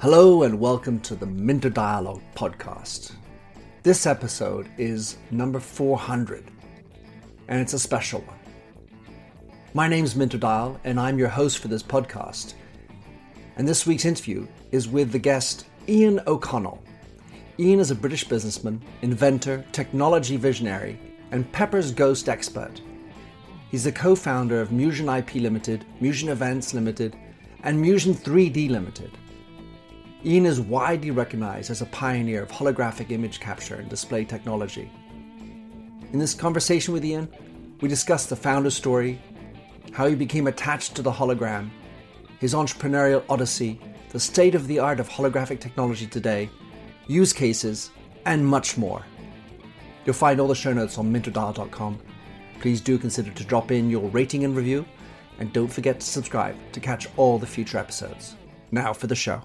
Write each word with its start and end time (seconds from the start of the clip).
Hello 0.00 0.44
and 0.44 0.60
welcome 0.60 1.00
to 1.00 1.16
the 1.16 1.26
Minter 1.26 1.70
Dialogue 1.70 2.22
podcast. 2.36 3.12
This 3.82 4.06
episode 4.06 4.68
is 4.78 5.16
number 5.32 5.58
400, 5.58 6.44
and 7.48 7.60
it's 7.60 7.72
a 7.72 7.78
special 7.78 8.20
one. 8.20 8.38
My 9.74 9.88
name's 9.88 10.14
Minter 10.14 10.38
Dial, 10.38 10.80
and 10.84 11.00
I'm 11.00 11.18
your 11.18 11.28
host 11.28 11.58
for 11.58 11.68
this 11.68 11.82
podcast. 11.82 12.54
And 13.56 13.66
this 13.66 13.86
week's 13.86 14.04
interview 14.04 14.46
is 14.70 14.88
with 14.88 15.10
the 15.10 15.18
guest 15.18 15.66
Ian 15.88 16.20
O'Connell. 16.26 16.82
Ian 17.58 17.80
is 17.80 17.90
a 17.90 17.96
British 17.96 18.24
businessman, 18.24 18.80
inventor, 19.02 19.64
technology 19.72 20.36
visionary, 20.36 21.00
and 21.32 21.50
Pepper's 21.52 21.90
Ghost 21.90 22.28
expert. 22.28 22.80
He's 23.70 23.84
the 23.84 23.92
co 23.92 24.16
founder 24.16 24.60
of 24.60 24.72
Musion 24.72 25.08
IP 25.08 25.36
Limited, 25.36 25.84
Musion 26.00 26.28
Events 26.28 26.74
Limited, 26.74 27.16
and 27.62 27.80
Musion 27.80 28.14
3D 28.14 28.68
Limited. 28.68 29.16
Ian 30.24 30.44
is 30.44 30.60
widely 30.60 31.12
recognized 31.12 31.70
as 31.70 31.80
a 31.80 31.86
pioneer 31.86 32.42
of 32.42 32.50
holographic 32.50 33.10
image 33.10 33.38
capture 33.38 33.76
and 33.76 33.88
display 33.88 34.24
technology. 34.24 34.90
In 36.12 36.18
this 36.18 36.34
conversation 36.34 36.92
with 36.92 37.04
Ian, 37.04 37.28
we 37.80 37.88
discuss 37.88 38.26
the 38.26 38.36
founder's 38.36 38.76
story, 38.76 39.20
how 39.92 40.08
he 40.08 40.14
became 40.16 40.48
attached 40.48 40.96
to 40.96 41.02
the 41.02 41.12
hologram, 41.12 41.70
his 42.40 42.54
entrepreneurial 42.54 43.22
odyssey, 43.28 43.80
the 44.10 44.18
state 44.18 44.56
of 44.56 44.66
the 44.66 44.80
art 44.80 44.98
of 44.98 45.08
holographic 45.08 45.60
technology 45.60 46.06
today, 46.06 46.50
use 47.06 47.32
cases, 47.32 47.90
and 48.26 48.44
much 48.44 48.76
more. 48.76 49.04
You'll 50.04 50.14
find 50.14 50.40
all 50.40 50.48
the 50.48 50.54
show 50.54 50.72
notes 50.72 50.98
on 50.98 51.12
minterdial.com. 51.12 52.00
Please 52.60 52.80
do 52.80 52.98
consider 52.98 53.30
to 53.30 53.44
drop 53.44 53.70
in 53.70 53.88
your 53.88 54.08
rating 54.10 54.44
and 54.44 54.54
review, 54.54 54.84
and 55.38 55.52
don't 55.52 55.72
forget 55.72 55.98
to 55.98 56.06
subscribe 56.06 56.54
to 56.72 56.80
catch 56.80 57.08
all 57.16 57.38
the 57.38 57.46
future 57.46 57.78
episodes. 57.78 58.36
Now 58.70 58.92
for 58.92 59.06
the 59.06 59.14
show. 59.14 59.42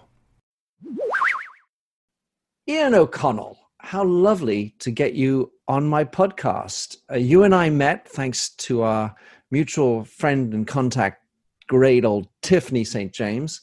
Ian 2.68 2.94
O'Connell, 2.94 3.58
how 3.78 4.04
lovely 4.04 4.76
to 4.80 4.92
get 4.92 5.14
you 5.14 5.52
on 5.68 5.88
my 5.88 6.04
podcast. 6.04 6.98
Uh, 7.10 7.16
you 7.16 7.44
and 7.44 7.56
I 7.56 7.70
met 7.70 8.08
thanks 8.08 8.50
to 8.50 8.82
our 8.82 9.16
mutual 9.50 10.04
friend 10.04 10.54
and 10.54 10.68
contact, 10.68 11.24
great 11.68 12.04
old 12.04 12.28
Tiffany 12.42 12.84
St. 12.84 13.14
James. 13.14 13.62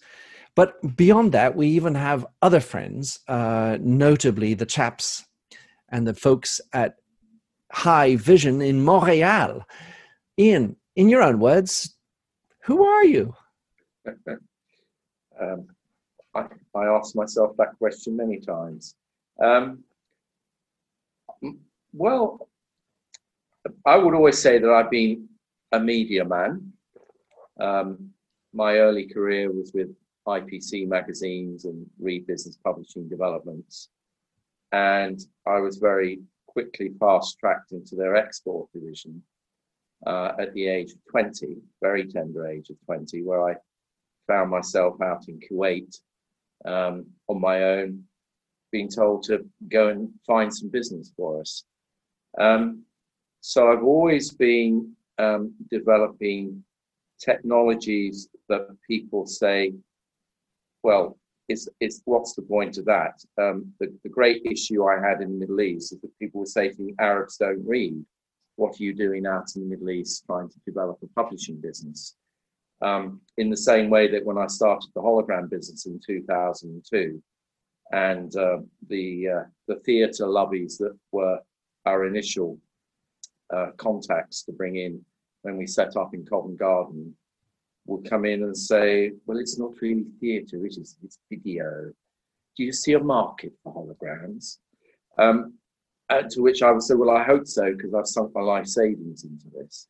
But 0.54 0.96
beyond 0.96 1.32
that, 1.32 1.56
we 1.56 1.66
even 1.68 1.94
have 1.94 2.26
other 2.40 2.60
friends, 2.60 3.20
uh, 3.28 3.78
notably 3.80 4.54
the 4.54 4.66
chaps 4.66 5.24
and 5.90 6.06
the 6.06 6.14
folks 6.14 6.60
at 6.72 6.94
High 7.72 8.16
Vision 8.16 8.60
in 8.60 8.84
Montreal. 8.84 9.66
Ian, 10.38 10.76
in 10.94 11.08
your 11.08 11.22
own 11.22 11.40
words, 11.40 11.96
who 12.64 12.84
are 12.84 13.04
you? 13.04 13.34
um, 15.40 15.66
I, 16.34 16.46
I 16.74 16.84
asked 16.84 17.16
myself 17.16 17.56
that 17.56 17.76
question 17.78 18.16
many 18.16 18.38
times. 18.40 18.94
Um, 19.42 19.84
well, 21.94 22.48
I 23.86 23.96
would 23.96 24.14
always 24.14 24.38
say 24.38 24.58
that 24.58 24.70
I've 24.70 24.90
been 24.90 25.28
a 25.72 25.80
media 25.80 26.24
man. 26.26 26.72
Um, 27.58 28.10
my 28.52 28.76
early 28.78 29.06
career 29.06 29.50
was 29.50 29.72
with 29.72 29.88
IPC 30.26 30.86
magazines 30.86 31.64
and 31.64 31.86
Reed 31.98 32.26
Business 32.26 32.58
Publishing 32.62 33.08
Developments. 33.08 33.88
And 34.72 35.20
I 35.46 35.58
was 35.58 35.78
very 35.78 36.20
quickly 36.52 36.90
fast 37.00 37.38
tracked 37.38 37.72
into 37.72 37.96
their 37.96 38.14
export 38.14 38.70
division 38.72 39.22
uh, 40.06 40.32
at 40.38 40.52
the 40.54 40.68
age 40.68 40.92
of 40.92 40.98
20, 41.10 41.56
very 41.80 42.06
tender 42.06 42.46
age 42.46 42.68
of 42.70 42.76
20, 42.86 43.22
where 43.22 43.48
I 43.48 43.56
found 44.26 44.50
myself 44.50 45.00
out 45.00 45.28
in 45.28 45.40
Kuwait 45.40 45.96
um, 46.64 47.06
on 47.28 47.40
my 47.40 47.62
own, 47.62 48.04
being 48.70 48.88
told 48.88 49.22
to 49.24 49.46
go 49.68 49.88
and 49.88 50.10
find 50.26 50.54
some 50.54 50.68
business 50.68 51.12
for 51.16 51.40
us. 51.40 51.64
Um, 52.38 52.82
so 53.40 53.70
I've 53.70 53.84
always 53.84 54.30
been 54.30 54.92
um, 55.18 55.54
developing 55.70 56.64
technologies 57.18 58.28
that 58.48 58.68
people 58.86 59.26
say, 59.26 59.74
well, 60.82 61.18
is 61.52 61.68
is 61.80 62.02
what's 62.04 62.34
the 62.34 62.42
point 62.42 62.78
of 62.78 62.84
that? 62.86 63.14
Um, 63.40 63.72
the, 63.78 63.86
the 64.02 64.08
great 64.08 64.42
issue 64.44 64.84
I 64.84 64.98
had 65.06 65.20
in 65.20 65.32
the 65.32 65.38
Middle 65.38 65.60
East 65.60 65.92
is 65.92 66.00
that 66.00 66.18
people 66.18 66.40
were 66.40 66.46
saying 66.46 66.74
me, 66.78 66.94
Arabs 66.98 67.36
don't 67.36 67.64
read. 67.66 68.04
What 68.56 68.78
are 68.78 68.82
you 68.82 68.94
doing 68.94 69.26
out 69.26 69.48
in 69.54 69.62
the 69.62 69.68
Middle 69.68 69.90
East 69.90 70.24
trying 70.26 70.48
to 70.48 70.60
develop 70.66 70.98
a 71.02 71.06
publishing 71.20 71.60
business? 71.60 72.16
Um, 72.80 73.20
in 73.36 73.48
the 73.48 73.56
same 73.56 73.90
way 73.90 74.10
that 74.10 74.24
when 74.24 74.38
I 74.38 74.48
started 74.48 74.90
the 74.94 75.00
hologram 75.00 75.48
business 75.48 75.86
in 75.86 76.00
2002, 76.04 77.22
and 77.92 78.34
uh, 78.36 78.58
the 78.88 79.28
uh, 79.28 79.44
the 79.68 79.76
theatre 79.86 80.26
lobbies 80.26 80.78
that 80.78 80.96
were 81.12 81.38
our 81.86 82.06
initial 82.06 82.58
uh, 83.54 83.70
contacts 83.76 84.42
to 84.44 84.52
bring 84.52 84.76
in 84.76 85.04
when 85.42 85.56
we 85.56 85.66
set 85.66 85.96
up 85.96 86.14
in 86.14 86.24
Covent 86.24 86.58
Garden 86.58 87.14
would 87.86 88.08
come 88.08 88.24
in 88.24 88.42
and 88.42 88.56
say, 88.56 89.12
"Well, 89.26 89.38
it's 89.38 89.58
not 89.58 89.80
really 89.80 90.04
theatre; 90.20 90.64
it 90.64 90.76
is 90.76 90.96
it's 91.02 91.18
video. 91.30 91.92
Do 92.56 92.64
you 92.64 92.72
see 92.72 92.92
a 92.92 93.00
market 93.00 93.52
for 93.62 93.74
holograms?" 93.74 94.58
Um, 95.18 95.54
to 96.30 96.42
which 96.42 96.62
I 96.62 96.70
would 96.70 96.82
say, 96.82 96.94
"Well, 96.94 97.10
I 97.10 97.24
hope 97.24 97.46
so, 97.46 97.72
because 97.72 97.94
I've 97.94 98.06
sunk 98.06 98.34
my 98.34 98.42
life 98.42 98.66
savings 98.66 99.24
into 99.24 99.48
this." 99.50 99.88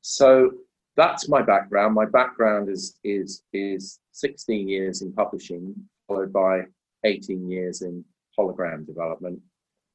So 0.00 0.52
that's 0.96 1.28
my 1.28 1.42
background. 1.42 1.94
My 1.94 2.06
background 2.06 2.68
is 2.68 2.98
is 3.04 3.42
is 3.52 4.00
16 4.12 4.68
years 4.68 5.02
in 5.02 5.12
publishing, 5.12 5.74
followed 6.08 6.32
by 6.32 6.62
18 7.04 7.50
years 7.50 7.82
in 7.82 8.04
hologram 8.38 8.86
development. 8.86 9.40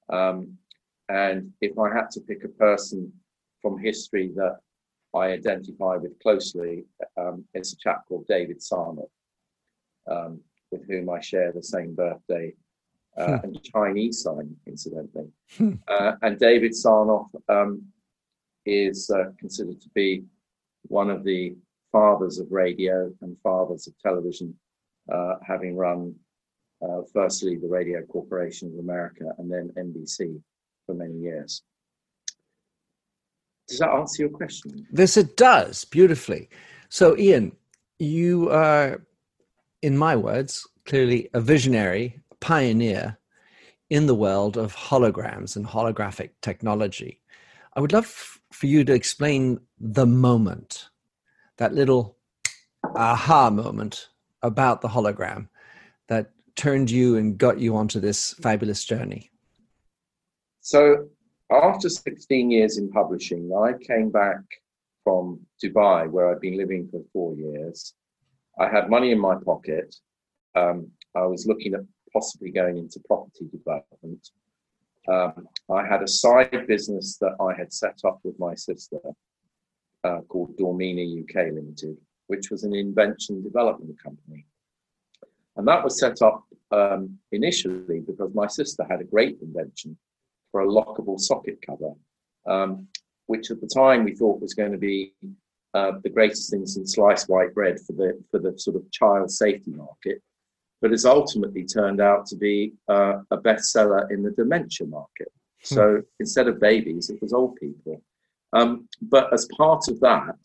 Um, 0.09 0.57
and 1.09 1.51
if 1.61 1.77
I 1.77 1.93
had 1.93 2.09
to 2.11 2.21
pick 2.21 2.43
a 2.43 2.49
person 2.49 3.11
from 3.61 3.77
history 3.77 4.31
that 4.35 4.59
I 5.13 5.27
identify 5.27 5.97
with 5.97 6.19
closely, 6.19 6.85
um, 7.17 7.43
it's 7.53 7.73
a 7.73 7.77
chap 7.77 8.05
called 8.07 8.25
David 8.27 8.59
Sarnoff, 8.59 9.09
um, 10.09 10.39
with 10.71 10.87
whom 10.87 11.09
I 11.09 11.19
share 11.19 11.51
the 11.51 11.63
same 11.63 11.93
birthday 11.95 12.53
uh, 13.17 13.37
hmm. 13.37 13.45
and 13.45 13.63
Chinese 13.63 14.21
sign, 14.21 14.55
incidentally. 14.65 15.27
Hmm. 15.57 15.73
Uh, 15.87 16.13
and 16.21 16.39
David 16.39 16.71
Sarnoff 16.71 17.27
um, 17.49 17.83
is 18.65 19.09
uh, 19.09 19.31
considered 19.37 19.81
to 19.81 19.89
be 19.93 20.23
one 20.83 21.09
of 21.09 21.23
the 21.23 21.55
fathers 21.91 22.39
of 22.39 22.51
radio 22.51 23.11
and 23.21 23.37
fathers 23.43 23.87
of 23.87 23.93
television, 23.99 24.55
uh, 25.11 25.35
having 25.45 25.75
run 25.75 26.15
uh, 26.81 27.01
firstly 27.13 27.57
the 27.57 27.67
Radio 27.67 28.01
Corporation 28.03 28.71
of 28.73 28.79
America 28.79 29.25
and 29.37 29.51
then 29.51 29.71
NBC 29.77 30.41
for 30.85 30.95
many 30.95 31.15
years. 31.15 31.63
Does 33.67 33.79
that 33.79 33.89
answer 33.89 34.23
your 34.23 34.31
question? 34.31 34.85
This 34.91 35.17
it 35.17 35.37
does 35.37 35.85
beautifully. 35.85 36.49
So, 36.89 37.17
Ian, 37.17 37.55
you 37.99 38.49
are, 38.49 39.01
in 39.81 39.97
my 39.97 40.15
words, 40.15 40.67
clearly 40.85 41.29
a 41.33 41.41
visionary, 41.41 42.21
a 42.31 42.35
pioneer 42.35 43.17
in 43.89 44.07
the 44.07 44.15
world 44.15 44.57
of 44.57 44.75
holograms 44.75 45.55
and 45.55 45.65
holographic 45.65 46.31
technology. 46.41 47.21
I 47.75 47.81
would 47.81 47.93
love 47.93 48.39
for 48.51 48.65
you 48.65 48.83
to 48.83 48.93
explain 48.93 49.59
the 49.79 50.05
moment, 50.05 50.89
that 51.57 51.73
little 51.73 52.17
aha 52.95 53.49
moment 53.49 54.09
about 54.41 54.81
the 54.81 54.87
hologram 54.87 55.47
that 56.07 56.31
turned 56.55 56.91
you 56.91 57.17
and 57.17 57.37
got 57.37 57.59
you 57.59 57.75
onto 57.75 57.99
this 57.99 58.33
fabulous 58.33 58.83
journey? 58.83 59.31
So, 60.61 61.07
after 61.51 61.89
16 61.89 62.49
years 62.49 62.77
in 62.77 62.89
publishing, 62.89 63.51
I 63.53 63.73
came 63.73 64.09
back 64.09 64.41
from 65.03 65.39
Dubai, 65.63 66.09
where 66.09 66.31
I'd 66.31 66.39
been 66.39 66.57
living 66.57 66.87
for 66.89 67.01
four 67.11 67.35
years. 67.35 67.93
I 68.59 68.69
had 68.69 68.89
money 68.89 69.11
in 69.11 69.19
my 69.19 69.35
pocket. 69.35 69.93
Um, 70.55 70.89
I 71.15 71.25
was 71.25 71.45
looking 71.45 71.73
at 71.73 71.81
possibly 72.13 72.51
going 72.51 72.77
into 72.77 73.01
property 73.07 73.47
development. 73.51 74.29
Um, 75.07 75.47
I 75.69 75.85
had 75.85 76.03
a 76.03 76.07
side 76.07 76.67
business 76.67 77.17
that 77.17 77.35
I 77.41 77.57
had 77.57 77.73
set 77.73 77.99
up 78.05 78.19
with 78.23 78.37
my 78.39 78.55
sister 78.55 78.99
uh, 80.03 80.21
called 80.27 80.57
Dormini 80.57 81.23
UK 81.23 81.53
Limited, 81.53 81.97
which 82.27 82.49
was 82.49 82.63
an 82.63 82.75
invention 82.75 83.43
development 83.43 84.01
company. 84.01 84.45
And 85.57 85.67
that 85.67 85.83
was 85.83 85.99
set 85.99 86.21
up 86.21 86.43
um, 86.71 87.17
initially 87.31 87.99
because 87.99 88.33
my 88.33 88.47
sister 88.47 88.85
had 88.89 89.01
a 89.01 89.05
great 89.05 89.39
invention 89.41 89.97
for 90.51 90.61
a 90.61 90.67
lockable 90.67 91.19
socket 91.19 91.59
cover, 91.65 91.93
um, 92.47 92.87
which 93.27 93.51
at 93.51 93.61
the 93.61 93.67
time 93.67 94.03
we 94.03 94.15
thought 94.15 94.41
was 94.41 94.53
going 94.53 94.71
to 94.71 94.77
be 94.77 95.13
uh, 95.73 95.93
the 96.03 96.09
greatest 96.09 96.51
thing 96.51 96.65
since 96.65 96.95
sliced 96.95 97.29
white 97.29 97.53
bread 97.53 97.79
for 97.79 97.93
the 97.93 98.21
for 98.29 98.39
the 98.39 98.57
sort 98.57 98.75
of 98.75 98.91
child 98.91 99.31
safety 99.31 99.71
market, 99.71 100.21
but 100.81 100.91
has 100.91 101.05
ultimately 101.05 101.63
turned 101.63 102.01
out 102.01 102.25
to 102.25 102.35
be 102.35 102.73
uh, 102.89 103.19
a 103.31 103.37
bestseller 103.37 104.09
in 104.11 104.21
the 104.21 104.31
dementia 104.31 104.87
market. 104.87 105.31
Hmm. 105.67 105.75
So 105.75 106.01
instead 106.19 106.47
of 106.47 106.59
babies, 106.59 107.09
it 107.09 107.21
was 107.21 107.33
old 107.33 107.55
people. 107.55 108.01
Um, 108.53 108.89
but 109.01 109.31
as 109.31 109.47
part 109.55 109.87
of 109.87 109.99
that, 110.01 110.35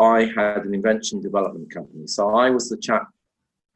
I 0.00 0.24
had 0.34 0.64
an 0.64 0.74
invention 0.74 1.20
development 1.20 1.70
company. 1.70 2.06
So 2.06 2.34
I 2.34 2.48
was 2.48 2.70
the 2.70 2.78
chap 2.78 3.08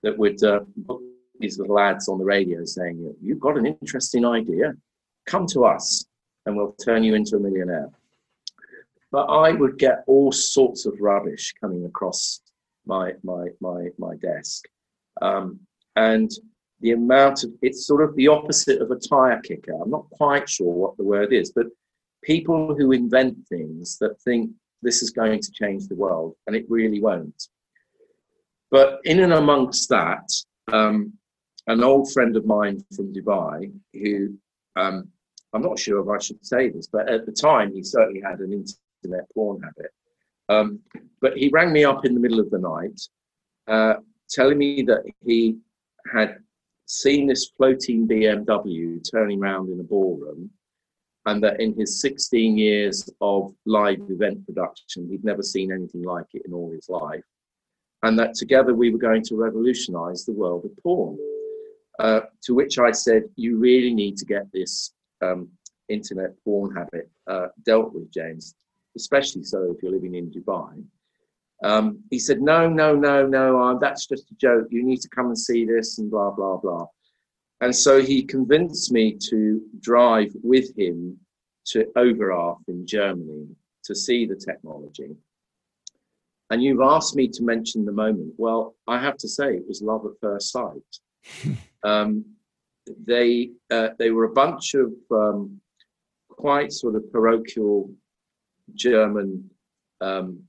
that 0.02 0.16
would 0.16 0.42
uh, 0.42 0.60
book 0.76 1.02
these 1.38 1.58
little 1.58 1.78
ads 1.78 2.08
on 2.08 2.18
the 2.18 2.24
radio 2.24 2.64
saying, 2.64 3.14
You've 3.20 3.40
got 3.40 3.58
an 3.58 3.66
interesting 3.66 4.24
idea, 4.24 4.74
come 5.26 5.46
to 5.48 5.64
us 5.64 6.04
and 6.46 6.56
we'll 6.56 6.76
turn 6.84 7.02
you 7.02 7.14
into 7.14 7.36
a 7.36 7.40
millionaire. 7.40 7.90
But 9.10 9.26
I 9.26 9.52
would 9.52 9.78
get 9.78 10.04
all 10.06 10.32
sorts 10.32 10.86
of 10.86 11.00
rubbish 11.00 11.54
coming 11.60 11.84
across 11.84 12.40
my, 12.86 13.12
my, 13.22 13.48
my, 13.60 13.88
my 13.98 14.16
desk. 14.16 14.64
Um, 15.22 15.60
and 15.96 16.30
the 16.80 16.92
amount 16.92 17.44
of 17.44 17.52
it's 17.62 17.86
sort 17.86 18.02
of 18.02 18.14
the 18.16 18.28
opposite 18.28 18.82
of 18.82 18.90
a 18.90 18.96
tire 18.96 19.40
kicker. 19.40 19.72
I'm 19.72 19.90
not 19.90 20.10
quite 20.10 20.48
sure 20.48 20.72
what 20.72 20.96
the 20.96 21.04
word 21.04 21.32
is, 21.32 21.52
but 21.52 21.66
people 22.22 22.74
who 22.74 22.92
invent 22.92 23.36
things 23.48 23.96
that 23.98 24.20
think 24.20 24.50
this 24.82 25.02
is 25.02 25.10
going 25.10 25.40
to 25.40 25.52
change 25.52 25.86
the 25.86 25.94
world, 25.94 26.34
and 26.46 26.54
it 26.54 26.66
really 26.68 27.00
won't. 27.00 27.48
But 28.70 29.00
in 29.04 29.20
and 29.20 29.32
amongst 29.32 29.88
that, 29.90 30.28
um, 30.72 31.12
an 31.66 31.82
old 31.82 32.12
friend 32.12 32.36
of 32.36 32.44
mine 32.44 32.84
from 32.94 33.14
Dubai, 33.14 33.72
who 33.94 34.36
um, 34.76 35.08
I'm 35.52 35.62
not 35.62 35.78
sure 35.78 36.00
if 36.00 36.08
I 36.08 36.22
should 36.22 36.44
say 36.44 36.68
this, 36.68 36.88
but 36.88 37.08
at 37.08 37.26
the 37.26 37.32
time 37.32 37.72
he 37.72 37.82
certainly 37.82 38.20
had 38.20 38.40
an 38.40 38.52
internet 38.52 39.28
porn 39.32 39.62
habit. 39.62 39.92
Um, 40.48 40.80
but 41.20 41.36
he 41.36 41.48
rang 41.48 41.72
me 41.72 41.84
up 41.84 42.04
in 42.04 42.14
the 42.14 42.20
middle 42.20 42.40
of 42.40 42.50
the 42.50 42.58
night, 42.58 43.00
uh, 43.68 44.00
telling 44.28 44.58
me 44.58 44.82
that 44.82 45.04
he 45.24 45.58
had 46.12 46.38
seen 46.86 47.26
this 47.26 47.50
floating 47.56 48.06
BMW 48.06 49.00
turning 49.10 49.40
around 49.40 49.70
in 49.70 49.80
a 49.80 49.84
ballroom, 49.84 50.50
and 51.26 51.42
that 51.42 51.60
in 51.60 51.74
his 51.74 52.00
16 52.00 52.58
years 52.58 53.08
of 53.20 53.54
live 53.64 54.00
event 54.10 54.44
production, 54.44 55.08
he'd 55.08 55.24
never 55.24 55.42
seen 55.42 55.72
anything 55.72 56.02
like 56.02 56.26
it 56.34 56.42
in 56.44 56.52
all 56.52 56.70
his 56.70 56.88
life, 56.88 57.24
and 58.02 58.18
that 58.18 58.34
together 58.34 58.74
we 58.74 58.90
were 58.90 58.98
going 58.98 59.22
to 59.22 59.36
revolutionize 59.36 60.24
the 60.24 60.32
world 60.32 60.64
of 60.64 60.76
porn. 60.82 61.16
Uh, 61.98 62.20
to 62.42 62.54
which 62.54 62.78
I 62.78 62.90
said, 62.90 63.24
You 63.36 63.58
really 63.58 63.94
need 63.94 64.16
to 64.18 64.24
get 64.24 64.50
this 64.52 64.92
um, 65.22 65.48
internet 65.88 66.30
porn 66.44 66.74
habit 66.74 67.10
uh, 67.26 67.48
dealt 67.64 67.92
with, 67.94 68.12
James, 68.12 68.54
especially 68.96 69.44
so 69.44 69.72
if 69.74 69.82
you're 69.82 69.92
living 69.92 70.14
in 70.14 70.30
Dubai. 70.30 70.82
Um, 71.62 72.00
he 72.10 72.18
said, 72.18 72.40
No, 72.40 72.68
no, 72.68 72.94
no, 72.94 73.26
no, 73.26 73.62
uh, 73.62 73.78
that's 73.78 74.06
just 74.06 74.30
a 74.30 74.34
joke. 74.34 74.66
You 74.70 74.84
need 74.84 75.00
to 75.02 75.08
come 75.08 75.26
and 75.26 75.38
see 75.38 75.64
this, 75.64 75.98
and 75.98 76.10
blah, 76.10 76.30
blah, 76.30 76.56
blah. 76.56 76.86
And 77.60 77.74
so 77.74 78.02
he 78.02 78.24
convinced 78.24 78.92
me 78.92 79.16
to 79.30 79.62
drive 79.80 80.32
with 80.42 80.76
him 80.76 81.18
to 81.66 81.86
Oberarth 81.96 82.62
in 82.68 82.86
Germany 82.86 83.46
to 83.84 83.94
see 83.94 84.26
the 84.26 84.36
technology. 84.36 85.16
And 86.50 86.62
you've 86.62 86.82
asked 86.82 87.16
me 87.16 87.28
to 87.28 87.42
mention 87.42 87.84
the 87.84 87.92
moment. 87.92 88.34
Well, 88.36 88.74
I 88.86 88.98
have 88.98 89.16
to 89.18 89.28
say 89.28 89.54
it 89.54 89.66
was 89.66 89.80
love 89.80 90.04
at 90.04 90.20
first 90.20 90.52
sight. 90.52 90.82
um, 91.82 92.24
they 93.06 93.50
uh, 93.70 93.88
they 93.98 94.10
were 94.10 94.24
a 94.24 94.32
bunch 94.32 94.74
of 94.74 94.92
um, 95.10 95.60
quite 96.28 96.72
sort 96.72 96.94
of 96.94 97.10
parochial 97.12 97.90
German 98.74 99.50
um, 100.00 100.42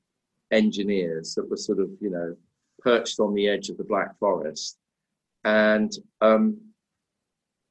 engineers 0.52 1.34
that 1.36 1.50
were 1.50 1.58
sort 1.58 1.80
of 1.80 1.90
you 2.02 2.10
know 2.10 2.36
perched 2.80 3.20
on 3.20 3.34
the 3.34 3.48
edge 3.48 3.70
of 3.70 3.78
the 3.78 3.84
Black 3.84 4.18
Forest, 4.20 4.78
and 5.44 5.92
um, 6.22 6.58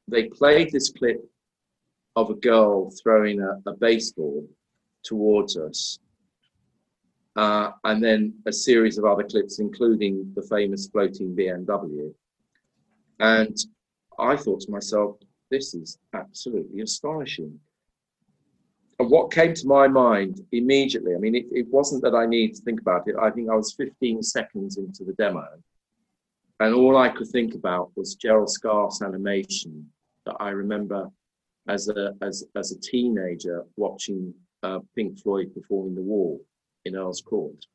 they 0.08 0.24
played 0.24 0.70
this 0.70 0.90
clip 0.90 1.22
of 2.16 2.30
a 2.30 2.34
girl 2.34 2.90
throwing 3.02 3.40
a, 3.40 3.70
a 3.70 3.74
baseball 3.74 4.46
towards 5.02 5.56
us. 5.56 5.98
Uh, 7.36 7.72
and 7.82 8.02
then 8.02 8.32
a 8.46 8.52
series 8.52 8.96
of 8.96 9.04
other 9.04 9.24
clips, 9.24 9.58
including 9.58 10.32
the 10.36 10.42
famous 10.42 10.86
floating 10.86 11.34
BMW. 11.34 12.12
And 13.20 13.56
I 14.18 14.36
thought 14.36 14.60
to 14.62 14.70
myself, 14.70 15.16
this 15.50 15.74
is 15.74 15.98
absolutely 16.14 16.80
astonishing. 16.80 17.58
And 18.98 19.10
what 19.10 19.32
came 19.32 19.54
to 19.54 19.66
my 19.66 19.88
mind 19.88 20.40
immediately, 20.52 21.14
I 21.14 21.18
mean, 21.18 21.34
it, 21.34 21.46
it 21.50 21.66
wasn't 21.68 22.02
that 22.02 22.14
I 22.14 22.26
needed 22.26 22.56
to 22.56 22.62
think 22.62 22.80
about 22.80 23.08
it. 23.08 23.16
I 23.20 23.30
think 23.30 23.50
I 23.50 23.56
was 23.56 23.74
15 23.74 24.22
seconds 24.22 24.78
into 24.78 25.04
the 25.04 25.12
demo. 25.14 25.46
And 26.60 26.74
all 26.74 26.96
I 26.96 27.08
could 27.08 27.28
think 27.28 27.54
about 27.54 27.90
was 27.96 28.14
Gerald 28.14 28.50
Scarfe's 28.50 29.02
animation 29.02 29.90
that 30.24 30.36
I 30.38 30.50
remember 30.50 31.10
as 31.68 31.88
a 31.88 32.14
as 32.22 32.44
as 32.54 32.72
a 32.72 32.80
teenager 32.80 33.64
watching 33.76 34.32
uh, 34.62 34.78
Pink 34.94 35.18
Floyd 35.20 35.52
performing 35.54 35.94
The 35.94 36.02
Wall 36.02 36.40
in 36.84 36.96
Earl's 36.96 37.20
Court. 37.20 37.66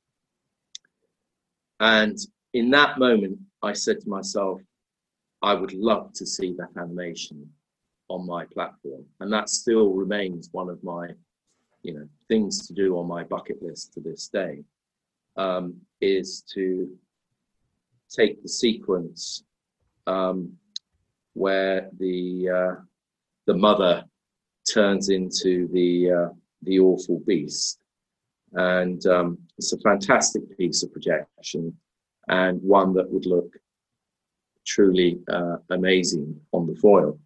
And 1.80 2.18
in 2.54 2.70
that 2.72 3.00
moment, 3.00 3.40
I 3.62 3.74
said 3.74 4.00
to 4.02 4.10
myself, 4.10 4.62
I 5.42 5.54
would 5.54 5.74
love 5.74 6.14
to 6.14 6.26
see 6.26 6.54
that 6.58 6.80
animation 6.80 7.50
on 8.10 8.26
my 8.26 8.46
platform, 8.46 9.06
and 9.20 9.32
that 9.32 9.50
still 9.50 9.94
remains 9.94 10.50
one 10.52 10.70
of 10.70 10.84
my, 10.84 11.10
you 11.84 11.94
know, 11.94 12.08
things 12.28 12.68
to 12.68 12.74
do 12.74 12.98
on 12.98 13.08
my 13.08 13.24
bucket 13.24 13.62
list 13.62 13.94
to 13.94 14.02
this 14.02 14.28
day. 14.28 14.64
Um, 15.38 15.76
is 16.02 16.44
to 16.54 16.90
take 18.10 18.42
the 18.42 18.50
sequence 18.50 19.44
um, 20.08 20.52
where 21.34 21.90
the 22.00 22.50
uh, 22.50 22.82
the 23.46 23.54
mother 23.54 24.04
turns 24.70 25.10
into 25.10 25.70
the 25.72 26.12
uh, 26.12 26.30
the 26.64 26.80
awful 26.80 27.22
beast, 27.26 27.80
and 28.54 29.06
um, 29.06 29.38
it's 29.58 29.72
a 29.72 29.80
fantastic 29.80 30.58
piece 30.58 30.84
of 30.84 30.92
projection, 30.92 31.78
and 32.28 32.62
one 32.62 32.94
that 32.96 33.10
would 33.10 33.26
look 33.26 33.56
truly 34.70 35.20
uh, 35.32 35.58
amazing 35.72 36.40
on 36.52 36.68
the 36.68 36.76
foil. 36.76 37.20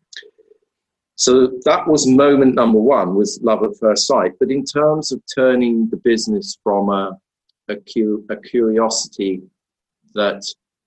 So 1.15 1.59
that 1.65 1.87
was 1.87 2.07
moment 2.07 2.55
number 2.55 2.79
one 2.79 3.15
was 3.15 3.39
love 3.43 3.63
at 3.63 3.77
first 3.79 4.07
sight. 4.07 4.31
But 4.39 4.49
in 4.49 4.63
terms 4.65 5.11
of 5.11 5.21
turning 5.33 5.89
the 5.89 5.97
business 5.97 6.57
from 6.63 6.89
a, 6.89 7.17
a, 7.69 7.75
cu- 7.75 8.25
a 8.29 8.37
curiosity 8.37 9.43
that 10.15 10.41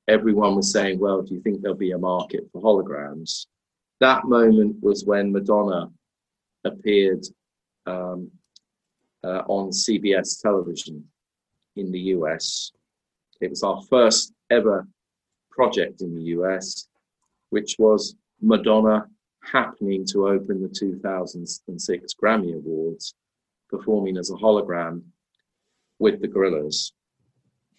everyone 0.09 0.57
was 0.57 0.73
saying, 0.73 0.99
well, 0.99 1.23
do 1.23 1.35
you 1.35 1.41
think 1.41 1.61
there'll 1.61 1.77
be 1.77 1.93
a 1.93 1.99
market 1.99 2.49
for 2.53 2.61
holograms? 2.61 3.47
That 4.01 4.25
moment 4.25 4.77
was 4.83 5.05
when 5.05 5.33
Madonna 5.33 5.91
appeared 6.65 7.25
um, 7.87 8.31
uh, 9.23 9.43
on 9.47 9.71
CBS 9.71 10.41
television 10.43 11.05
in 11.77 11.93
the 11.93 12.01
US. 12.17 12.73
It 13.41 13.51
was 13.51 13.63
our 13.63 13.81
first 13.89 14.33
ever 14.51 14.87
project 15.57 16.03
in 16.03 16.15
the 16.15 16.25
US, 16.37 16.89
which 17.51 17.77
was 17.79 18.15
Madonna 18.41 19.07
happening 19.43 20.05
to 20.13 20.29
open 20.29 20.63
the 20.63 20.69
2006 20.69 22.15
Grammy 22.23 22.55
Awards, 22.55 23.15
performing 23.71 24.17
as 24.19 24.31
a 24.31 24.35
hologram 24.35 25.03
with 25.99 26.21
the 26.21 26.29
Gorillaz. 26.29 26.93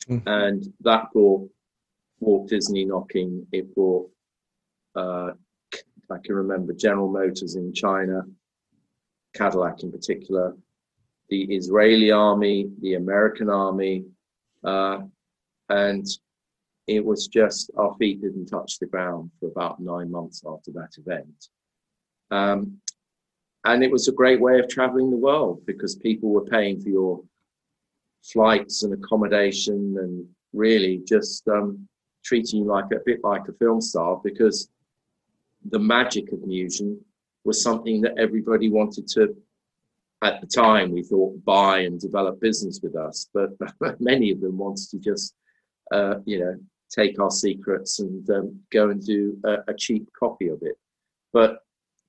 Mm. 0.10 0.24
And 0.26 0.74
that 0.82 1.12
brought 1.14 1.50
Walt 2.20 2.50
Disney 2.50 2.86
knocking. 2.86 3.46
It 3.52 3.74
brought, 3.76 4.10
uh, 4.96 5.32
I 6.10 6.18
can 6.24 6.36
remember 6.36 6.74
General 6.74 7.12
Motors 7.12 7.56
in 7.56 7.74
China, 7.74 8.24
Cadillac 9.36 9.84
in 9.84 9.92
particular, 9.92 10.56
the 11.30 11.44
Israeli 11.44 12.12
army, 12.12 12.70
the 12.82 12.96
American 12.96 13.50
army, 13.50 14.06
uh, 14.64 15.00
and 15.70 16.06
it 16.88 17.04
was 17.04 17.28
just 17.28 17.70
our 17.78 17.94
feet 17.96 18.22
didn't 18.22 18.48
touch 18.48 18.80
the 18.80 18.86
ground 18.86 19.30
for 19.40 19.48
about 19.48 19.80
nine 19.80 20.10
months 20.10 20.42
after 20.48 20.72
that 20.72 20.92
event. 20.98 21.50
Um, 22.32 22.78
and 23.66 23.84
it 23.84 23.92
was 23.92 24.08
a 24.08 24.14
great 24.14 24.40
way 24.40 24.60
of 24.60 24.70
traveling 24.70 25.12
the 25.12 25.18
world 25.18 25.66
because 25.66 25.96
people 25.96 26.30
were 26.30 26.46
paying 26.46 26.80
for 26.80 26.90
your 26.90 27.22
flights 28.24 28.84
and 28.84 28.94
accommodation 28.94 29.96
and 30.00 30.26
really 30.54 31.02
just 31.06 31.48
um, 31.50 31.88
treating 32.24 32.62
you 32.62 32.66
like 32.66 32.92
a 32.94 33.02
bit 33.06 33.20
like 33.24 33.48
a 33.50 33.54
film 33.54 33.82
star 33.82 34.22
because 34.24 34.70
the 35.70 35.80
magic 35.80 36.32
of 36.32 36.46
Musion 36.46 37.00
was 37.44 37.62
something 37.62 38.02
that 38.02 38.18
everybody 38.18 38.70
wanted 38.70 39.08
to 39.10 39.36
at 40.24 40.42
the 40.42 40.48
time 40.48 40.92
we 40.92 41.04
thought 41.04 41.44
buy 41.46 41.80
and 41.80 42.00
develop 42.00 42.40
business 42.42 42.80
with 42.82 42.96
us 42.96 43.30
but 43.34 43.52
many 44.00 44.32
of 44.32 44.42
them 44.42 44.58
wanted 44.58 44.90
to 44.90 44.98
just 44.98 45.36
uh, 45.92 46.16
you 46.26 46.40
know 46.40 46.56
take 46.90 47.20
our 47.20 47.32
secrets 47.32 48.00
and 48.00 48.30
um, 48.30 48.60
go 48.72 48.90
and 48.90 49.06
do 49.06 49.38
a, 49.46 49.58
a, 49.68 49.74
cheap 49.74 50.08
copy 50.18 50.48
of 50.48 50.60
it 50.62 50.78
but 51.34 51.60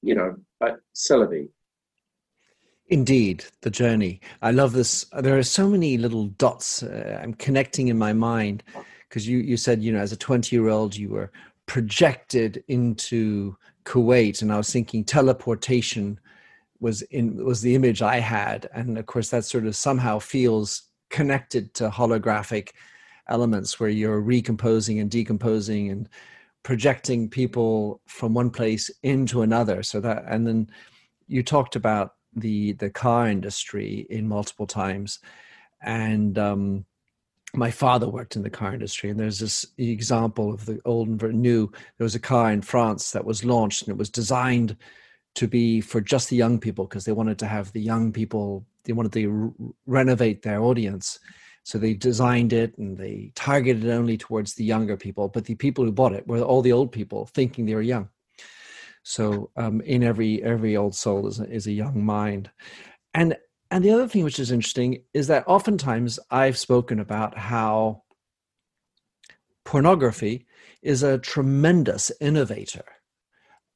you 0.02 0.14
know 0.14 0.36
uh, 0.60 0.72
Indeed, 2.90 3.44
the 3.60 3.70
journey. 3.70 4.20
I 4.40 4.50
love 4.50 4.72
this. 4.72 5.04
There 5.18 5.38
are 5.38 5.42
so 5.42 5.68
many 5.68 5.98
little 5.98 6.28
dots 6.28 6.82
uh, 6.82 7.20
I'm 7.22 7.34
connecting 7.34 7.88
in 7.88 7.98
my 7.98 8.14
mind 8.14 8.62
because 9.08 9.28
you 9.28 9.38
you 9.38 9.58
said 9.58 9.82
you 9.82 9.92
know 9.92 9.98
as 9.98 10.12
a 10.12 10.16
20 10.16 10.56
year 10.56 10.68
old 10.68 10.96
you 10.96 11.10
were 11.10 11.30
projected 11.66 12.64
into 12.68 13.56
Kuwait, 13.84 14.40
and 14.40 14.50
I 14.52 14.56
was 14.56 14.72
thinking 14.72 15.04
teleportation 15.04 16.18
was 16.80 17.02
in 17.02 17.44
was 17.44 17.60
the 17.60 17.74
image 17.74 18.00
I 18.00 18.20
had, 18.20 18.70
and 18.72 18.96
of 18.96 19.04
course 19.04 19.28
that 19.30 19.44
sort 19.44 19.66
of 19.66 19.76
somehow 19.76 20.18
feels 20.18 20.84
connected 21.10 21.74
to 21.74 21.90
holographic 21.90 22.70
elements 23.28 23.78
where 23.78 23.88
you're 23.88 24.20
recomposing 24.20 25.00
and 25.00 25.10
decomposing 25.10 25.90
and 25.90 26.08
projecting 26.62 27.28
people 27.28 28.00
from 28.06 28.34
one 28.34 28.50
place 28.50 28.90
into 29.02 29.42
another. 29.42 29.82
So 29.82 30.00
that 30.00 30.24
and 30.28 30.46
then 30.46 30.70
you 31.26 31.42
talked 31.42 31.76
about 31.76 32.14
the 32.34 32.72
the 32.72 32.90
car 32.90 33.28
industry 33.28 34.06
in 34.10 34.28
multiple 34.28 34.66
times, 34.66 35.20
and 35.82 36.38
um, 36.38 36.84
my 37.54 37.70
father 37.70 38.08
worked 38.08 38.36
in 38.36 38.42
the 38.42 38.50
car 38.50 38.74
industry, 38.74 39.10
and 39.10 39.18
there's 39.18 39.38
this 39.38 39.66
example 39.78 40.52
of 40.52 40.66
the 40.66 40.80
old 40.84 41.08
and 41.08 41.40
new. 41.40 41.70
There 41.96 42.04
was 42.04 42.14
a 42.14 42.20
car 42.20 42.52
in 42.52 42.62
France 42.62 43.12
that 43.12 43.24
was 43.24 43.44
launched, 43.44 43.82
and 43.82 43.90
it 43.90 43.98
was 43.98 44.10
designed 44.10 44.76
to 45.34 45.46
be 45.46 45.80
for 45.80 46.00
just 46.00 46.30
the 46.30 46.36
young 46.36 46.58
people 46.58 46.86
because 46.86 47.04
they 47.04 47.12
wanted 47.12 47.38
to 47.38 47.46
have 47.46 47.72
the 47.72 47.80
young 47.80 48.12
people. 48.12 48.66
They 48.84 48.92
wanted 48.92 49.12
to 49.12 49.28
re- 49.28 49.70
renovate 49.86 50.42
their 50.42 50.60
audience, 50.60 51.18
so 51.68 51.76
they 51.76 51.92
designed 51.92 52.54
it 52.54 52.78
and 52.78 52.96
they 52.96 53.30
targeted 53.34 53.84
it 53.84 53.90
only 53.90 54.16
towards 54.16 54.54
the 54.54 54.64
younger 54.64 54.96
people. 54.96 55.28
But 55.28 55.44
the 55.44 55.54
people 55.54 55.84
who 55.84 55.92
bought 55.92 56.14
it 56.14 56.26
were 56.26 56.40
all 56.40 56.62
the 56.62 56.72
old 56.72 56.92
people, 56.92 57.26
thinking 57.26 57.66
they 57.66 57.74
were 57.74 57.82
young. 57.82 58.08
So 59.02 59.50
um, 59.54 59.82
in 59.82 60.02
every 60.02 60.42
every 60.42 60.78
old 60.78 60.94
soul 60.94 61.26
is 61.26 61.40
a, 61.40 61.44
is 61.44 61.66
a 61.66 61.72
young 61.72 62.02
mind, 62.02 62.50
and 63.12 63.36
and 63.70 63.84
the 63.84 63.90
other 63.90 64.08
thing 64.08 64.24
which 64.24 64.38
is 64.38 64.50
interesting 64.50 65.02
is 65.12 65.26
that 65.26 65.44
oftentimes 65.46 66.18
I've 66.30 66.56
spoken 66.56 67.00
about 67.00 67.36
how 67.36 68.02
pornography 69.66 70.46
is 70.80 71.02
a 71.02 71.18
tremendous 71.18 72.10
innovator. 72.18 72.86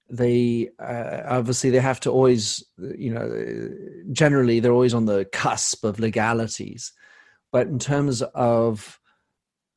They 0.09 0.71
uh, 0.79 1.25
obviously 1.27 1.69
they 1.69 1.81
have 1.81 2.01
to 2.01 2.11
always, 2.11 2.65
you 2.79 3.13
know, 3.13 3.69
generally 4.13 4.61
they're 4.61 4.73
always 4.73 4.95
on 4.95 5.05
the 5.05 5.27
cusp 5.27 5.85
of 5.85 6.01
legalities, 6.01 6.95
but 7.53 7.69
in 7.69 7.79
terms 7.79 8.23
of 8.35 8.99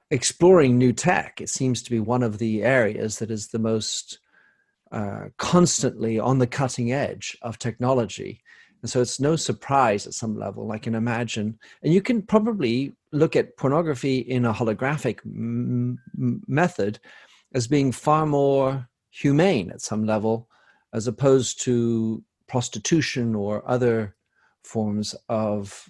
exploring 0.10 0.78
new 0.78 0.94
tech, 0.94 1.42
it 1.42 1.50
seems 1.50 1.84
to 1.84 1.92
be 1.92 2.00
one 2.00 2.24
of 2.24 2.38
the 2.40 2.64
areas 2.64 3.20
that 3.20 3.30
is 3.30 3.48
the 3.48 3.60
most 3.60 4.20
uh, 4.92 5.26
constantly 5.38 6.18
on 6.20 6.40
the 6.40 6.48
cutting 6.48 6.92
edge 6.92 7.38
of 7.42 7.60
technology 7.60 8.42
and 8.86 8.90
so 8.92 9.02
it's 9.02 9.20
no 9.20 9.36
surprise 9.36 10.06
at 10.06 10.14
some 10.14 10.38
level. 10.38 10.72
I 10.72 10.78
can 10.78 10.94
imagine. 10.94 11.58
And 11.82 11.92
you 11.92 12.04
can 12.04 12.22
probably 12.22 12.94
look 13.12 13.36
at 13.36 13.58
pornography 13.58 14.20
in 14.20 14.46
a 14.46 14.54
holographic 14.54 15.22
m- 15.26 15.98
method 16.48 17.00
as 17.56 17.68
being 17.68 17.92
far 17.92 18.28
more 18.28 18.88
humane 19.10 19.72
at 19.72 19.82
some 19.82 20.06
level, 20.06 20.48
as 20.94 21.08
opposed 21.08 21.64
to 21.64 22.24
prostitution 22.48 23.34
or 23.34 23.68
other 23.68 24.16
forms 24.64 25.16
of 25.30 25.90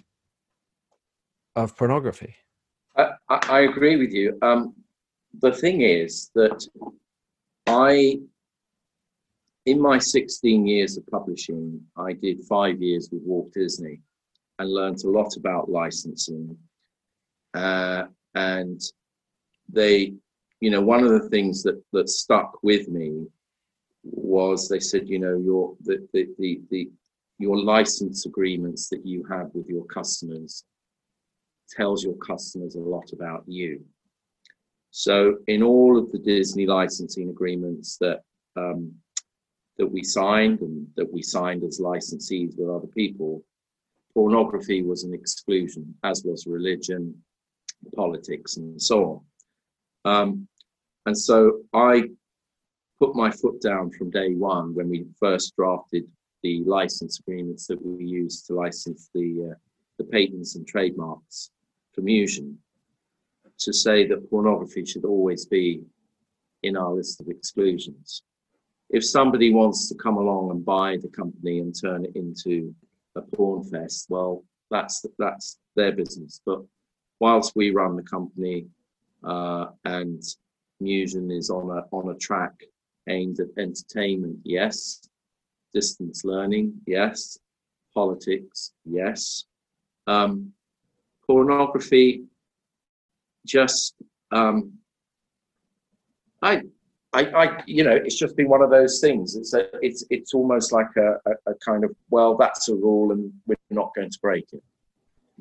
of 1.56 1.76
pornography. 1.76 2.36
I, 2.96 3.14
I 3.28 3.60
agree 3.60 3.96
with 3.96 4.12
you. 4.12 4.38
Um, 4.42 4.74
the 5.40 5.52
thing 5.52 5.80
is 5.80 6.30
that 6.34 6.66
I 7.66 8.20
in 9.64 9.80
my 9.80 9.98
16 9.98 10.64
years 10.64 10.96
of 10.96 11.04
publishing, 11.08 11.80
I 11.96 12.12
did 12.12 12.44
five 12.44 12.80
years 12.80 13.08
with 13.10 13.22
Walt 13.24 13.52
Disney 13.52 14.00
and 14.60 14.70
learned 14.70 15.02
a 15.02 15.10
lot 15.10 15.36
about 15.36 15.68
licensing. 15.68 16.56
Uh, 17.52 18.04
and 18.36 18.80
they, 19.68 20.14
you 20.60 20.70
know, 20.70 20.80
one 20.80 21.02
of 21.02 21.10
the 21.10 21.28
things 21.30 21.64
that 21.64 21.82
that 21.92 22.08
stuck 22.08 22.62
with 22.62 22.88
me 22.88 23.26
was 24.04 24.68
they 24.68 24.78
said, 24.78 25.08
you 25.08 25.18
know, 25.18 25.36
your 25.36 25.74
the 25.84 26.06
the 26.12 26.28
the, 26.38 26.60
the 26.70 26.90
your 27.38 27.58
license 27.58 28.24
agreements 28.24 28.88
that 28.88 29.04
you 29.04 29.24
have 29.28 29.50
with 29.52 29.66
your 29.66 29.84
customers 29.86 30.64
tells 31.70 32.04
your 32.04 32.16
customers 32.16 32.74
a 32.74 32.80
lot 32.80 33.12
about 33.12 33.44
you. 33.46 33.84
So 34.90 35.38
in 35.46 35.62
all 35.62 35.98
of 35.98 36.10
the 36.10 36.18
Disney 36.18 36.66
licensing 36.66 37.28
agreements 37.28 37.98
that 37.98 38.20
um, 38.56 38.94
that 39.76 39.86
we 39.86 40.02
signed 40.02 40.60
and 40.62 40.86
that 40.96 41.12
we 41.12 41.22
signed 41.22 41.62
as 41.62 41.80
licensees 41.80 42.54
with 42.56 42.70
other 42.70 42.86
people, 42.86 43.44
pornography 44.14 44.82
was 44.82 45.04
an 45.04 45.12
exclusion, 45.12 45.94
as 46.02 46.22
was 46.24 46.46
religion, 46.46 47.14
politics, 47.94 48.56
and 48.56 48.80
so 48.80 49.22
on. 50.06 50.10
Um, 50.10 50.48
and 51.04 51.18
so 51.18 51.60
I 51.74 52.04
put 52.98 53.14
my 53.14 53.30
foot 53.30 53.60
down 53.60 53.90
from 53.90 54.10
day 54.10 54.32
one 54.32 54.74
when 54.74 54.88
we 54.88 55.04
first 55.20 55.54
drafted 55.56 56.04
the 56.42 56.64
license 56.64 57.20
agreements 57.20 57.66
that 57.66 57.84
we 57.84 58.06
used 58.06 58.46
to 58.46 58.54
license 58.54 59.10
the 59.12 59.50
uh, 59.50 59.54
the 59.98 60.04
patents 60.04 60.56
and 60.56 60.66
trademarks 60.66 61.50
for 61.96 62.02
to 63.58 63.72
say 63.72 64.06
that 64.06 64.30
pornography 64.30 64.84
should 64.84 65.04
always 65.04 65.46
be 65.46 65.82
in 66.62 66.76
our 66.76 66.92
list 66.92 67.20
of 67.20 67.28
exclusions. 67.28 68.22
If 68.90 69.04
somebody 69.04 69.52
wants 69.52 69.88
to 69.88 69.94
come 69.94 70.16
along 70.16 70.50
and 70.50 70.64
buy 70.64 70.98
the 70.98 71.08
company 71.08 71.58
and 71.58 71.74
turn 71.74 72.04
it 72.04 72.14
into 72.14 72.74
a 73.16 73.22
porn 73.22 73.64
fest, 73.64 74.06
well, 74.08 74.44
that's 74.70 75.04
that's 75.18 75.58
their 75.74 75.92
business. 75.92 76.40
But 76.44 76.60
whilst 77.18 77.56
we 77.56 77.70
run 77.70 77.96
the 77.96 78.02
company 78.02 78.66
uh, 79.24 79.66
and 79.84 80.22
Musion 80.80 81.30
is 81.30 81.50
on 81.50 81.70
a 81.70 81.82
on 81.90 82.10
a 82.14 82.18
track 82.18 82.62
aimed 83.08 83.40
at 83.40 83.48
entertainment, 83.58 84.38
yes, 84.44 85.08
distance 85.72 86.24
learning, 86.24 86.74
yes, 86.86 87.38
politics, 87.94 88.72
yes, 88.84 89.44
um, 90.06 90.52
pornography, 91.26 92.24
just 93.44 93.94
um, 94.32 94.72
I 96.42 96.62
I, 97.16 97.22
I, 97.22 97.62
you 97.66 97.82
know, 97.82 97.92
it's 97.94 98.18
just 98.18 98.36
been 98.36 98.48
one 98.48 98.60
of 98.60 98.68
those 98.68 99.00
things. 99.00 99.36
It's 99.36 99.54
a, 99.54 99.68
it's, 99.80 100.04
it's 100.10 100.34
almost 100.34 100.70
like 100.70 100.94
a, 100.98 101.12
a, 101.24 101.50
a, 101.50 101.54
kind 101.64 101.82
of, 101.82 101.94
well, 102.10 102.36
that's 102.36 102.68
a 102.68 102.74
rule, 102.74 103.12
and 103.12 103.32
we're 103.46 103.56
not 103.70 103.94
going 103.94 104.10
to 104.10 104.18
break 104.20 104.44
it. 104.52 104.62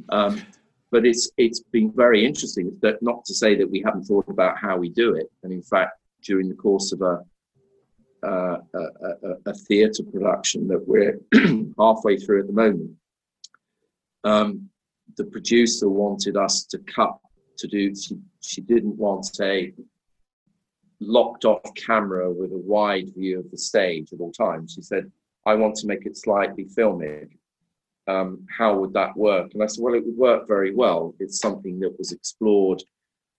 Um, 0.08 0.42
but 0.92 1.06
it's, 1.06 1.30
it's 1.36 1.60
been 1.60 1.92
very 1.94 2.26
interesting. 2.26 2.78
That 2.82 3.04
not 3.04 3.26
to 3.26 3.34
say 3.34 3.56
that 3.56 3.70
we 3.70 3.82
haven't 3.86 4.06
thought 4.06 4.30
about 4.30 4.58
how 4.58 4.78
we 4.78 4.88
do 4.88 5.16
it, 5.16 5.30
and 5.44 5.52
in 5.52 5.62
fact, 5.62 6.00
during 6.24 6.48
the 6.48 6.56
course 6.56 6.94
of 6.94 7.02
a, 7.02 7.20
uh, 8.26 8.58
a, 8.74 8.80
a, 8.80 9.36
a 9.48 9.54
theatre 9.54 10.04
production 10.04 10.70
that 10.70 10.88
we're 10.88 11.20
halfway 11.78 12.16
through 12.16 12.40
at 12.40 12.48
the 12.48 12.54
moment, 12.54 12.92
um, 14.24 14.70
the 15.18 15.26
producer 15.26 15.90
wanted 15.90 16.38
us 16.38 16.66
to 16.66 16.80
cut 16.80 17.18
to 17.58 17.68
do. 17.68 17.96
She, 17.96 18.18
she 18.42 18.62
didn't 18.62 18.98
want 18.98 19.28
a 19.42 19.74
locked 21.00 21.46
off 21.46 21.62
camera 21.76 22.32
with 22.32 22.52
a 22.52 22.58
wide 22.58 23.14
view 23.16 23.40
of 23.40 23.52
the 23.52 23.58
stage 23.58 24.14
at 24.14 24.20
all 24.20 24.32
times. 24.32 24.74
She 24.74 24.82
said, 24.82 25.12
I 25.46 25.56
want 25.56 25.76
to 25.78 25.88
make 25.88 26.06
it 26.06 26.18
slightly 26.18 26.66
filmic. 26.66 27.30
Um, 28.08 28.46
how 28.56 28.78
would 28.78 28.94
that 28.94 29.16
work? 29.18 29.54
And 29.54 29.64
I 29.64 29.68
said, 29.68 29.84
well, 29.84 29.96
it 29.96 30.06
would 30.06 30.18
work 30.18 30.48
very 30.48 30.74
well. 30.74 31.16
It's 31.20 31.40
something 31.40 31.80
that 31.80 31.98
was 31.98 32.12
explored 32.12 32.84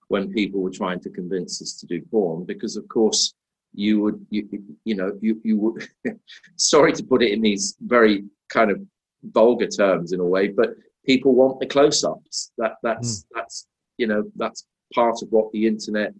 when 0.08 0.32
people 0.32 0.60
were 0.60 0.70
trying 0.70 1.00
to 1.00 1.10
convince 1.10 1.60
us 1.62 1.74
to 1.80 1.86
do 1.86 2.00
porn, 2.10 2.44
because 2.44 2.76
of 2.76 2.86
course 2.88 3.34
you 3.74 4.00
would, 4.00 4.24
you, 4.30 4.48
you 4.84 4.94
know, 4.94 5.12
you, 5.20 5.40
you 5.44 5.58
would, 5.58 5.88
sorry 6.56 6.92
to 6.92 7.04
put 7.04 7.22
it 7.22 7.32
in 7.32 7.42
these 7.42 7.76
very 7.80 8.24
kind 8.48 8.70
of 8.70 8.80
vulgar 9.24 9.66
terms 9.66 10.12
in 10.12 10.20
a 10.20 10.24
way, 10.24 10.48
but 10.48 10.70
people 11.06 11.34
want 11.34 11.60
the 11.60 11.66
close-ups. 11.66 12.52
That 12.58 12.74
that's, 12.82 13.22
mm. 13.22 13.24
that's, 13.34 13.66
you 13.98 14.06
know, 14.06 14.24
that's 14.36 14.66
part 14.94 15.22
of 15.22 15.28
what 15.30 15.50
the 15.52 15.66
internet 15.66 16.12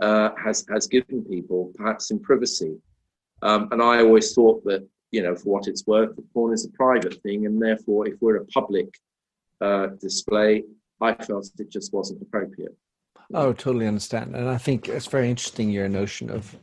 uh, 0.00 0.30
has 0.42 0.64
has 0.70 0.86
given 0.86 1.24
people, 1.24 1.72
perhaps 1.76 2.10
in 2.10 2.18
privacy. 2.20 2.76
Um, 3.42 3.68
and 3.72 3.82
I 3.82 4.00
always 4.00 4.32
thought 4.32 4.64
that 4.64 4.86
you 5.14 5.22
know, 5.22 5.36
for 5.36 5.50
what 5.50 5.68
it's 5.68 5.86
worth, 5.86 6.10
porn 6.32 6.52
is 6.52 6.66
a 6.66 6.70
private 6.70 7.22
thing, 7.22 7.46
and 7.46 7.62
therefore, 7.62 8.08
if 8.08 8.14
we're 8.20 8.38
a 8.38 8.46
public 8.46 8.88
uh, 9.60 9.86
display, 10.00 10.64
I 11.00 11.14
felt 11.14 11.48
it 11.60 11.70
just 11.70 11.92
wasn't 11.92 12.20
appropriate. 12.20 12.76
Oh, 13.32 13.52
totally 13.52 13.86
understand, 13.86 14.34
and 14.34 14.48
I 14.48 14.58
think 14.58 14.88
it's 14.88 15.06
very 15.06 15.30
interesting 15.30 15.70
your 15.70 15.88
notion 15.88 16.30
of 16.30 16.56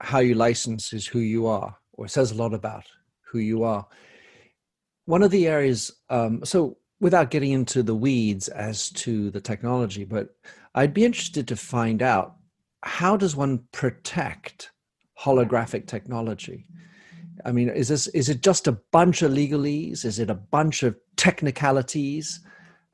how 0.00 0.18
you 0.18 0.34
license 0.34 0.92
is 0.92 1.06
who 1.06 1.20
you 1.20 1.46
are, 1.46 1.74
or 1.94 2.08
says 2.08 2.30
a 2.30 2.34
lot 2.34 2.52
about 2.52 2.84
who 3.32 3.38
you 3.38 3.62
are. 3.62 3.86
One 5.08 5.22
of 5.22 5.30
the 5.30 5.46
areas, 5.46 5.90
um, 6.10 6.44
so 6.44 6.76
without 7.00 7.30
getting 7.30 7.52
into 7.52 7.82
the 7.82 7.94
weeds 7.94 8.48
as 8.48 8.90
to 8.90 9.30
the 9.30 9.40
technology, 9.40 10.04
but 10.04 10.36
I'd 10.74 10.92
be 10.92 11.06
interested 11.06 11.48
to 11.48 11.56
find 11.56 12.02
out 12.02 12.34
how 12.82 13.16
does 13.16 13.34
one 13.34 13.64
protect 13.72 14.70
holographic 15.18 15.86
technology? 15.86 16.66
I 17.46 17.52
mean, 17.52 17.70
is 17.70 17.88
this 17.88 18.08
is 18.08 18.28
it 18.28 18.42
just 18.42 18.68
a 18.68 18.72
bunch 18.92 19.22
of 19.22 19.32
legalese? 19.32 20.04
Is 20.04 20.18
it 20.18 20.28
a 20.28 20.34
bunch 20.34 20.82
of 20.82 20.94
technicalities? 21.16 22.40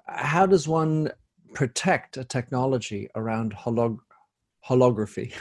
How 0.06 0.46
does 0.46 0.68
one 0.68 1.10
protect 1.52 2.16
a 2.16 2.22
technology 2.22 3.08
around 3.16 3.56
holog- 3.56 3.98
holography? 4.64 5.34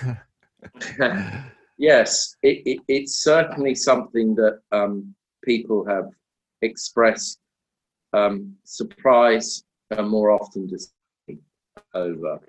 yes, 1.77 2.35
it, 2.41 2.63
it, 2.65 2.79
it's 2.87 3.21
certainly 3.21 3.75
something 3.75 4.33
that 4.33 4.61
um, 4.71 5.13
people 5.43 5.85
have 5.85 6.05
expressed 6.63 7.39
um, 8.13 8.55
surprise 8.63 9.63
and 9.91 10.09
more 10.09 10.31
often 10.31 10.67
dismay 10.67 11.39
over. 11.93 12.39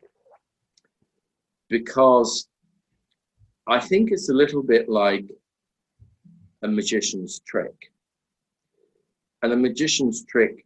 Because 1.69 2.49
I 3.67 3.81
think 3.81 4.11
it's 4.11 4.29
a 4.29 4.35
little 4.35 4.63
bit 4.63 4.89
like 4.89 5.31
a 6.63 6.69
magician's 6.69 7.41
trick. 7.41 7.93
And 9.43 9.53
a 9.53 9.57
magician's 9.57 10.25
trick 10.25 10.65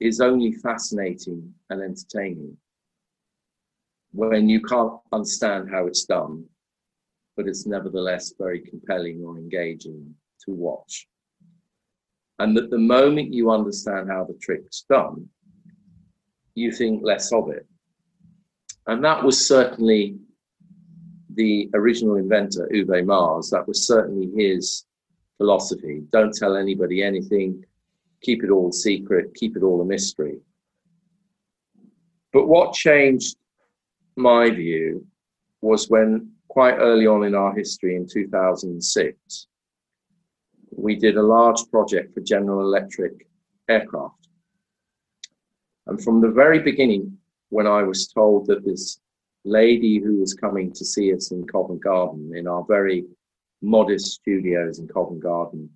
is 0.00 0.20
only 0.20 0.52
fascinating 0.52 1.54
and 1.68 1.82
entertaining 1.82 2.56
when 4.12 4.48
you 4.48 4.60
can't 4.60 4.94
understand 5.12 5.70
how 5.70 5.86
it's 5.86 6.04
done, 6.04 6.44
but 7.36 7.46
it's 7.46 7.66
nevertheless 7.66 8.32
very 8.38 8.60
compelling 8.60 9.22
or 9.24 9.38
engaging 9.38 10.14
to 10.44 10.52
watch. 10.52 11.06
And 12.40 12.56
that 12.56 12.70
the 12.70 12.78
moment 12.78 13.34
you 13.34 13.50
understand 13.50 14.08
how 14.10 14.24
the 14.24 14.38
trick's 14.40 14.86
done, 14.88 15.28
you 16.54 16.72
think 16.72 17.02
less 17.04 17.32
of 17.32 17.50
it. 17.50 17.66
And 18.86 19.04
that 19.04 19.22
was 19.22 19.46
certainly 19.46 20.16
the 21.34 21.68
original 21.74 22.16
inventor, 22.16 22.66
Uwe 22.72 23.04
Maass, 23.04 23.50
that 23.50 23.68
was 23.68 23.86
certainly 23.86 24.30
his 24.34 24.86
philosophy. 25.36 26.02
Don't 26.10 26.34
tell 26.34 26.56
anybody 26.56 27.02
anything, 27.02 27.62
keep 28.22 28.42
it 28.42 28.50
all 28.50 28.72
secret, 28.72 29.34
keep 29.34 29.54
it 29.54 29.62
all 29.62 29.82
a 29.82 29.84
mystery. 29.84 30.38
But 32.32 32.46
what 32.48 32.72
changed 32.72 33.36
my 34.16 34.48
view 34.48 35.06
was 35.60 35.90
when 35.90 36.30
quite 36.48 36.76
early 36.76 37.06
on 37.06 37.22
in 37.24 37.34
our 37.34 37.54
history 37.54 37.96
in 37.96 38.08
2006, 38.10 39.46
we 40.70 40.96
did 40.96 41.16
a 41.16 41.22
large 41.22 41.60
project 41.70 42.14
for 42.14 42.20
General 42.20 42.60
Electric 42.60 43.26
aircraft. 43.68 44.28
And 45.86 46.02
from 46.02 46.20
the 46.20 46.30
very 46.30 46.60
beginning, 46.60 47.16
when 47.48 47.66
I 47.66 47.82
was 47.82 48.08
told 48.08 48.46
that 48.46 48.64
this 48.64 49.00
lady 49.44 49.98
who 49.98 50.20
was 50.20 50.34
coming 50.34 50.72
to 50.72 50.84
see 50.84 51.12
us 51.14 51.32
in 51.32 51.46
Covent 51.46 51.82
Garden, 51.82 52.32
in 52.36 52.46
our 52.46 52.64
very 52.68 53.04
modest 53.62 54.12
studios 54.12 54.78
in 54.78 54.88
Covent 54.88 55.20
Garden, 55.20 55.70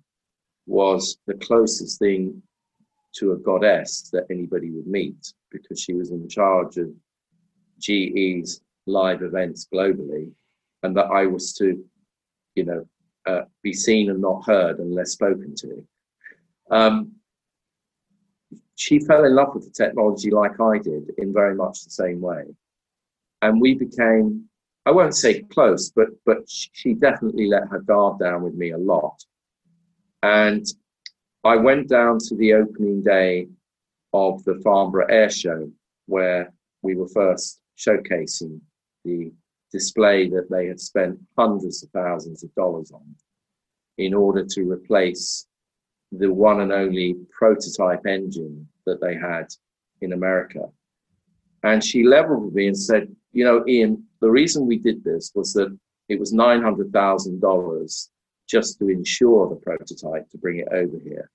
was 0.67 1.17
the 1.27 1.35
closest 1.35 1.99
thing 1.99 2.41
to 3.15 3.31
a 3.31 3.37
goddess 3.37 4.09
that 4.11 4.25
anybody 4.29 4.71
would 4.71 4.87
meet 4.87 5.33
because 5.51 5.79
she 5.79 5.93
was 5.93 6.11
in 6.11 6.27
charge 6.27 6.77
of 6.77 6.89
GE's 7.79 8.61
live 8.87 9.21
events 9.21 9.67
globally, 9.73 10.31
and 10.83 10.95
that 10.95 11.05
I 11.05 11.25
was 11.25 11.53
to, 11.53 11.83
you 12.55 12.65
know, 12.65 12.87
uh, 13.25 13.41
be 13.63 13.73
seen 13.73 14.09
and 14.09 14.21
not 14.21 14.45
heard 14.45 14.79
unless 14.79 15.11
spoken 15.11 15.55
to. 15.55 15.87
Um, 16.71 17.13
she 18.75 18.99
fell 18.99 19.25
in 19.25 19.35
love 19.35 19.55
with 19.55 19.65
the 19.65 19.71
technology 19.71 20.31
like 20.31 20.59
I 20.59 20.77
did 20.77 21.11
in 21.17 21.33
very 21.33 21.55
much 21.55 21.83
the 21.83 21.89
same 21.89 22.19
way. 22.19 22.43
And 23.41 23.61
we 23.61 23.75
became, 23.75 24.45
I 24.85 24.91
won't 24.91 25.15
say 25.15 25.41
close, 25.43 25.89
but 25.89 26.09
but 26.25 26.39
she 26.47 26.93
definitely 26.93 27.47
let 27.47 27.67
her 27.69 27.79
guard 27.79 28.19
down 28.19 28.43
with 28.43 28.55
me 28.55 28.71
a 28.71 28.77
lot. 28.77 29.23
And 30.23 30.65
I 31.43 31.55
went 31.55 31.87
down 31.87 32.17
to 32.27 32.35
the 32.35 32.53
opening 32.53 33.03
day 33.03 33.47
of 34.13 34.43
the 34.45 34.59
Farnborough 34.63 35.07
Air 35.09 35.29
Show 35.29 35.69
where 36.07 36.51
we 36.81 36.95
were 36.95 37.07
first 37.07 37.61
showcasing 37.77 38.59
the 39.03 39.31
display 39.75 40.29
that 40.29 40.49
they 40.49 40.67
had 40.67 40.79
spent 40.79 41.19
hundreds 41.37 41.83
of 41.83 41.89
thousands 41.89 42.43
of 42.45 42.55
dollars 42.55 42.91
on 42.91 43.03
in 43.97 44.13
order 44.13 44.45
to 44.45 44.71
replace 44.71 45.47
the 46.13 46.31
one 46.31 46.61
and 46.61 46.71
only 46.71 47.15
prototype 47.37 48.05
engine 48.05 48.65
that 48.85 49.01
they 49.01 49.15
had 49.15 49.47
in 49.99 50.13
America. 50.13 50.63
And 51.63 51.83
she 51.83 52.03
leveled 52.03 52.45
with 52.45 52.53
me 52.53 52.67
and 52.67 52.77
said, 52.77 53.13
You 53.33 53.43
know, 53.43 53.65
Ian, 53.67 54.03
the 54.21 54.31
reason 54.31 54.65
we 54.65 54.77
did 54.77 55.03
this 55.03 55.31
was 55.35 55.51
that 55.53 55.77
it 56.07 56.19
was 56.19 56.33
$900,000 56.33 58.09
just 58.47 58.79
to 58.79 58.89
insure 58.89 59.49
the 59.49 59.55
prototype 59.55 60.29
to 60.29 60.37
bring 60.37 60.59
it 60.59 60.69
over 60.71 60.97
here, 61.03 61.29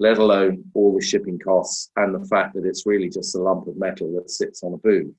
let 0.00 0.18
alone 0.18 0.64
all 0.74 0.94
the 0.94 1.04
shipping 1.10 1.38
costs 1.38 1.90
and 1.96 2.14
the 2.14 2.26
fact 2.28 2.54
that 2.54 2.66
it's 2.66 2.84
really 2.84 3.08
just 3.08 3.36
a 3.36 3.38
lump 3.38 3.66
of 3.68 3.76
metal 3.76 4.12
that 4.16 4.30
sits 4.30 4.62
on 4.62 4.74
a 4.74 4.78
booth. 4.78 5.14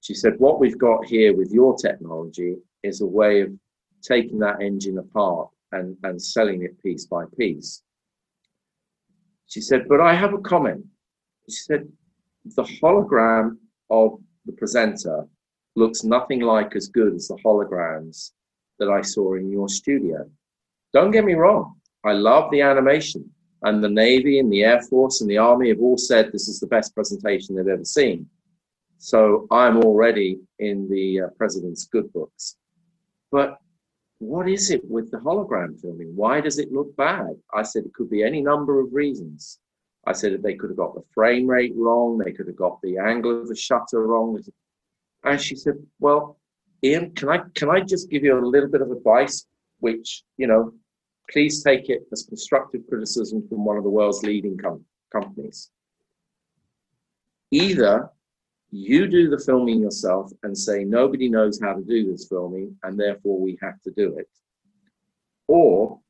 She 0.00 0.14
said, 0.14 0.34
What 0.38 0.60
we've 0.60 0.78
got 0.78 1.04
here 1.06 1.36
with 1.36 1.50
your 1.50 1.76
technology 1.76 2.56
is 2.82 3.00
a 3.00 3.06
way 3.06 3.40
of 3.40 3.52
taking 4.02 4.38
that 4.38 4.62
engine 4.62 4.98
apart 4.98 5.48
and, 5.72 5.96
and 6.04 6.20
selling 6.20 6.62
it 6.62 6.80
piece 6.82 7.06
by 7.06 7.24
piece. 7.36 7.82
She 9.46 9.60
said, 9.60 9.88
But 9.88 10.00
I 10.00 10.14
have 10.14 10.34
a 10.34 10.38
comment. 10.38 10.84
She 11.48 11.56
said, 11.56 11.88
The 12.44 12.62
hologram 12.62 13.56
of 13.90 14.18
the 14.46 14.52
presenter 14.52 15.26
looks 15.76 16.04
nothing 16.04 16.40
like 16.40 16.74
as 16.76 16.88
good 16.88 17.14
as 17.14 17.28
the 17.28 17.38
holograms 17.44 18.32
that 18.78 18.88
I 18.88 19.02
saw 19.02 19.34
in 19.34 19.50
your 19.50 19.68
studio. 19.68 20.28
Don't 20.92 21.10
get 21.10 21.24
me 21.24 21.34
wrong, 21.34 21.74
I 22.04 22.12
love 22.12 22.50
the 22.50 22.62
animation, 22.62 23.28
and 23.62 23.82
the 23.82 23.88
Navy 23.88 24.38
and 24.38 24.52
the 24.52 24.62
Air 24.62 24.80
Force 24.82 25.20
and 25.20 25.30
the 25.30 25.38
Army 25.38 25.68
have 25.68 25.80
all 25.80 25.98
said 25.98 26.30
this 26.32 26.48
is 26.48 26.60
the 26.60 26.66
best 26.66 26.94
presentation 26.94 27.54
they've 27.54 27.68
ever 27.68 27.84
seen. 27.84 28.26
So 28.98 29.46
I'm 29.50 29.78
already 29.78 30.40
in 30.58 30.88
the 30.88 31.22
uh, 31.22 31.28
president's 31.36 31.86
good 31.86 32.12
books. 32.12 32.56
But 33.30 33.58
what 34.18 34.48
is 34.48 34.70
it 34.70 34.82
with 34.84 35.10
the 35.10 35.18
hologram 35.18 35.80
filming? 35.80 36.14
Why 36.16 36.40
does 36.40 36.58
it 36.58 36.72
look 36.72 36.96
bad? 36.96 37.36
I 37.54 37.62
said 37.62 37.84
it 37.84 37.94
could 37.94 38.10
be 38.10 38.24
any 38.24 38.42
number 38.42 38.80
of 38.80 38.92
reasons. 38.92 39.60
I 40.06 40.12
said 40.12 40.32
that 40.32 40.42
they 40.42 40.54
could 40.54 40.70
have 40.70 40.76
got 40.76 40.94
the 40.94 41.04
frame 41.14 41.46
rate 41.46 41.74
wrong, 41.76 42.18
they 42.18 42.32
could 42.32 42.48
have 42.48 42.56
got 42.56 42.80
the 42.82 42.98
angle 42.98 43.40
of 43.40 43.48
the 43.48 43.54
shutter 43.54 44.06
wrong. 44.06 44.42
And 45.24 45.40
she 45.40 45.54
said, 45.54 45.74
Well, 46.00 46.38
Ian, 46.82 47.12
can 47.14 47.28
I 47.28 47.40
can 47.54 47.70
I 47.70 47.80
just 47.80 48.10
give 48.10 48.24
you 48.24 48.36
a 48.36 48.44
little 48.44 48.68
bit 48.68 48.80
of 48.80 48.90
advice, 48.90 49.46
which, 49.80 50.24
you 50.36 50.46
know, 50.46 50.72
please 51.30 51.62
take 51.62 51.88
it 51.88 52.02
as 52.12 52.24
constructive 52.24 52.82
criticism 52.88 53.46
from 53.48 53.64
one 53.64 53.76
of 53.76 53.84
the 53.84 53.90
world's 53.90 54.22
leading 54.22 54.56
com- 54.56 54.84
companies. 55.12 55.70
Either 57.50 58.10
you 58.70 59.06
do 59.08 59.30
the 59.30 59.38
filming 59.38 59.80
yourself 59.80 60.30
and 60.42 60.56
say 60.56 60.84
nobody 60.84 61.28
knows 61.28 61.60
how 61.60 61.74
to 61.74 61.82
do 61.82 62.10
this 62.10 62.26
filming 62.28 62.76
and 62.82 62.98
therefore 62.98 63.40
we 63.40 63.58
have 63.62 63.80
to 63.82 63.90
do 63.92 64.18
it. 64.18 64.28
Or 65.46 66.00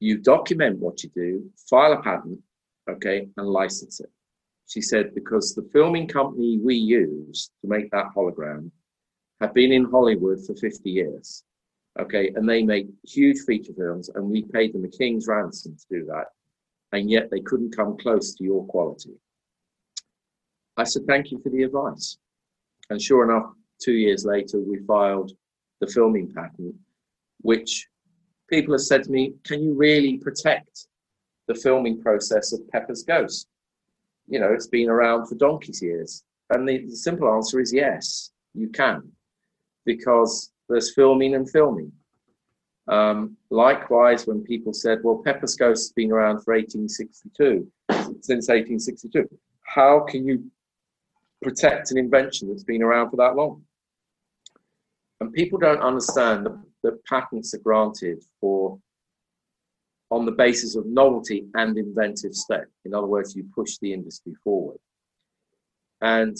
you 0.00 0.18
document 0.18 0.78
what 0.78 1.02
you 1.02 1.10
do 1.14 1.50
file 1.70 1.94
a 1.94 2.02
patent 2.02 2.40
okay 2.90 3.28
and 3.36 3.46
license 3.46 4.00
it. 4.00 4.10
She 4.66 4.80
said 4.80 5.14
because 5.14 5.54
the 5.54 5.68
filming 5.72 6.08
company 6.08 6.58
we 6.62 6.74
use 6.74 7.50
to 7.62 7.68
make 7.68 7.90
that 7.90 8.10
hologram 8.14 8.70
have 9.40 9.54
been 9.54 9.72
in 9.72 9.84
hollywood 9.84 10.44
for 10.46 10.54
50 10.54 10.90
years 10.90 11.44
okay 11.98 12.32
and 12.34 12.48
they 12.48 12.62
make 12.62 12.86
huge 13.04 13.40
feature 13.46 13.72
films 13.76 14.08
and 14.14 14.24
we 14.24 14.42
paid 14.42 14.72
them 14.72 14.84
a 14.84 14.88
king's 14.88 15.26
ransom 15.26 15.76
to 15.76 15.98
do 15.98 16.06
that 16.06 16.26
and 16.92 17.10
yet 17.10 17.30
they 17.30 17.40
couldn't 17.40 17.76
come 17.76 17.96
close 17.96 18.34
to 18.34 18.44
your 18.44 18.64
quality 18.66 19.14
I 20.76 20.84
said, 20.84 21.06
thank 21.06 21.30
you 21.30 21.40
for 21.40 21.50
the 21.50 21.62
advice. 21.62 22.18
And 22.90 23.00
sure 23.00 23.24
enough, 23.24 23.52
two 23.82 23.92
years 23.92 24.24
later, 24.24 24.60
we 24.60 24.78
filed 24.86 25.32
the 25.80 25.86
filming 25.86 26.32
patent, 26.32 26.74
which 27.42 27.88
people 28.48 28.74
have 28.74 28.80
said 28.80 29.04
to 29.04 29.10
me, 29.10 29.34
can 29.44 29.62
you 29.62 29.74
really 29.74 30.18
protect 30.18 30.86
the 31.46 31.54
filming 31.54 32.00
process 32.00 32.52
of 32.52 32.68
Pepper's 32.70 33.02
Ghost? 33.02 33.46
You 34.28 34.40
know, 34.40 34.52
it's 34.52 34.66
been 34.66 34.88
around 34.88 35.26
for 35.26 35.34
donkey's 35.34 35.82
years. 35.82 36.24
And 36.50 36.68
the, 36.68 36.84
the 36.86 36.96
simple 36.96 37.32
answer 37.32 37.60
is 37.60 37.72
yes, 37.72 38.30
you 38.54 38.68
can, 38.68 39.10
because 39.84 40.52
there's 40.68 40.94
filming 40.94 41.34
and 41.34 41.48
filming. 41.50 41.92
Um, 42.86 43.36
likewise, 43.50 44.26
when 44.26 44.42
people 44.42 44.74
said, 44.74 44.98
well, 45.02 45.22
Pepper's 45.24 45.56
Ghost 45.56 45.88
has 45.88 45.92
been 45.92 46.12
around 46.12 46.42
for 46.42 46.54
1862, 46.54 47.66
since 48.20 48.48
1862, 48.48 49.28
how 49.62 50.00
can 50.00 50.26
you 50.26 50.50
protect 51.44 51.90
an 51.90 51.98
invention 51.98 52.48
that's 52.48 52.64
been 52.64 52.82
around 52.82 53.10
for 53.10 53.16
that 53.16 53.36
long. 53.36 53.62
And 55.20 55.32
people 55.32 55.58
don't 55.58 55.80
understand 55.80 56.46
that, 56.46 56.58
that 56.82 57.04
patents 57.06 57.54
are 57.54 57.58
granted 57.58 58.24
for 58.40 58.78
on 60.10 60.24
the 60.24 60.32
basis 60.32 60.76
of 60.76 60.86
novelty 60.86 61.46
and 61.54 61.76
inventive 61.78 62.34
step. 62.34 62.66
In 62.84 62.94
other 62.94 63.06
words, 63.06 63.34
you 63.34 63.48
push 63.54 63.78
the 63.78 63.92
industry 63.92 64.34
forward. 64.42 64.78
And 66.00 66.36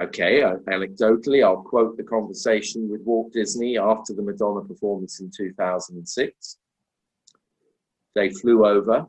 okay, 0.00 0.42
uh, 0.42 0.56
anecdotally, 0.68 1.44
I'll 1.44 1.62
quote 1.62 1.96
the 1.96 2.02
conversation 2.02 2.88
with 2.90 3.02
Walt 3.02 3.32
Disney 3.32 3.78
after 3.78 4.14
the 4.14 4.22
Madonna 4.22 4.62
performance 4.62 5.20
in 5.20 5.30
2006. 5.36 6.58
They 8.14 8.30
flew 8.30 8.66
over 8.66 9.06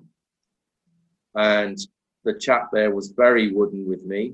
and 1.36 1.78
the 2.24 2.34
chap 2.34 2.70
there 2.72 2.92
was 2.92 3.10
very 3.10 3.52
wooden 3.52 3.88
with 3.88 4.04
me. 4.04 4.34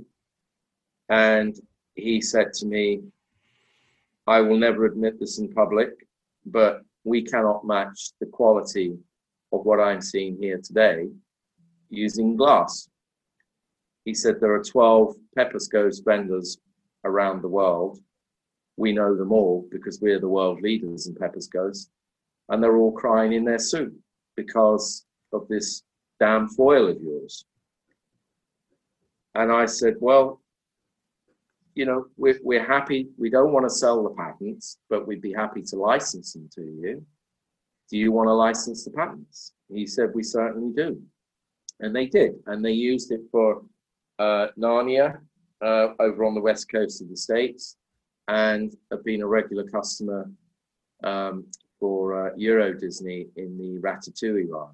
And 1.09 1.59
he 1.95 2.21
said 2.21 2.53
to 2.53 2.65
me, 2.65 3.01
I 4.27 4.41
will 4.41 4.57
never 4.57 4.85
admit 4.85 5.19
this 5.19 5.37
in 5.37 5.53
public, 5.53 6.07
but 6.45 6.81
we 7.03 7.21
cannot 7.21 7.65
match 7.65 8.11
the 8.19 8.25
quality 8.25 8.97
of 9.53 9.65
what 9.65 9.79
I'm 9.79 10.01
seeing 10.01 10.37
here 10.37 10.59
today 10.63 11.07
using 11.89 12.35
glass. 12.35 12.89
He 14.03 14.13
said 14.13 14.39
there 14.39 14.53
are 14.53 14.63
12 14.63 15.15
Peppers 15.35 15.67
Ghost 15.67 16.03
vendors 16.05 16.57
around 17.03 17.41
the 17.41 17.47
world. 17.47 17.99
We 18.77 18.91
know 18.91 19.15
them 19.15 19.31
all 19.31 19.67
because 19.71 20.01
we're 20.01 20.19
the 20.19 20.27
world 20.27 20.61
leaders 20.61 21.07
in 21.07 21.15
Peppers 21.15 21.47
Ghost, 21.47 21.89
and 22.49 22.61
they're 22.61 22.77
all 22.77 22.91
crying 22.91 23.33
in 23.33 23.45
their 23.45 23.59
soup 23.59 23.93
because 24.35 25.05
of 25.31 25.47
this 25.47 25.83
damn 26.19 26.49
foil 26.49 26.89
of 26.89 27.01
yours. 27.01 27.45
And 29.35 29.51
I 29.51 29.65
said, 29.65 29.95
Well, 29.99 30.41
you 31.75 31.85
know, 31.85 32.05
we're, 32.17 32.39
we're 32.41 32.65
happy. 32.65 33.09
We 33.17 33.29
don't 33.29 33.51
want 33.51 33.65
to 33.65 33.69
sell 33.69 34.01
the 34.03 34.11
patents, 34.11 34.79
but 34.89 35.05
we'd 35.05 35.21
be 35.21 35.33
happy 35.33 35.61
to 35.61 35.75
license 35.75 36.33
them 36.33 36.49
to 36.55 36.61
you. 36.61 37.05
Do 37.91 37.97
you 37.97 38.11
want 38.11 38.27
to 38.27 38.33
license 38.33 38.85
the 38.85 38.91
patents? 38.91 39.53
He 39.71 39.85
said, 39.85 40.11
We 40.15 40.23
certainly 40.23 40.73
do. 40.73 41.01
And 41.81 41.93
they 41.93 42.05
did. 42.05 42.35
And 42.47 42.63
they 42.63 42.71
used 42.71 43.11
it 43.11 43.21
for 43.31 43.61
uh, 44.17 44.47
Narnia 44.57 45.19
uh, 45.61 45.87
over 45.99 46.23
on 46.23 46.33
the 46.33 46.41
west 46.41 46.71
coast 46.71 47.01
of 47.01 47.09
the 47.09 47.17
States 47.17 47.75
and 48.29 48.73
have 48.91 49.03
been 49.03 49.21
a 49.21 49.27
regular 49.27 49.65
customer 49.65 50.29
um, 51.03 51.45
for 51.79 52.29
uh, 52.29 52.31
Euro 52.37 52.73
Disney 52.73 53.27
in 53.35 53.57
the 53.57 53.79
Ratatouille 53.81 54.49
ride. 54.49 54.73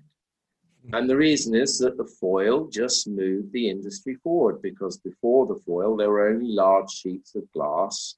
And 0.93 1.09
the 1.09 1.15
reason 1.15 1.55
is 1.55 1.77
that 1.79 1.97
the 1.97 2.05
foil 2.19 2.67
just 2.67 3.07
moved 3.07 3.53
the 3.53 3.69
industry 3.69 4.15
forward 4.15 4.61
because 4.61 4.97
before 4.97 5.45
the 5.45 5.61
foil, 5.65 5.95
there 5.95 6.09
were 6.09 6.27
only 6.27 6.51
large 6.51 6.89
sheets 6.89 7.35
of 7.35 7.49
glass. 7.51 8.15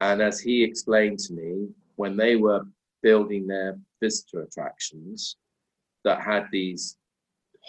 And 0.00 0.20
as 0.22 0.40
he 0.40 0.64
explained 0.64 1.18
to 1.20 1.34
me, 1.34 1.68
when 1.96 2.16
they 2.16 2.36
were 2.36 2.66
building 3.02 3.46
their 3.46 3.78
visitor 4.00 4.42
attractions 4.42 5.36
that 6.04 6.20
had 6.20 6.48
these 6.50 6.96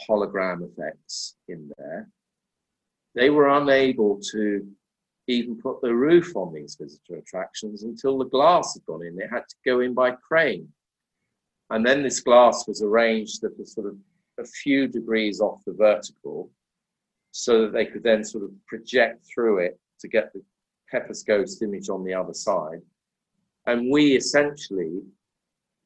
hologram 0.10 0.68
effects 0.72 1.36
in 1.48 1.72
there, 1.78 2.08
they 3.16 3.30
were 3.30 3.50
unable 3.50 4.20
to 4.32 4.66
even 5.28 5.56
put 5.62 5.82
the 5.82 5.94
roof 5.94 6.36
on 6.36 6.54
these 6.54 6.76
visitor 6.80 7.16
attractions 7.18 7.84
until 7.84 8.18
the 8.18 8.26
glass 8.26 8.74
had 8.74 8.86
gone 8.86 9.06
in. 9.06 9.20
It 9.20 9.30
had 9.30 9.48
to 9.48 9.56
go 9.66 9.82
in 9.82 9.94
by 9.94 10.12
crane. 10.12 10.68
And 11.70 11.86
then 11.86 12.04
this 12.04 12.20
glass 12.20 12.68
was 12.68 12.82
arranged 12.82 13.42
that 13.42 13.58
was 13.58 13.74
sort 13.74 13.88
of 13.88 13.96
a 14.40 14.46
few 14.46 14.88
degrees 14.88 15.40
off 15.40 15.62
the 15.66 15.74
vertical 15.74 16.50
so 17.32 17.62
that 17.62 17.74
they 17.74 17.86
could 17.86 18.04
then 18.04 18.24
sort 18.24 18.44
of 18.44 18.52
project 18.68 19.26
through 19.34 19.60
it 19.60 19.80
to 20.00 20.08
get 20.08 20.32
the 20.34 20.42
Pepper's 20.90 21.24
Ghost 21.24 21.62
image 21.62 21.90
on 21.90 22.04
the 22.04 22.14
other 22.14 22.34
side. 22.34 22.82
And 23.66 23.92
we 23.92 24.16
essentially 24.16 25.02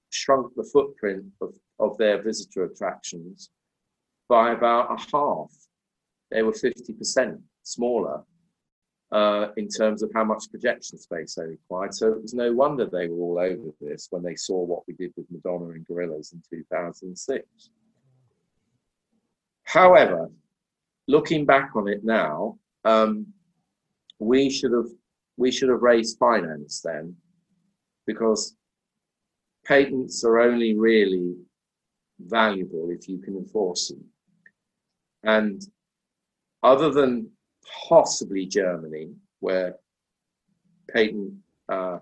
shrunk 0.10 0.54
the 0.56 0.70
footprint 0.74 1.26
of, 1.42 1.54
of 1.80 1.98
their 1.98 2.22
visitor 2.22 2.66
attractions 2.66 3.50
by 4.28 4.52
about 4.52 4.92
a 4.92 5.18
half. 5.18 5.52
They 6.32 6.44
were 6.44 6.52
50% 6.52 7.40
smaller 7.64 8.24
uh, 9.12 9.48
in 9.56 9.70
terms 9.70 10.04
of 10.04 10.12
how 10.14 10.24
much 10.24 10.52
projection 10.52 10.98
space 10.98 11.36
they 11.36 11.46
required. 11.46 11.94
So 11.94 12.12
it 12.12 12.22
was 12.22 12.34
no 12.34 12.52
wonder 12.52 12.86
they 12.86 13.08
were 13.08 13.18
all 13.18 13.40
over 13.40 13.72
this 13.80 14.08
when 14.10 14.24
they 14.24 14.36
saw 14.36 14.66
what 14.66 14.84
we 14.88 14.94
did 14.96 15.14
with 15.16 15.28
Madonna 15.32 15.70
and 15.70 15.88
Gorillaz 15.88 16.34
in 16.34 16.42
2006. 16.50 17.70
However, 19.68 20.32
looking 21.10 21.46
back 21.46 21.72
on 21.76 21.90
it 21.90 22.04
now, 22.04 22.58
um, 22.86 23.28
we 24.18 24.50
should 24.50 24.72
have 24.72 24.90
we 25.36 25.52
should 25.52 25.70
have 25.70 25.82
raised 25.82 26.18
finance 26.18 26.82
then, 26.82 27.16
because 28.08 28.56
patents 29.66 30.24
are 30.24 30.40
only 30.40 30.76
really 30.76 31.36
valuable 32.20 32.90
if 32.90 33.08
you 33.08 33.20
can 33.20 33.36
enforce 33.36 33.90
them. 33.90 34.04
And 35.24 35.62
other 36.64 36.90
than 36.90 37.30
possibly 37.88 38.46
Germany, 38.48 39.12
where 39.42 39.76
patent 40.92 41.34
uh, 41.70 42.00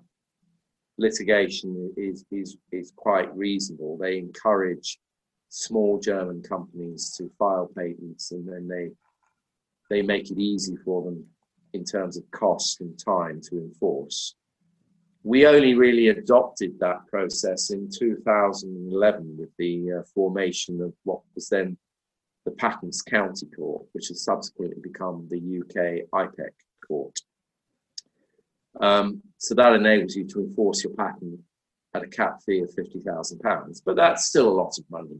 litigation 0.97 1.93
is, 1.97 2.23
is, 2.31 2.57
is 2.71 2.93
quite 2.95 3.35
reasonable, 3.35 3.97
they 3.97 4.17
encourage 4.17 4.99
small 5.55 5.97
German 5.97 6.41
companies 6.41 7.11
to 7.17 7.31
file 7.39 7.71
patents 7.77 8.31
and 8.33 8.45
then 8.47 8.67
they 8.67 8.91
they 9.89 10.01
make 10.01 10.29
it 10.29 10.37
easy 10.37 10.75
for 10.83 11.03
them 11.03 11.25
in 11.73 11.85
terms 11.85 12.17
of 12.17 12.29
cost 12.31 12.81
and 12.81 12.99
time 12.99 13.39
to 13.39 13.57
enforce. 13.59 14.35
We 15.23 15.47
only 15.47 15.73
really 15.73 16.09
adopted 16.09 16.77
that 16.79 17.07
process 17.07 17.69
in 17.69 17.89
2011 17.89 19.37
with 19.37 19.49
the 19.57 19.99
uh, 19.99 20.03
formation 20.13 20.81
of 20.81 20.93
what 21.03 21.21
was 21.35 21.47
then 21.49 21.77
the 22.43 22.51
Patents 22.51 23.01
County 23.01 23.45
Court, 23.55 23.85
which 23.93 24.09
has 24.09 24.23
subsequently 24.23 24.81
become 24.81 25.27
the 25.29 25.37
UK 25.37 26.07
IPEC 26.13 26.51
Court. 26.85 27.17
Um, 28.81 29.21
so 29.37 29.55
that 29.55 29.73
enables 29.73 30.15
you 30.15 30.25
to 30.25 30.39
enforce 30.39 30.83
your 30.83 30.93
patent 30.93 31.39
at 31.93 32.03
a 32.03 32.07
cap 32.07 32.39
fee 32.45 32.59
of 32.59 32.75
£50,000, 32.75 33.81
but 33.85 33.95
that's 33.95 34.25
still 34.25 34.49
a 34.49 34.57
lot 34.59 34.77
of 34.77 34.83
money. 34.89 35.19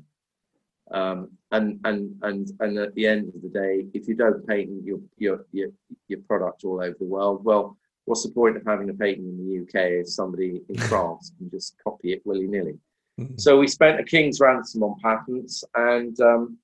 Um, 0.92 1.30
and 1.52 1.80
and 1.84 2.16
and 2.22 2.52
and 2.60 2.78
at 2.78 2.94
the 2.96 3.08
end 3.08 3.34
of 3.34 3.42
the 3.42 3.50
day, 3.50 3.88
if 3.94 4.08
you 4.08 4.16
don't 4.16 4.46
patent 4.48 4.84
your 4.84 5.00
your 5.18 5.46
your 5.52 5.70
your 6.08 6.20
product 6.28 6.64
all 6.64 6.82
over 6.82 6.96
the 7.00 7.06
world, 7.06 7.44
well, 7.44 7.78
what's 8.06 8.24
the 8.24 8.30
point 8.30 8.58
of 8.58 8.64
having 8.66 8.90
a 8.90 8.94
patent 8.94 9.28
in 9.28 9.38
the 9.38 9.62
UK 9.62 9.92
if 10.02 10.10
somebody 10.10 10.62
in 10.70 10.78
France 10.90 11.32
can 11.38 11.50
just 11.50 11.76
copy 11.84 12.14
it 12.14 12.22
willy 12.26 12.48
nilly? 12.48 12.78
Mm-hmm. 13.20 13.38
So 13.38 13.58
we 13.58 13.68
spent 13.68 14.00
a 14.00 14.04
king's 14.04 14.40
ransom 14.40 14.84
on 14.84 15.00
patents, 15.02 15.64
and 15.74 16.20
um, 16.20 16.58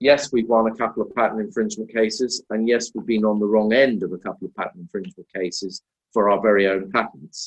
yes, 0.00 0.32
we've 0.32 0.48
won 0.48 0.66
a 0.66 0.74
couple 0.74 1.02
of 1.02 1.14
patent 1.14 1.40
infringement 1.40 1.92
cases, 1.92 2.42
and 2.50 2.66
yes, 2.66 2.90
we've 2.94 3.06
been 3.06 3.24
on 3.24 3.38
the 3.38 3.46
wrong 3.46 3.72
end 3.72 4.02
of 4.02 4.12
a 4.12 4.18
couple 4.18 4.48
of 4.48 4.54
patent 4.56 4.80
infringement 4.80 5.28
cases 5.32 5.82
for 6.12 6.30
our 6.30 6.40
very 6.40 6.66
own 6.66 6.90
patents. 6.90 7.46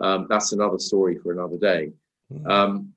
Um, 0.00 0.26
that's 0.28 0.52
another 0.52 0.78
story 0.78 1.18
for 1.18 1.32
another 1.32 1.58
day. 1.58 1.90
Mm-hmm. 2.32 2.46
Um, 2.46 2.92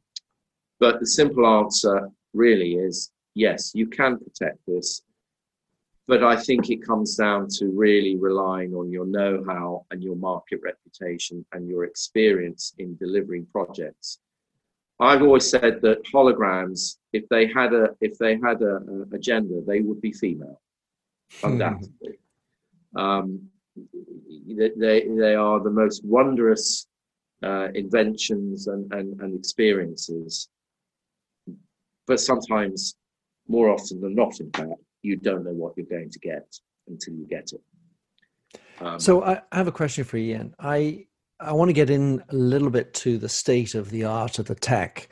but 0.79 0.99
the 0.99 1.07
simple 1.07 1.47
answer 1.47 2.11
really 2.37 2.75
is 2.75 3.11
yes, 3.37 3.71
you 3.75 3.87
can 3.87 4.17
protect 4.17 4.59
this. 4.67 5.01
But 6.07 6.23
I 6.23 6.37
think 6.37 6.69
it 6.69 6.85
comes 6.85 7.15
down 7.15 7.47
to 7.57 7.65
really 7.67 8.15
relying 8.15 8.73
on 8.73 8.89
your 8.89 9.05
know 9.05 9.43
how 9.45 9.85
and 9.91 10.01
your 10.01 10.15
market 10.15 10.61
reputation 10.63 11.45
and 11.51 11.67
your 11.67 11.83
experience 11.83 12.73
in 12.77 12.95
delivering 12.95 13.45
projects. 13.51 14.19
I've 14.99 15.21
always 15.21 15.47
said 15.49 15.81
that 15.81 16.03
holograms, 16.05 16.97
if 17.13 17.27
they 17.29 17.47
had 17.47 17.73
a 17.73 17.89
if 18.01 18.17
they 18.17 18.39
had 18.43 18.61
a, 18.61 18.79
a 19.11 19.19
gender, 19.19 19.59
they 19.67 19.81
would 19.81 20.01
be 20.01 20.11
female, 20.11 20.59
undoubtedly. 21.43 22.17
um, 22.95 23.49
they 24.47 25.03
they 25.23 25.35
are 25.35 25.59
the 25.59 25.69
most 25.69 26.03
wondrous 26.05 26.87
uh, 27.43 27.67
inventions 27.75 28.67
and, 28.67 28.91
and, 28.93 29.21
and 29.21 29.37
experiences 29.37 30.49
but 32.07 32.19
sometimes, 32.19 32.95
more 33.47 33.69
often 33.69 34.01
than 34.01 34.15
not, 34.15 34.39
in 34.39 34.49
fact, 34.51 34.71
you 35.01 35.17
don't 35.17 35.43
know 35.43 35.51
what 35.51 35.73
you're 35.77 35.85
going 35.85 36.09
to 36.09 36.19
get 36.19 36.47
until 36.87 37.13
you 37.13 37.27
get 37.27 37.51
it. 37.51 37.61
Um, 38.79 38.99
so 38.99 39.23
I, 39.23 39.41
I 39.51 39.57
have 39.57 39.67
a 39.67 39.71
question 39.71 40.03
for 40.03 40.17
you, 40.17 40.35
Ian. 40.35 40.55
I 40.59 41.05
I 41.39 41.53
want 41.53 41.69
to 41.69 41.73
get 41.73 41.89
in 41.89 42.23
a 42.29 42.35
little 42.35 42.69
bit 42.69 42.93
to 42.95 43.17
the 43.17 43.29
state 43.29 43.75
of 43.75 43.91
the 43.91 44.05
art 44.05 44.39
of 44.39 44.45
the 44.45 44.55
tech, 44.55 45.09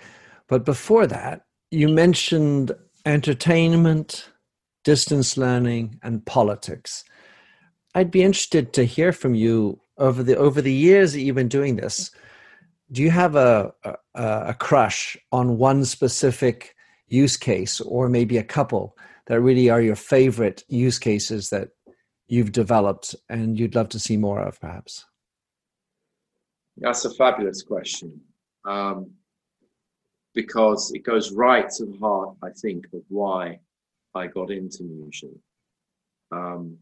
but 0.48 0.66
before 0.66 1.06
that, 1.08 1.46
you 1.72 1.88
mentioned 1.88 2.72
entertainment, 3.06 4.30
distance 4.84 5.38
learning, 5.38 6.00
and 6.02 6.26
politics. 6.26 7.04
I'd 7.94 8.12
be 8.12 8.24
interested 8.24 8.74
to 8.74 8.84
hear 8.86 9.12
from 9.12 9.36
you 9.36 9.80
over 9.98 10.24
the 10.24 10.38
over 10.38 10.62
the 10.62 10.74
years 10.74 11.14
that 11.14 11.22
you've 11.22 11.36
been 11.36 11.48
doing 11.48 11.76
this. 11.76 12.12
Do 12.92 13.02
you 13.02 13.12
have 13.12 13.36
a 13.36 13.74
a, 13.84 13.96
a 14.14 14.54
crush 14.54 15.18
on 15.32 15.58
one 15.58 15.86
specific 15.86 16.75
use 17.08 17.38
case 17.38 17.82
or 17.82 18.10
maybe 18.10 18.38
a 18.38 18.44
couple 18.44 18.98
that 19.28 19.42
really 19.42 19.70
are 19.70 19.82
your 19.82 19.96
favorite 19.96 20.64
use 20.68 21.00
cases 21.00 21.50
that 21.50 21.70
you've 22.28 22.52
developed 22.52 23.16
and 23.30 23.60
you'd 23.60 23.76
love 23.76 23.90
to 23.90 24.00
see 24.00 24.18
more 24.18 24.42
of 24.42 24.60
perhaps? 24.60 25.06
That's 26.78 27.06
a 27.06 27.14
fabulous 27.14 27.64
question. 27.64 28.20
Um, 28.66 29.12
because 30.36 30.92
it 30.94 31.04
goes 31.04 31.32
right 31.32 31.70
to 31.70 31.86
the 31.86 31.98
heart 31.98 32.36
i 32.44 32.50
think 32.62 32.86
of 32.94 33.02
why 33.08 33.58
i 34.14 34.28
got 34.28 34.52
into 34.52 34.84
Musion 34.84 35.34
um, 36.32 36.78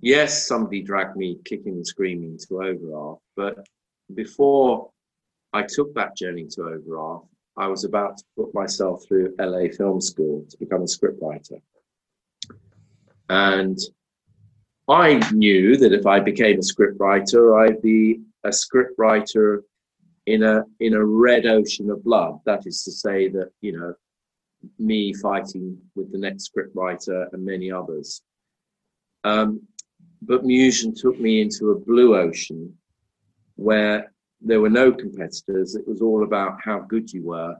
yes 0.00 0.46
somebody 0.46 0.82
dragged 0.82 1.16
me 1.16 1.38
kicking 1.44 1.74
and 1.74 1.86
screaming 1.86 2.36
to 2.36 2.62
overarth 2.62 3.20
but 3.36 3.66
before 4.14 4.90
i 5.54 5.62
took 5.62 5.94
that 5.94 6.16
journey 6.16 6.46
to 6.50 6.62
overarth 6.62 7.24
I 7.58 7.66
was 7.66 7.84
about 7.84 8.18
to 8.18 8.24
put 8.36 8.54
myself 8.54 9.04
through 9.06 9.34
LA 9.40 9.68
Film 9.76 10.00
School 10.00 10.46
to 10.48 10.56
become 10.58 10.82
a 10.82 10.84
scriptwriter. 10.84 11.60
And 13.28 13.78
I 14.88 15.20
knew 15.32 15.76
that 15.76 15.92
if 15.92 16.06
I 16.06 16.20
became 16.20 16.58
a 16.58 16.62
scriptwriter, 16.62 17.60
I'd 17.60 17.82
be 17.82 18.20
a 18.44 18.50
scriptwriter 18.50 19.62
in 20.26 20.44
a 20.44 20.64
in 20.80 20.94
a 20.94 21.04
red 21.04 21.46
ocean 21.46 21.90
of 21.90 22.04
blood. 22.04 22.38
That 22.46 22.66
is 22.66 22.84
to 22.84 22.92
say 22.92 23.28
that 23.28 23.50
you 23.60 23.72
know 23.78 23.94
me 24.78 25.12
fighting 25.14 25.78
with 25.94 26.12
the 26.12 26.18
next 26.18 26.50
scriptwriter 26.50 27.32
and 27.32 27.44
many 27.44 27.70
others. 27.72 28.22
Um, 29.24 29.62
but 30.22 30.44
Musion 30.44 30.94
took 30.94 31.18
me 31.18 31.40
into 31.40 31.70
a 31.70 31.78
blue 31.78 32.16
ocean 32.16 32.76
where 33.56 34.12
there 34.40 34.60
were 34.60 34.70
no 34.70 34.92
competitors. 34.92 35.74
It 35.74 35.86
was 35.86 36.00
all 36.00 36.24
about 36.24 36.58
how 36.62 36.80
good 36.80 37.12
you 37.12 37.24
were 37.24 37.56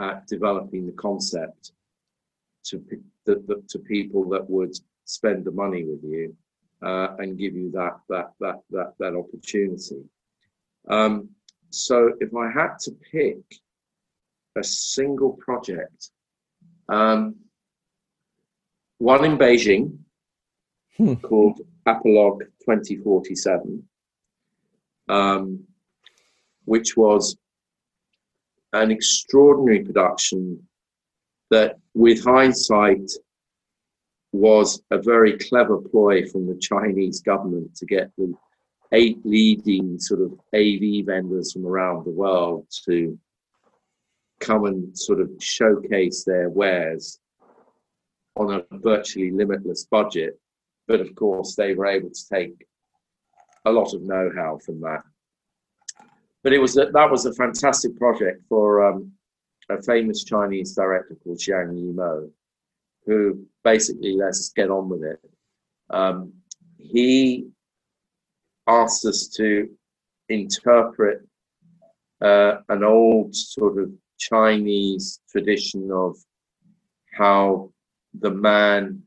at 0.00 0.26
developing 0.26 0.86
the 0.86 0.92
concept 0.92 1.72
to 2.64 2.82
the, 3.26 3.34
the, 3.46 3.62
to 3.68 3.78
people 3.78 4.28
that 4.30 4.48
would 4.48 4.74
spend 5.04 5.44
the 5.44 5.50
money 5.50 5.84
with 5.84 6.02
you 6.02 6.34
uh, 6.82 7.16
and 7.18 7.38
give 7.38 7.54
you 7.54 7.70
that 7.72 7.98
that 8.08 8.32
that 8.40 8.60
that 8.70 8.94
that 8.98 9.14
opportunity. 9.14 10.02
Um, 10.88 11.30
so 11.70 12.14
if 12.20 12.34
I 12.34 12.50
had 12.50 12.78
to 12.80 12.92
pick 13.12 13.38
a 14.56 14.64
single 14.64 15.32
project, 15.32 16.10
um, 16.88 17.36
one 18.98 19.24
in 19.24 19.38
Beijing 19.38 19.98
hmm. 20.96 21.14
called 21.14 21.60
Apologue 21.86 22.44
2047, 22.64 23.82
um, 25.08 25.64
which 26.70 26.96
was 26.96 27.36
an 28.74 28.92
extraordinary 28.92 29.82
production 29.82 30.68
that, 31.50 31.74
with 31.94 32.22
hindsight, 32.22 33.10
was 34.30 34.80
a 34.92 34.98
very 35.02 35.36
clever 35.36 35.78
ploy 35.78 36.24
from 36.28 36.46
the 36.46 36.54
Chinese 36.54 37.22
government 37.22 37.74
to 37.74 37.86
get 37.86 38.12
the 38.16 38.32
eight 38.92 39.18
leading 39.24 39.98
sort 39.98 40.20
of 40.20 40.30
AV 40.54 41.04
vendors 41.04 41.52
from 41.52 41.66
around 41.66 42.04
the 42.04 42.16
world 42.24 42.64
to 42.84 43.18
come 44.38 44.66
and 44.66 44.96
sort 44.96 45.20
of 45.20 45.28
showcase 45.40 46.22
their 46.22 46.50
wares 46.50 47.18
on 48.36 48.54
a 48.54 48.78
virtually 48.78 49.32
limitless 49.32 49.86
budget. 49.90 50.38
But 50.86 51.00
of 51.00 51.16
course, 51.16 51.56
they 51.56 51.74
were 51.74 51.86
able 51.86 52.10
to 52.10 52.28
take 52.32 52.64
a 53.64 53.72
lot 53.72 53.92
of 53.92 54.02
know-how 54.02 54.60
from 54.64 54.80
that. 54.82 55.02
But 56.42 56.52
it 56.52 56.58
was 56.58 56.76
a, 56.76 56.86
that 56.86 57.10
was 57.10 57.26
a 57.26 57.34
fantastic 57.34 57.98
project 57.98 58.42
for 58.48 58.86
um, 58.86 59.12
a 59.68 59.82
famous 59.82 60.24
Chinese 60.24 60.74
director 60.74 61.16
called 61.22 61.38
Zhang 61.38 61.72
Yimou, 61.74 62.30
who 63.06 63.44
basically 63.62 64.16
let 64.16 64.30
us 64.30 64.52
get 64.54 64.70
on 64.70 64.88
with 64.88 65.02
it. 65.02 65.20
Um, 65.90 66.32
he 66.78 67.48
asked 68.66 69.04
us 69.04 69.28
to 69.36 69.68
interpret 70.28 71.26
uh, 72.22 72.58
an 72.68 72.84
old 72.84 73.34
sort 73.34 73.78
of 73.78 73.90
Chinese 74.18 75.20
tradition 75.30 75.90
of 75.92 76.16
how 77.12 77.70
the 78.20 78.30
man 78.30 79.02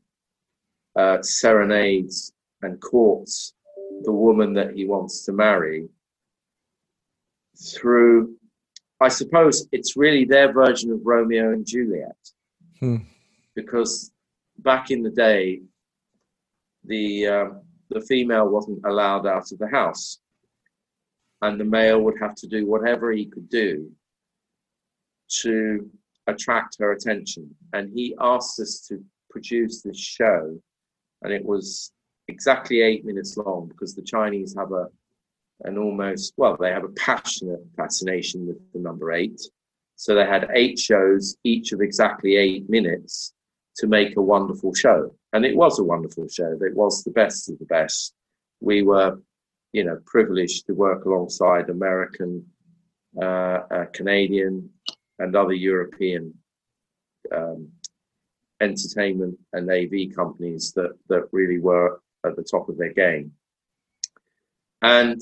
uh, 0.96 1.20
serenades 1.22 2.32
and 2.62 2.80
courts 2.80 3.54
the 4.02 4.12
woman 4.12 4.52
that 4.54 4.74
he 4.74 4.86
wants 4.86 5.24
to 5.24 5.32
marry 5.32 5.88
through, 7.56 8.36
I 9.00 9.08
suppose 9.08 9.66
it's 9.72 9.96
really 9.96 10.24
their 10.24 10.52
version 10.52 10.90
of 10.90 11.00
Romeo 11.04 11.52
and 11.52 11.66
Juliet. 11.66 12.16
Hmm. 12.80 12.96
Because 13.54 14.12
back 14.58 14.90
in 14.90 15.02
the 15.02 15.10
day, 15.10 15.60
the 16.84 17.26
um, 17.26 17.62
the 17.90 18.00
female 18.00 18.48
wasn't 18.48 18.84
allowed 18.84 19.26
out 19.26 19.52
of 19.52 19.58
the 19.58 19.68
house, 19.68 20.18
and 21.42 21.58
the 21.58 21.64
male 21.64 22.00
would 22.00 22.18
have 22.20 22.34
to 22.36 22.46
do 22.46 22.66
whatever 22.66 23.12
he 23.12 23.26
could 23.26 23.48
do 23.48 23.90
to 25.42 25.88
attract 26.26 26.76
her 26.78 26.92
attention. 26.92 27.54
And 27.72 27.90
he 27.94 28.16
asked 28.20 28.58
us 28.60 28.86
to 28.88 29.02
produce 29.30 29.82
this 29.82 29.98
show, 29.98 30.58
and 31.22 31.32
it 31.32 31.44
was 31.44 31.92
exactly 32.28 32.80
eight 32.80 33.04
minutes 33.04 33.36
long 33.36 33.68
because 33.68 33.94
the 33.94 34.02
Chinese 34.02 34.54
have 34.58 34.72
a 34.72 34.88
an 35.64 35.78
almost 35.78 36.34
well, 36.36 36.56
they 36.58 36.70
have 36.70 36.84
a 36.84 36.88
passionate 36.88 37.60
fascination 37.76 38.46
with 38.46 38.58
the 38.72 38.78
number 38.78 39.12
eight. 39.12 39.40
So 39.96 40.14
they 40.14 40.26
had 40.26 40.50
eight 40.54 40.78
shows, 40.78 41.36
each 41.44 41.72
of 41.72 41.80
exactly 41.80 42.36
eight 42.36 42.68
minutes, 42.68 43.32
to 43.76 43.86
make 43.86 44.16
a 44.16 44.22
wonderful 44.22 44.74
show. 44.74 45.14
And 45.32 45.44
it 45.44 45.56
was 45.56 45.78
a 45.78 45.84
wonderful 45.84 46.28
show. 46.28 46.58
It 46.60 46.74
was 46.74 47.02
the 47.02 47.10
best 47.10 47.48
of 47.48 47.58
the 47.58 47.64
best. 47.64 48.14
We 48.60 48.82
were, 48.82 49.18
you 49.72 49.84
know, 49.84 49.98
privileged 50.04 50.66
to 50.66 50.74
work 50.74 51.04
alongside 51.04 51.70
American, 51.70 52.44
uh, 53.20 53.60
uh, 53.70 53.84
Canadian, 53.92 54.70
and 55.18 55.34
other 55.34 55.52
European 55.52 56.34
um, 57.34 57.68
entertainment 58.60 59.38
and 59.52 59.70
AV 59.70 60.14
companies 60.14 60.72
that 60.72 60.92
that 61.08 61.28
really 61.32 61.58
were 61.58 62.00
at 62.26 62.36
the 62.36 62.42
top 62.42 62.68
of 62.68 62.78
their 62.78 62.92
game. 62.92 63.32
And 64.82 65.20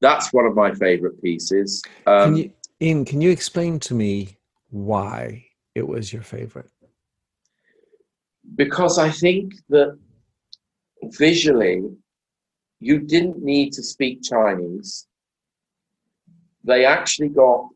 that's 0.00 0.32
one 0.32 0.46
of 0.46 0.54
my 0.54 0.72
favorite 0.74 1.22
pieces. 1.22 1.82
Um, 2.06 2.34
can 2.34 2.36
you, 2.36 2.52
Ian, 2.80 3.04
can 3.04 3.20
you 3.20 3.30
explain 3.30 3.78
to 3.80 3.94
me 3.94 4.36
why 4.70 5.46
it 5.74 5.86
was 5.86 6.12
your 6.12 6.22
favorite? 6.22 6.70
because 8.54 8.98
I 8.98 9.10
think 9.10 9.54
that 9.68 9.98
visually, 11.04 11.82
you 12.80 12.98
didn't 12.98 13.42
need 13.42 13.72
to 13.74 13.82
speak 13.82 14.22
Chinese. 14.22 15.06
They 16.64 16.84
actually 16.84 17.28
got, 17.28 17.68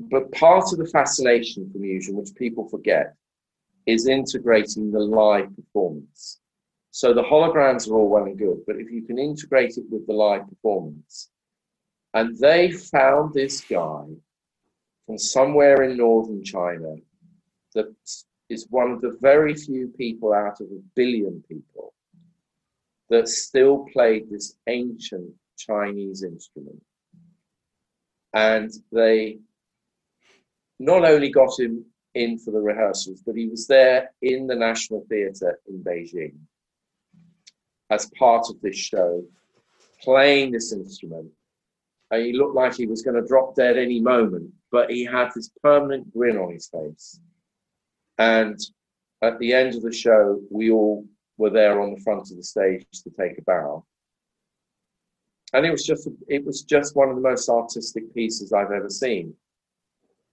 but 0.00 0.30
part 0.32 0.72
of 0.72 0.78
the 0.78 0.86
fascination 0.86 1.70
for 1.70 1.78
Musion, 1.78 2.16
which 2.16 2.34
people 2.34 2.68
forget, 2.68 3.14
is 3.86 4.08
integrating 4.08 4.90
the 4.90 5.00
live 5.00 5.54
performance. 5.54 6.40
So 6.96 7.12
the 7.12 7.22
holograms 7.22 7.90
are 7.90 7.94
all 7.94 8.08
well 8.08 8.24
and 8.24 8.38
good, 8.38 8.64
but 8.66 8.76
if 8.76 8.90
you 8.90 9.02
can 9.02 9.18
integrate 9.18 9.76
it 9.76 9.84
with 9.90 10.06
the 10.06 10.14
live 10.14 10.48
performance, 10.48 11.28
and 12.14 12.38
they 12.38 12.70
found 12.70 13.34
this 13.34 13.60
guy 13.60 14.04
from 15.04 15.18
somewhere 15.18 15.82
in 15.82 15.98
northern 15.98 16.42
China 16.42 16.94
that 17.74 17.94
is 18.48 18.66
one 18.70 18.92
of 18.92 19.02
the 19.02 19.18
very 19.20 19.54
few 19.54 19.88
people 19.88 20.32
out 20.32 20.58
of 20.62 20.68
a 20.68 20.80
billion 20.94 21.44
people 21.46 21.92
that 23.10 23.28
still 23.28 23.84
played 23.92 24.30
this 24.30 24.56
ancient 24.66 25.30
Chinese 25.58 26.22
instrument. 26.22 26.82
And 28.32 28.72
they 28.90 29.40
not 30.78 31.04
only 31.04 31.28
got 31.28 31.60
him 31.60 31.84
in 32.14 32.38
for 32.38 32.52
the 32.52 32.60
rehearsals, 32.60 33.20
but 33.20 33.36
he 33.36 33.48
was 33.48 33.66
there 33.66 34.12
in 34.22 34.46
the 34.46 34.56
National 34.56 35.04
Theatre 35.10 35.58
in 35.68 35.84
Beijing 35.84 36.38
as 37.90 38.10
part 38.18 38.46
of 38.50 38.60
this 38.60 38.76
show, 38.76 39.24
playing 40.02 40.52
this 40.52 40.72
instrument. 40.72 41.30
And 42.10 42.22
he 42.22 42.32
looked 42.32 42.54
like 42.54 42.74
he 42.74 42.86
was 42.86 43.02
going 43.02 43.20
to 43.20 43.26
drop 43.26 43.56
dead 43.56 43.76
any 43.76 44.00
moment, 44.00 44.52
but 44.70 44.90
he 44.90 45.04
had 45.04 45.30
this 45.34 45.50
permanent 45.62 46.12
grin 46.12 46.36
on 46.36 46.52
his 46.52 46.68
face. 46.68 47.20
And 48.18 48.58
at 49.22 49.38
the 49.38 49.52
end 49.52 49.74
of 49.74 49.82
the 49.82 49.92
show, 49.92 50.40
we 50.50 50.70
all 50.70 51.04
were 51.38 51.50
there 51.50 51.80
on 51.80 51.92
the 51.92 52.00
front 52.00 52.30
of 52.30 52.36
the 52.36 52.42
stage 52.42 52.86
to 52.92 53.10
take 53.10 53.38
a 53.38 53.42
bow. 53.42 53.84
And 55.52 55.64
it 55.64 55.70
was 55.70 55.84
just 55.84 56.08
it 56.28 56.44
was 56.44 56.62
just 56.62 56.96
one 56.96 57.08
of 57.08 57.16
the 57.16 57.22
most 57.22 57.48
artistic 57.48 58.12
pieces 58.14 58.52
I've 58.52 58.72
ever 58.72 58.90
seen. 58.90 59.34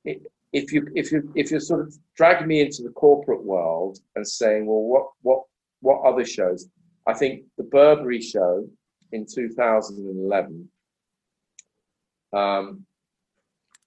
It, 0.06 0.26
if 0.52 0.72
you 0.72 0.88
if 0.96 1.12
you 1.12 1.32
if 1.36 1.52
you're 1.52 1.60
sort 1.60 1.82
of 1.82 1.96
dragging 2.16 2.48
me 2.48 2.62
into 2.62 2.84
the 2.84 2.90
corporate 2.90 3.44
world 3.44 4.00
and 4.16 4.28
saying, 4.28 4.66
well, 4.66 4.82
what 4.82 5.08
what 5.22 5.44
what 5.82 6.02
other 6.02 6.26
shows? 6.26 6.68
I 7.08 7.14
think 7.14 7.44
the 7.58 7.64
Burberry 7.64 8.22
show 8.22 8.68
in 9.12 9.26
2011. 9.26 10.70
Um, 12.32 12.86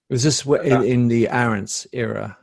was 0.08 0.22
this 0.22 0.44
in, 0.44 0.82
in 0.84 1.08
the 1.08 1.24
Ahrendts 1.26 1.86
era? 1.92 2.38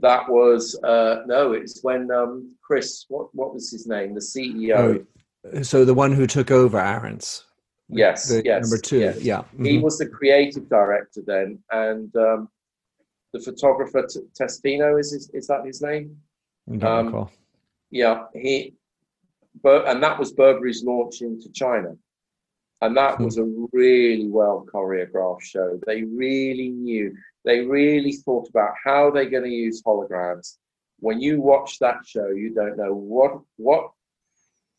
that 0.00 0.28
was 0.28 0.78
uh, 0.84 1.22
no, 1.26 1.52
it's 1.52 1.82
when 1.82 2.10
um, 2.10 2.54
Chris, 2.62 3.06
what 3.08 3.28
what 3.34 3.54
was 3.54 3.70
his 3.70 3.86
name, 3.86 4.14
the 4.14 4.20
CEO. 4.20 5.04
Oh, 5.54 5.62
so 5.62 5.84
the 5.84 5.94
one 5.94 6.12
who 6.12 6.26
took 6.26 6.50
over 6.50 6.78
Ahrendts. 6.78 7.42
Yes, 7.88 8.28
the, 8.28 8.42
yes, 8.44 8.62
number 8.62 8.78
two. 8.82 8.98
Yes. 8.98 9.22
Yeah, 9.22 9.38
mm-hmm. 9.38 9.64
he 9.64 9.78
was 9.78 9.98
the 9.98 10.06
creative 10.06 10.68
director 10.68 11.22
then, 11.26 11.58
and 11.70 12.14
um, 12.16 12.48
the 13.32 13.40
photographer 13.40 14.06
T- 14.06 14.20
Testino 14.38 14.98
is 14.98 15.12
his, 15.12 15.30
is 15.30 15.46
that 15.46 15.64
his 15.64 15.80
name? 15.80 16.16
Um, 16.82 17.28
yeah, 17.90 18.24
he, 18.34 18.74
but 19.62 19.88
and 19.88 20.02
that 20.02 20.18
was 20.18 20.32
Burberry's 20.32 20.84
launch 20.84 21.22
into 21.22 21.50
China, 21.52 21.96
and 22.82 22.96
that 22.96 23.16
hmm. 23.16 23.24
was 23.24 23.38
a 23.38 23.44
really 23.72 24.28
well 24.28 24.66
choreographed 24.72 25.42
show. 25.42 25.78
They 25.86 26.02
really 26.04 26.68
knew 26.68 27.14
they 27.44 27.60
really 27.60 28.12
thought 28.12 28.48
about 28.48 28.74
how 28.84 29.10
they're 29.10 29.30
going 29.30 29.44
to 29.44 29.50
use 29.50 29.82
holograms. 29.82 30.56
When 30.98 31.20
you 31.20 31.40
watch 31.40 31.78
that 31.78 31.98
show, 32.04 32.28
you 32.28 32.54
don't 32.54 32.76
know 32.76 32.94
what 32.94 33.40
what 33.56 33.90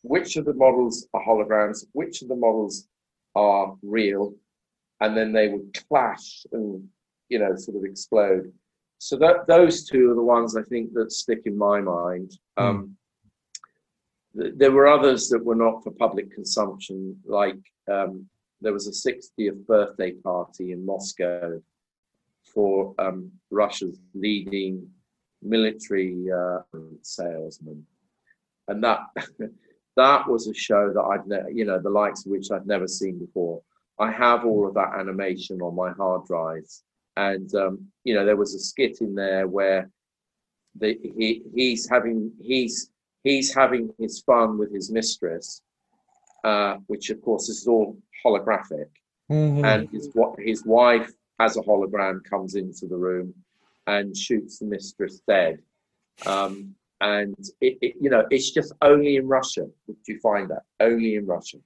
which 0.03 0.37
of 0.37 0.45
the 0.45 0.53
models 0.53 1.07
are 1.13 1.25
holograms, 1.25 1.85
which 1.93 2.21
of 2.21 2.27
the 2.27 2.35
models 2.35 2.87
are 3.35 3.75
real, 3.81 4.33
and 5.01 5.15
then 5.15 5.31
they 5.31 5.47
would 5.49 5.77
clash 5.89 6.45
and 6.51 6.87
you 7.29 7.39
know 7.39 7.55
sort 7.55 7.77
of 7.77 7.83
explode. 7.83 8.51
so 8.99 9.15
that 9.17 9.47
those 9.47 9.85
two 9.85 10.11
are 10.11 10.15
the 10.15 10.23
ones 10.23 10.55
I 10.55 10.63
think 10.63 10.93
that 10.93 11.11
stick 11.11 11.43
in 11.45 11.57
my 11.57 11.81
mind. 11.81 12.37
Mm. 12.57 12.63
Um, 12.63 12.97
there 14.33 14.71
were 14.71 14.87
others 14.87 15.29
that 15.29 15.43
were 15.43 15.55
not 15.55 15.83
for 15.83 15.91
public 15.91 16.31
consumption, 16.31 17.17
like 17.25 17.59
um, 17.91 18.27
there 18.61 18.73
was 18.73 18.87
a 18.87 19.11
60th 19.11 19.65
birthday 19.65 20.11
party 20.11 20.71
in 20.71 20.85
Moscow 20.85 21.61
for 22.43 22.93
um, 22.99 23.31
Russia's 23.51 23.99
leading 24.13 24.87
military 25.41 26.25
uh, 26.31 26.59
salesman, 27.01 27.85
and 28.67 28.83
that 28.83 28.99
that 29.95 30.27
was 30.27 30.47
a 30.47 30.53
show 30.53 30.91
that 30.93 31.01
I'd 31.01 31.27
ne- 31.27 31.53
you 31.53 31.65
know 31.65 31.79
the 31.79 31.89
likes 31.89 32.25
of 32.25 32.31
which 32.31 32.51
I'd 32.51 32.67
never 32.67 32.87
seen 32.87 33.19
before. 33.19 33.61
I 33.99 34.11
have 34.11 34.45
all 34.45 34.67
of 34.67 34.75
that 34.75 34.93
animation 34.97 35.61
on 35.61 35.75
my 35.75 35.91
hard 35.91 36.25
drives, 36.25 36.83
and 37.15 37.53
um, 37.55 37.87
you 38.03 38.13
know 38.15 38.25
there 38.25 38.37
was 38.37 38.55
a 38.55 38.59
skit 38.59 39.01
in 39.01 39.15
there 39.15 39.47
where 39.47 39.89
the, 40.79 40.97
he 41.01 41.43
he's 41.53 41.87
having 41.89 42.31
he's 42.41 42.91
he's 43.23 43.53
having 43.53 43.93
his 43.99 44.21
fun 44.21 44.57
with 44.57 44.73
his 44.73 44.91
mistress, 44.91 45.61
uh, 46.43 46.77
which 46.87 47.09
of 47.09 47.21
course 47.21 47.49
is 47.49 47.67
all 47.67 47.97
holographic, 48.25 48.89
mm-hmm. 49.31 49.65
and 49.65 49.89
his 49.89 50.09
his 50.39 50.65
wife 50.65 51.11
as 51.39 51.57
a 51.57 51.61
hologram 51.61 52.23
comes 52.23 52.55
into 52.55 52.87
the 52.87 52.95
room 52.95 53.33
and 53.85 54.15
shoots 54.15 54.59
the 54.59 54.65
mistress 54.65 55.21
dead. 55.27 55.59
Um, 56.25 56.75
and 56.99 57.37
it, 57.61 57.77
it, 57.81 57.93
you 58.01 58.09
know 58.09 58.25
it's 58.31 58.49
just 58.49 58.73
only 58.81 59.17
in 59.17 59.27
Russia 59.27 59.67
would 59.85 59.97
you 60.07 60.19
find 60.19 60.49
that 60.49 60.63
only 60.79 61.15
in 61.15 61.27
Russia. 61.27 61.57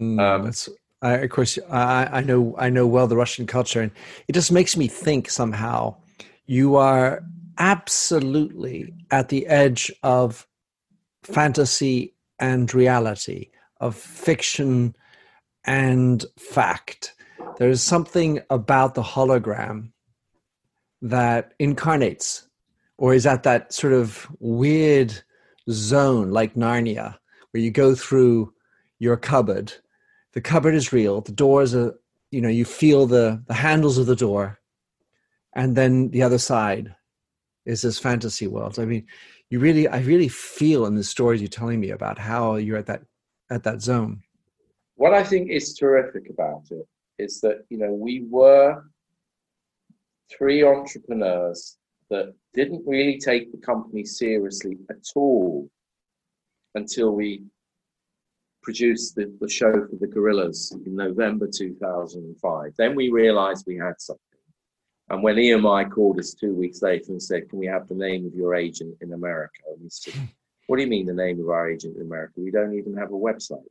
Mm, 0.00 0.18
um, 0.18 0.44
that's 0.44 0.70
I, 1.02 1.14
of 1.14 1.30
course, 1.30 1.58
I, 1.70 2.08
I 2.12 2.20
know 2.20 2.54
I 2.58 2.68
know 2.68 2.86
well 2.86 3.06
the 3.06 3.16
Russian 3.16 3.46
culture, 3.46 3.80
and 3.80 3.90
it 4.28 4.32
just 4.32 4.52
makes 4.52 4.76
me 4.76 4.86
think 4.86 5.30
somehow 5.30 5.96
you 6.46 6.76
are 6.76 7.22
absolutely 7.58 8.92
at 9.10 9.28
the 9.28 9.46
edge 9.46 9.92
of 10.02 10.46
fantasy 11.22 12.14
and 12.38 12.72
reality, 12.74 13.50
of 13.80 13.94
fiction 13.96 14.94
and 15.64 16.24
fact. 16.38 17.14
There 17.58 17.68
is 17.68 17.82
something 17.82 18.40
about 18.50 18.94
the 18.94 19.02
hologram 19.02 19.92
that 21.02 21.52
incarnates 21.58 22.48
or 22.98 23.14
is 23.14 23.26
at 23.26 23.42
that 23.44 23.72
sort 23.72 23.92
of 23.92 24.28
weird 24.40 25.22
zone 25.70 26.30
like 26.30 26.54
Narnia, 26.54 27.16
where 27.50 27.62
you 27.62 27.70
go 27.70 27.94
through 27.94 28.52
your 28.98 29.16
cupboard. 29.16 29.72
The 30.32 30.40
cupboard 30.40 30.74
is 30.74 30.92
real. 30.92 31.20
The 31.22 31.32
doors 31.32 31.74
are 31.74 31.94
you 32.30 32.40
know 32.40 32.48
you 32.48 32.64
feel 32.64 33.06
the 33.06 33.42
the 33.46 33.54
handles 33.54 33.98
of 33.98 34.06
the 34.06 34.16
door. 34.16 34.58
And 35.54 35.76
then 35.76 36.10
the 36.10 36.22
other 36.22 36.38
side 36.38 36.94
is 37.66 37.82
this 37.82 37.98
fantasy 37.98 38.46
world. 38.46 38.78
I 38.78 38.84
mean 38.84 39.06
you 39.50 39.58
really 39.58 39.86
i 39.88 40.00
really 40.00 40.28
feel 40.28 40.86
in 40.86 40.94
the 40.94 41.04
stories 41.04 41.40
you're 41.40 41.48
telling 41.48 41.80
me 41.80 41.90
about 41.90 42.18
how 42.18 42.56
you're 42.56 42.78
at 42.78 42.86
that 42.86 43.02
at 43.50 43.62
that 43.62 43.82
zone 43.82 44.22
what 44.94 45.12
i 45.12 45.22
think 45.22 45.50
is 45.50 45.74
terrific 45.74 46.30
about 46.30 46.62
it 46.70 46.86
is 47.18 47.40
that 47.40 47.64
you 47.68 47.76
know 47.76 47.92
we 47.92 48.24
were 48.30 48.82
three 50.30 50.64
entrepreneurs 50.64 51.76
that 52.08 52.34
didn't 52.54 52.82
really 52.86 53.18
take 53.18 53.52
the 53.52 53.58
company 53.58 54.04
seriously 54.04 54.78
at 54.90 55.04
all 55.14 55.68
until 56.74 57.12
we 57.12 57.42
produced 58.62 59.14
the, 59.14 59.32
the 59.40 59.48
show 59.48 59.72
for 59.72 59.96
the 60.00 60.06
Gorillaz 60.06 60.72
in 60.86 60.94
November 60.94 61.48
2005. 61.52 62.72
Then 62.76 62.94
we 62.94 63.08
realized 63.08 63.64
we 63.66 63.76
had 63.76 63.94
something. 63.98 64.20
And 65.10 65.24
when 65.24 65.34
EMI 65.34 65.90
called 65.90 66.20
us 66.20 66.34
two 66.34 66.54
weeks 66.54 66.82
later 66.82 67.06
and 67.08 67.20
said, 67.22 67.48
Can 67.50 67.58
we 67.58 67.66
have 67.66 67.88
the 67.88 67.94
name 67.94 68.24
of 68.26 68.34
your 68.34 68.54
agent 68.54 68.96
in 69.00 69.12
America? 69.12 69.60
And 69.68 69.82
we 69.82 69.90
said, 69.90 70.14
What 70.68 70.76
do 70.76 70.82
you 70.82 70.88
mean 70.88 71.04
the 71.04 71.12
name 71.12 71.40
of 71.40 71.48
our 71.50 71.68
agent 71.68 71.96
in 71.96 72.02
America? 72.02 72.34
We 72.36 72.52
don't 72.52 72.74
even 72.74 72.96
have 72.96 73.08
a 73.08 73.14
website. 73.14 73.66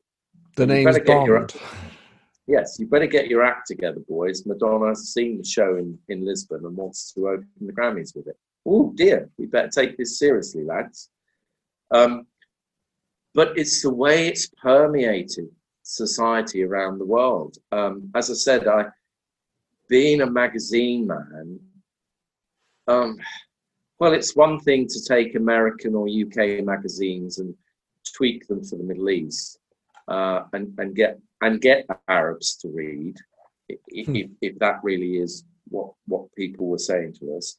The 0.58 0.68
name's 0.68 1.00
Bond. 1.00 1.28
Your, 1.28 1.48
yes, 2.46 2.78
you 2.78 2.88
better 2.88 3.08
get 3.08 3.28
your 3.28 3.42
act 3.42 3.68
together, 3.68 4.02
boys. 4.10 4.46
Madonna's 4.46 5.14
seen 5.14 5.38
the 5.38 5.46
show 5.46 5.78
in, 5.78 5.98
in 6.10 6.26
Lisbon 6.26 6.66
and 6.66 6.76
wants 6.76 7.14
to 7.14 7.30
open 7.30 7.48
the 7.62 7.72
Grammys 7.72 8.14
with 8.14 8.28
it. 8.28 8.38
Oh 8.66 8.92
dear, 8.96 9.30
we 9.38 9.46
better 9.46 9.70
take 9.70 9.98
this 9.98 10.20
seriously, 10.20 10.66
lads. 10.66 11.10
Um, 11.92 12.28
but 13.34 13.58
it's 13.58 13.82
the 13.82 13.94
way 13.94 14.28
it's 14.28 14.48
permeated 14.62 15.48
society 15.84 16.64
around 16.64 16.98
the 16.98 17.06
world. 17.06 17.58
Um, 17.72 18.12
as 18.14 18.30
I 18.30 18.34
said, 18.34 18.68
I 18.68 18.88
being 19.90 20.22
a 20.22 20.30
magazine 20.30 21.08
man, 21.08 21.60
um, 22.88 23.18
well, 24.00 24.14
it's 24.14 24.36
one 24.36 24.60
thing 24.60 24.88
to 24.88 25.04
take 25.04 25.36
American 25.36 25.94
or 25.94 26.08
UK 26.08 26.64
magazines 26.64 27.40
and 27.40 27.54
tweak 28.16 28.48
them 28.48 28.64
for 28.64 28.78
the 28.78 28.84
Middle 28.84 29.10
East 29.10 29.60
uh, 30.08 30.44
and, 30.54 30.74
and 30.78 30.96
get 30.96 31.20
and 31.42 31.62
get 31.62 31.86
Arabs 32.08 32.56
to 32.58 32.70
read, 32.70 33.16
if, 33.68 34.06
hmm. 34.06 34.16
if, 34.16 34.30
if 34.42 34.60
that 34.60 34.80
really 34.84 35.18
is 35.18 35.44
what 35.68 35.92
what 36.06 36.34
people 36.36 36.68
were 36.68 36.78
saying 36.78 37.14
to 37.20 37.36
us. 37.36 37.58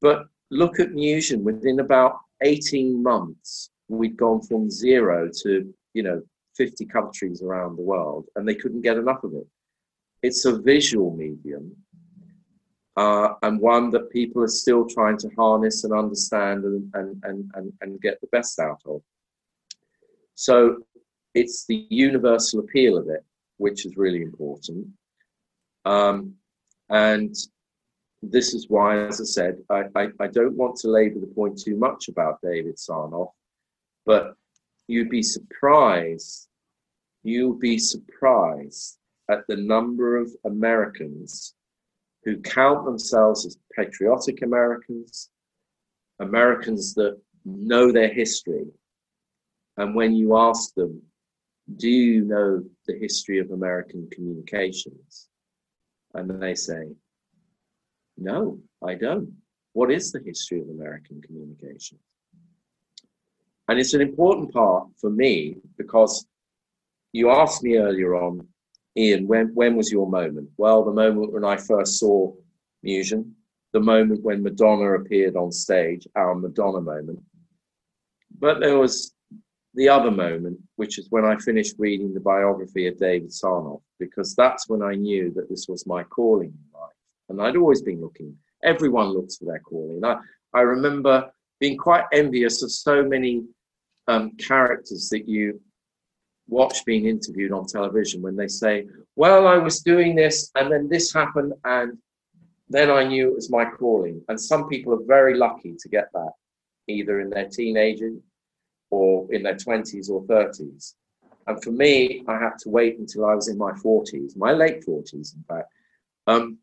But 0.00 0.26
look 0.50 0.78
at 0.80 0.92
Musion 0.92 1.42
within 1.44 1.80
about 1.80 2.18
18 2.42 3.02
months 3.02 3.70
we'd 3.88 4.16
gone 4.16 4.40
from 4.42 4.70
zero 4.70 5.28
to 5.42 5.74
you 5.94 6.02
know 6.02 6.22
50 6.56 6.84
countries 6.86 7.42
around 7.42 7.76
the 7.76 7.82
world 7.82 8.26
and 8.36 8.46
they 8.46 8.54
couldn't 8.54 8.82
get 8.82 8.96
enough 8.96 9.24
of 9.24 9.32
it 9.34 9.46
it's 10.22 10.44
a 10.44 10.58
visual 10.58 11.14
medium 11.14 11.74
uh, 12.96 13.34
and 13.42 13.60
one 13.60 13.90
that 13.90 14.10
people 14.10 14.42
are 14.42 14.48
still 14.48 14.86
trying 14.86 15.16
to 15.18 15.30
harness 15.36 15.84
and 15.84 15.92
understand 15.92 16.64
and, 16.64 16.90
and, 16.94 17.22
and, 17.24 17.50
and, 17.54 17.72
and 17.80 18.00
get 18.00 18.20
the 18.20 18.26
best 18.28 18.58
out 18.58 18.80
of. 18.86 19.00
So 20.34 20.78
it's 21.34 21.66
the 21.66 21.86
universal 21.90 22.60
appeal 22.60 22.96
of 22.96 23.08
it 23.08 23.24
which 23.58 23.86
is 23.86 23.96
really 23.96 24.22
important. 24.22 24.86
Um, 25.84 26.34
and 26.90 27.34
this 28.22 28.54
is 28.54 28.66
why, 28.68 29.04
as 29.04 29.20
I 29.20 29.24
said, 29.24 29.58
I, 29.70 29.84
I, 29.94 30.08
I, 30.20 30.26
don't 30.28 30.56
want 30.56 30.76
to 30.78 30.88
labour 30.88 31.20
the 31.20 31.26
point 31.26 31.58
too 31.58 31.76
much 31.76 32.08
about 32.08 32.40
David 32.42 32.76
Sarnoff 32.76 33.30
but 34.08 34.32
you'd 34.86 35.10
be 35.10 35.22
surprised, 35.22 36.48
you'll 37.22 37.58
be 37.58 37.78
surprised 37.78 38.96
at 39.30 39.46
the 39.48 39.56
number 39.56 40.16
of 40.16 40.30
Americans 40.44 41.54
who 42.24 42.38
count 42.38 42.84
themselves 42.84 43.46
as 43.46 43.58
patriotic 43.74 44.42
Americans, 44.42 45.30
Americans 46.20 46.94
that 46.94 47.18
know 47.44 47.92
their 47.92 48.12
history. 48.12 48.66
And 49.76 49.94
when 49.94 50.14
you 50.14 50.36
ask 50.36 50.74
them, 50.74 51.02
do 51.76 51.88
you 51.88 52.24
know 52.24 52.64
the 52.86 52.98
history 52.98 53.38
of 53.38 53.50
American 53.50 54.08
communications? 54.10 55.28
And 56.14 56.42
they 56.42 56.54
say, 56.54 56.88
no, 58.16 58.58
I 58.84 58.94
don't. 58.94 59.32
What 59.74 59.90
is 59.90 60.10
the 60.10 60.20
history 60.20 60.60
of 60.60 60.68
American 60.70 61.20
communications? 61.22 62.00
And 63.68 63.78
it's 63.78 63.94
an 63.94 64.00
important 64.00 64.52
part 64.52 64.88
for 64.98 65.10
me 65.10 65.56
because 65.76 66.26
you 67.12 67.30
asked 67.30 67.62
me 67.62 67.76
earlier 67.76 68.16
on, 68.16 68.48
Ian, 68.96 69.26
when, 69.26 69.48
when 69.54 69.76
was 69.76 69.92
your 69.92 70.08
moment? 70.08 70.48
Well, 70.56 70.84
the 70.84 70.92
moment 70.92 71.32
when 71.32 71.44
I 71.44 71.56
first 71.56 71.98
saw 71.98 72.32
Musion, 72.82 73.34
the 73.72 73.80
moment 73.80 74.22
when 74.22 74.42
Madonna 74.42 74.94
appeared 74.94 75.36
on 75.36 75.52
stage, 75.52 76.06
our 76.16 76.34
Madonna 76.34 76.80
moment. 76.80 77.20
But 78.38 78.60
there 78.60 78.78
was 78.78 79.14
the 79.74 79.88
other 79.88 80.10
moment, 80.10 80.58
which 80.76 80.98
is 80.98 81.06
when 81.10 81.24
I 81.24 81.36
finished 81.36 81.76
reading 81.78 82.14
the 82.14 82.20
biography 82.20 82.86
of 82.88 82.98
David 82.98 83.30
Sarnoff, 83.30 83.82
because 83.98 84.34
that's 84.34 84.68
when 84.68 84.82
I 84.82 84.94
knew 84.94 85.32
that 85.34 85.48
this 85.48 85.66
was 85.68 85.86
my 85.86 86.02
calling 86.04 86.48
in 86.48 86.80
life. 86.80 86.92
And 87.28 87.40
I'd 87.42 87.56
always 87.56 87.82
been 87.82 88.00
looking, 88.00 88.36
everyone 88.64 89.08
looks 89.08 89.36
for 89.36 89.44
their 89.44 89.60
calling. 89.60 90.04
I, 90.04 90.16
I 90.54 90.62
remember 90.62 91.30
being 91.60 91.76
quite 91.76 92.04
envious 92.12 92.62
of 92.62 92.72
so 92.72 93.04
many 93.04 93.44
um, 94.06 94.32
characters 94.36 95.08
that 95.10 95.28
you 95.28 95.60
watch 96.48 96.84
being 96.84 97.06
interviewed 97.06 97.52
on 97.52 97.66
television 97.66 98.22
when 98.22 98.36
they 98.36 98.48
say, 98.48 98.86
Well, 99.16 99.46
I 99.46 99.58
was 99.58 99.80
doing 99.80 100.14
this 100.14 100.50
and 100.54 100.72
then 100.72 100.88
this 100.88 101.12
happened, 101.12 101.52
and 101.64 101.98
then 102.68 102.90
I 102.90 103.04
knew 103.04 103.28
it 103.28 103.34
was 103.34 103.50
my 103.50 103.64
calling. 103.64 104.22
And 104.28 104.40
some 104.40 104.68
people 104.68 104.94
are 104.94 105.06
very 105.06 105.36
lucky 105.36 105.76
to 105.78 105.88
get 105.88 106.08
that 106.12 106.32
either 106.88 107.20
in 107.20 107.30
their 107.30 107.48
teenager 107.48 108.12
or 108.90 109.32
in 109.32 109.42
their 109.42 109.54
20s 109.54 110.10
or 110.10 110.22
30s. 110.24 110.94
And 111.46 111.62
for 111.62 111.70
me, 111.70 112.24
I 112.28 112.38
had 112.38 112.58
to 112.60 112.68
wait 112.68 112.98
until 112.98 113.24
I 113.24 113.34
was 113.34 113.48
in 113.48 113.56
my 113.56 113.72
40s, 113.72 114.36
my 114.36 114.52
late 114.52 114.84
40s, 114.86 115.34
in 115.34 115.44
fact. 115.48 115.72
Um, 116.26 116.58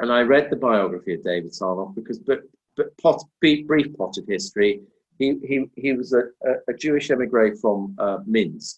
and 0.00 0.12
I 0.12 0.22
read 0.22 0.50
the 0.50 0.56
biography 0.56 1.14
of 1.14 1.24
David 1.24 1.52
Sarnoff 1.52 1.94
because, 1.94 2.18
but, 2.18 2.42
but 2.76 2.96
pot, 2.98 3.22
brief 3.40 3.96
potted 3.96 4.26
history, 4.28 4.80
he, 5.18 5.36
he, 5.44 5.70
he 5.76 5.92
was 5.92 6.12
a, 6.12 6.24
a 6.68 6.74
Jewish 6.74 7.10
emigre 7.10 7.56
from 7.56 7.94
uh, 7.98 8.18
Minsk 8.26 8.76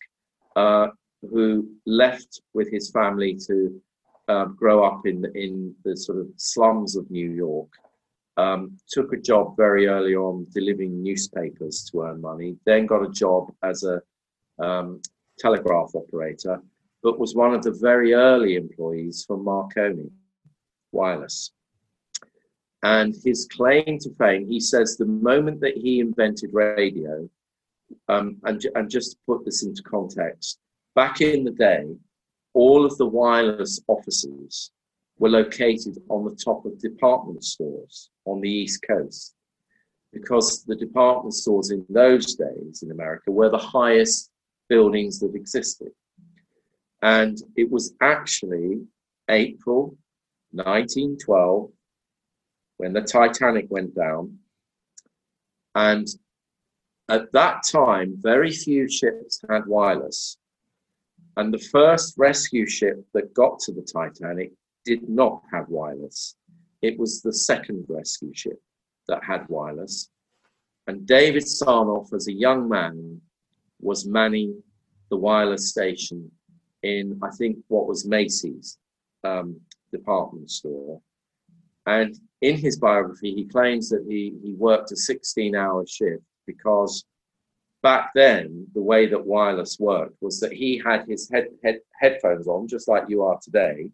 uh, 0.59 0.89
who 1.31 1.69
left 1.87 2.41
with 2.55 2.69
his 2.71 2.91
family 2.91 3.33
to 3.49 3.81
uh, 4.29 4.47
grow 4.63 4.85
up 4.85 5.07
in, 5.07 5.25
in 5.35 5.75
the 5.85 5.97
sort 5.97 6.19
of 6.19 6.27
slums 6.37 6.97
of 6.97 7.09
New 7.11 7.31
York 7.31 7.71
um, 8.37 8.77
took 8.89 9.13
a 9.13 9.21
job 9.31 9.57
very 9.57 9.87
early 9.87 10.15
on 10.15 10.47
delivering 10.53 11.03
newspapers 11.03 11.89
to 11.91 12.03
earn 12.03 12.21
money, 12.21 12.57
then 12.67 12.87
got 12.87 13.09
a 13.09 13.11
job 13.11 13.53
as 13.63 13.85
a 13.85 14.01
um, 14.65 15.01
telegraph 15.39 15.91
operator, 15.95 16.61
but 17.03 17.19
was 17.19 17.35
one 17.35 17.55
of 17.55 17.63
the 17.63 17.77
very 17.81 18.15
early 18.15 18.57
employees 18.57 19.25
for 19.27 19.37
Marconi 19.37 20.11
Wireless. 20.93 21.53
And 22.83 23.15
his 23.25 23.49
claim 23.51 23.99
to 24.01 24.11
fame, 24.15 24.47
he 24.47 24.61
says 24.61 24.97
the 24.97 25.07
moment 25.07 25.61
that 25.61 25.77
he 25.77 26.01
invented 26.01 26.51
radio, 26.53 27.29
um, 28.09 28.37
and, 28.45 28.65
and 28.75 28.91
just 28.91 29.13
to 29.13 29.19
put 29.27 29.45
this 29.45 29.63
into 29.63 29.83
context, 29.83 30.59
back 30.95 31.21
in 31.21 31.45
the 31.45 31.51
day, 31.51 31.85
all 32.55 32.85
of 32.85 32.97
the 32.99 33.07
wireless 33.07 33.81
offices 33.89 34.71
were 35.19 35.29
located 35.29 35.99
on 36.09 36.25
the 36.25 36.35
top 36.35 36.65
of 36.65 36.79
department 36.79 37.45
stores 37.45 38.11
on 38.25 38.41
the 38.41 38.51
East 38.51 38.85
Coast 38.87 39.35
because 40.13 40.65
the 40.65 40.77
department 40.77 41.35
stores 41.35 41.71
in 41.71 41.85
those 41.89 42.35
days 42.35 42.83
in 42.83 42.91
America 42.91 43.31
were 43.31 43.51
the 43.51 43.59
highest 43.59 44.31
buildings 44.69 45.19
that 45.21 45.35
existed. 45.35 45.91
And 47.03 47.39
it 47.57 47.71
was 47.71 47.95
actually 48.01 48.81
April 49.29 49.97
1912 50.53 51.71
when 52.79 52.93
the 52.93 53.03
Titanic 53.03 53.67
went 53.69 53.95
down. 53.95 54.39
And 55.75 56.09
at 57.09 57.33
that 57.33 57.63
time, 57.71 58.15
very 58.19 58.51
few 58.51 58.89
ships 58.89 59.41
had 59.49 59.67
wireless. 59.67 60.37
And 61.37 61.55
the 61.55 61.59
first 61.59 62.15
rescue 62.19 62.67
ship 62.67 63.03
that 63.15 63.33
got 63.33 63.61
to 63.61 63.73
the 63.73 63.83
Titanic 63.83 64.53
did 64.85 65.09
not 65.09 65.43
have 65.53 65.69
wireless. 65.69 66.35
It 66.83 66.99
was 66.99 67.23
the 67.23 67.33
second 67.33 67.87
rescue 67.89 68.33
ship 68.35 68.61
that 69.09 69.25
had 69.25 69.49
wireless. 69.49 70.11
And 70.87 71.07
David 71.07 71.45
Sarnoff, 71.45 72.13
as 72.13 72.29
a 72.29 72.33
young 72.33 72.69
man, 72.69 73.21
was 73.81 74.07
manning 74.07 74.63
the 75.11 75.17
wireless 75.17 75.71
station 75.71 76.31
in, 76.83 77.19
I 77.23 77.31
think, 77.37 77.59
what 77.69 77.87
was 77.87 78.07
Macy's 78.07 78.79
um, 79.25 79.59
department 79.93 80.51
store. 80.51 81.01
And 81.87 82.19
in 82.43 82.59
his 82.59 82.79
biography, 82.79 83.35
he 83.35 83.45
claims 83.45 83.89
that 83.89 84.05
he, 84.09 84.35
he 84.43 84.53
worked 84.55 84.93
a 84.93 84.97
16 84.97 85.55
hour 85.55 85.87
shift 85.87 86.23
because 86.49 87.05
back 87.83 88.11
then, 88.15 88.67
the 88.75 88.83
way 88.83 89.07
that 89.07 89.25
wireless 89.25 89.79
worked 89.79 90.17
was 90.21 90.41
that 90.41 90.53
he 90.53 90.83
had 90.85 91.07
his 91.07 91.31
head, 91.31 91.47
head, 91.63 91.79
headphones 92.01 92.49
on, 92.49 92.67
just 92.67 92.89
like 92.89 93.05
you 93.09 93.23
are 93.23 93.39
today, 93.41 93.91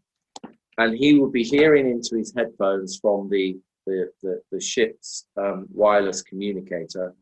and 0.79 0.97
he 0.97 1.19
would 1.19 1.33
be 1.33 1.45
hearing 1.45 1.91
into 1.91 2.17
his 2.17 2.33
headphones 2.35 2.99
from 3.03 3.29
the 3.29 3.59
the, 3.87 4.09
the, 4.23 4.41
the 4.51 4.61
ship's 4.61 5.27
um, 5.37 5.67
wireless 5.71 6.23
communicator. 6.23 7.15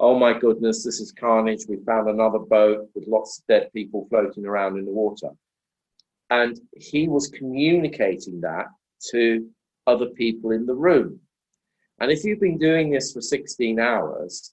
Oh 0.00 0.18
my 0.18 0.36
goodness, 0.36 0.82
this 0.82 0.98
is 0.98 1.12
carnage. 1.12 1.64
We 1.68 1.76
found 1.86 2.08
another 2.08 2.40
boat 2.40 2.88
with 2.94 3.06
lots 3.06 3.38
of 3.38 3.46
dead 3.46 3.70
people 3.72 4.08
floating 4.10 4.44
around 4.44 4.78
in 4.78 4.84
the 4.84 4.90
water. 4.90 5.30
And 6.30 6.60
he 6.72 7.06
was 7.06 7.28
communicating 7.28 8.40
that 8.40 8.66
to 9.12 9.48
other 9.86 10.06
people 10.06 10.50
in 10.50 10.66
the 10.66 10.74
room. 10.74 11.20
And 12.00 12.12
if 12.12 12.24
you've 12.24 12.40
been 12.40 12.58
doing 12.58 12.90
this 12.90 13.12
for 13.12 13.20
16 13.20 13.80
hours, 13.80 14.52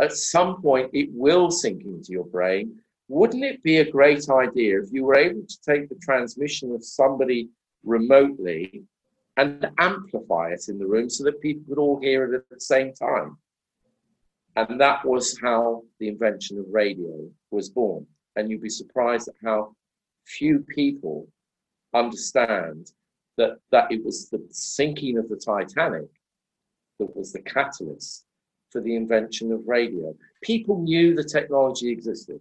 at 0.00 0.12
some 0.12 0.60
point 0.60 0.90
it 0.92 1.08
will 1.12 1.50
sink 1.50 1.84
into 1.84 2.12
your 2.12 2.24
brain. 2.24 2.78
Wouldn't 3.08 3.44
it 3.44 3.62
be 3.62 3.78
a 3.78 3.90
great 3.90 4.28
idea 4.28 4.80
if 4.80 4.88
you 4.90 5.04
were 5.04 5.16
able 5.16 5.42
to 5.46 5.60
take 5.62 5.88
the 5.88 5.96
transmission 5.96 6.72
of 6.72 6.84
somebody 6.84 7.48
remotely 7.84 8.84
and 9.36 9.68
amplify 9.78 10.50
it 10.50 10.68
in 10.68 10.78
the 10.78 10.86
room 10.86 11.10
so 11.10 11.24
that 11.24 11.40
people 11.40 11.64
could 11.68 11.78
all 11.78 12.00
hear 12.00 12.32
it 12.32 12.36
at 12.36 12.48
the 12.48 12.60
same 12.60 12.92
time? 12.94 13.36
And 14.56 14.80
that 14.80 15.04
was 15.04 15.38
how 15.40 15.82
the 15.98 16.08
invention 16.08 16.58
of 16.58 16.66
radio 16.70 17.28
was 17.50 17.68
born. 17.68 18.06
And 18.36 18.50
you'd 18.50 18.62
be 18.62 18.70
surprised 18.70 19.28
at 19.28 19.34
how 19.44 19.74
few 20.24 20.60
people 20.60 21.28
understand 21.92 22.92
that, 23.36 23.58
that 23.70 23.90
it 23.92 24.04
was 24.04 24.30
the 24.30 24.44
sinking 24.50 25.18
of 25.18 25.28
the 25.28 25.36
Titanic 25.36 26.08
that 26.98 27.16
was 27.16 27.32
the 27.32 27.42
catalyst 27.42 28.24
for 28.74 28.80
the 28.80 28.96
invention 28.96 29.52
of 29.52 29.60
radio. 29.68 30.12
People 30.42 30.82
knew 30.82 31.14
the 31.14 31.22
technology 31.22 31.90
existed. 31.92 32.40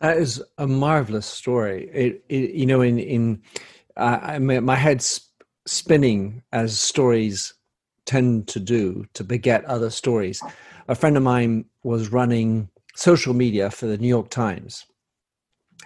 That 0.00 0.16
is 0.16 0.42
a 0.56 0.66
marvelous 0.66 1.26
story. 1.26 1.90
It, 1.92 2.24
it 2.30 2.50
you 2.52 2.64
know, 2.64 2.80
in 2.80 2.98
in 2.98 3.42
uh, 3.98 4.38
my 4.40 4.74
head's 4.74 5.30
spinning 5.66 6.42
as 6.52 6.78
stories 6.78 7.52
tend 8.06 8.48
to 8.48 8.58
do 8.58 9.04
to 9.12 9.22
beget 9.22 9.64
other 9.66 9.90
stories. 9.90 10.42
A 10.88 10.94
friend 10.94 11.16
of 11.16 11.22
mine 11.22 11.66
was 11.82 12.10
running 12.10 12.70
social 12.94 13.34
media 13.34 13.70
for 13.70 13.86
the 13.86 13.98
New 13.98 14.08
York 14.08 14.30
Times 14.30 14.86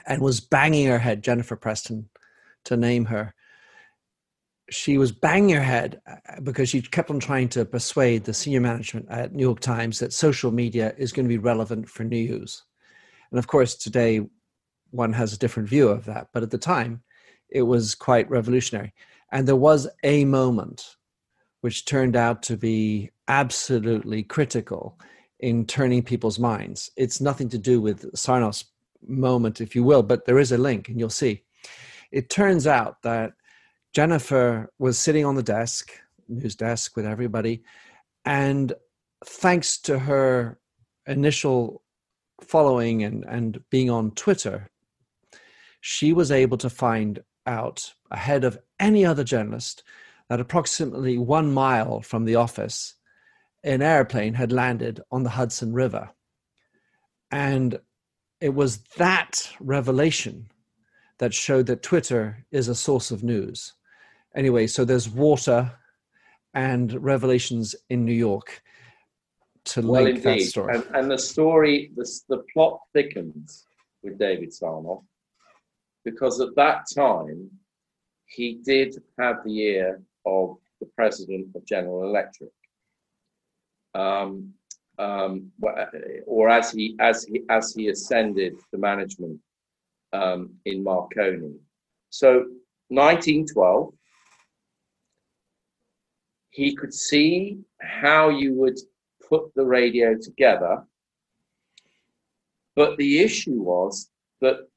and 0.06 0.22
was 0.22 0.38
banging 0.38 0.86
her 0.86 1.00
head, 1.00 1.24
Jennifer 1.24 1.56
Preston, 1.56 2.08
to 2.64 2.76
name 2.76 3.06
her, 3.06 3.34
she 4.70 4.98
was 4.98 5.12
banging 5.12 5.56
her 5.56 5.62
head 5.62 6.00
uh, 6.06 6.40
because 6.42 6.68
she 6.68 6.80
kept 6.80 7.10
on 7.10 7.18
trying 7.18 7.48
to 7.50 7.64
persuade 7.64 8.24
the 8.24 8.34
senior 8.34 8.60
management 8.60 9.06
at 9.10 9.34
New 9.34 9.42
York 9.42 9.60
Times 9.60 9.98
that 9.98 10.12
social 10.12 10.52
media 10.52 10.94
is 10.96 11.12
going 11.12 11.26
to 11.26 11.28
be 11.28 11.38
relevant 11.38 11.88
for 11.88 12.04
news. 12.04 12.62
And 13.30 13.38
of 13.38 13.46
course, 13.46 13.74
today 13.74 14.20
one 14.90 15.12
has 15.12 15.32
a 15.32 15.38
different 15.38 15.68
view 15.68 15.88
of 15.88 16.04
that. 16.06 16.28
But 16.32 16.42
at 16.42 16.50
the 16.50 16.58
time, 16.58 17.02
it 17.48 17.62
was 17.62 17.94
quite 17.94 18.30
revolutionary. 18.30 18.92
And 19.32 19.46
there 19.46 19.56
was 19.56 19.88
a 20.02 20.24
moment 20.24 20.96
which 21.60 21.84
turned 21.84 22.16
out 22.16 22.42
to 22.44 22.56
be 22.56 23.10
absolutely 23.28 24.22
critical 24.22 24.98
in 25.40 25.66
turning 25.66 26.02
people's 26.02 26.38
minds. 26.38 26.90
It's 26.96 27.20
nothing 27.20 27.48
to 27.50 27.58
do 27.58 27.80
with 27.80 28.12
Sarnoff's 28.14 28.64
moment, 29.06 29.60
if 29.60 29.74
you 29.74 29.82
will, 29.84 30.02
but 30.02 30.26
there 30.26 30.38
is 30.38 30.52
a 30.52 30.58
link, 30.58 30.88
and 30.88 30.98
you'll 30.98 31.10
see. 31.10 31.44
It 32.12 32.30
turns 32.30 32.66
out 32.66 33.02
that 33.02 33.32
Jennifer 33.93 34.70
was 34.78 34.99
sitting 34.99 35.24
on 35.24 35.34
the 35.34 35.43
desk, 35.43 35.93
news 36.28 36.55
desk 36.55 36.97
with 36.97 37.05
everybody, 37.05 37.64
and 38.24 38.72
thanks 39.24 39.78
to 39.78 39.99
her 39.99 40.59
initial 41.07 41.82
following 42.41 43.03
and, 43.03 43.24
and 43.24 43.61
being 43.70 43.91
on 43.91 44.12
Twitter, 44.12 44.70
she 45.80 46.12
was 46.12 46.30
able 46.30 46.57
to 46.59 46.70
find 46.70 47.20
out 47.47 47.93
ahead 48.11 48.45
of 48.45 48.59
any 48.78 49.05
other 49.05 49.24
journalist 49.24 49.82
that 50.28 50.41
approximately 50.41 51.18
one 51.18 51.53
mile 51.53 52.01
from 52.01 52.24
the 52.24 52.36
office, 52.36 52.95
an 53.64 53.82
airplane 53.82 54.34
had 54.34 54.53
landed 54.53 55.01
on 55.11 55.24
the 55.24 55.30
Hudson 55.30 55.72
River. 55.72 56.11
And 57.32 57.80
it 58.41 58.55
was 58.55 58.78
that 58.97 59.51
revelation 59.59 60.51
that 61.18 61.34
showed 61.34 61.66
that 61.66 61.82
Twitter 61.82 62.47
is 62.53 62.68
a 62.68 62.74
source 62.74 63.11
of 63.11 63.24
news 63.24 63.74
anyway, 64.35 64.66
so 64.66 64.85
there's 64.85 65.09
water 65.09 65.72
and 66.55 66.93
revelations 67.03 67.74
in 67.89 68.05
New 68.05 68.12
York 68.12 68.62
to 69.64 69.83
well, 69.83 70.03
link 70.03 70.24
indeed. 70.24 70.43
that 70.43 70.47
story. 70.47 70.74
And, 70.74 70.85
and 70.95 71.11
the 71.11 71.18
story, 71.18 71.91
the, 71.97 72.09
the 72.28 72.43
plot 72.53 72.81
thickens 72.93 73.66
with 74.03 74.18
David 74.18 74.51
Sarnoff 74.51 75.05
because 76.05 76.41
at 76.41 76.55
that 76.57 76.85
time 76.95 77.51
he 78.26 78.61
did 78.64 78.97
have 79.18 79.37
the 79.45 79.61
ear 79.61 80.01
of 80.26 80.57
the 80.81 80.87
president 80.97 81.49
of 81.55 81.64
General 81.66 82.05
Electric. 82.05 82.51
Um, 83.95 84.55
um, 84.99 85.51
or 86.26 86.51
as 86.51 86.70
he 86.72 86.95
as 87.01 87.24
he 87.24 87.43
as 87.49 87.74
he 87.74 87.89
ascended 87.89 88.55
the 88.70 88.78
management 88.78 89.41
um, 90.12 90.51
in 90.66 90.85
Marconi. 90.85 91.55
So 92.11 92.45
1912, 92.89 93.95
he 96.61 96.74
could 96.74 96.92
see 96.92 97.58
how 97.80 98.28
you 98.28 98.52
would 98.52 98.78
put 99.26 99.50
the 99.54 99.64
radio 99.64 100.14
together. 100.14 100.84
But 102.76 102.98
the 102.98 103.20
issue 103.20 103.62
was 103.62 104.11
that 104.42 104.68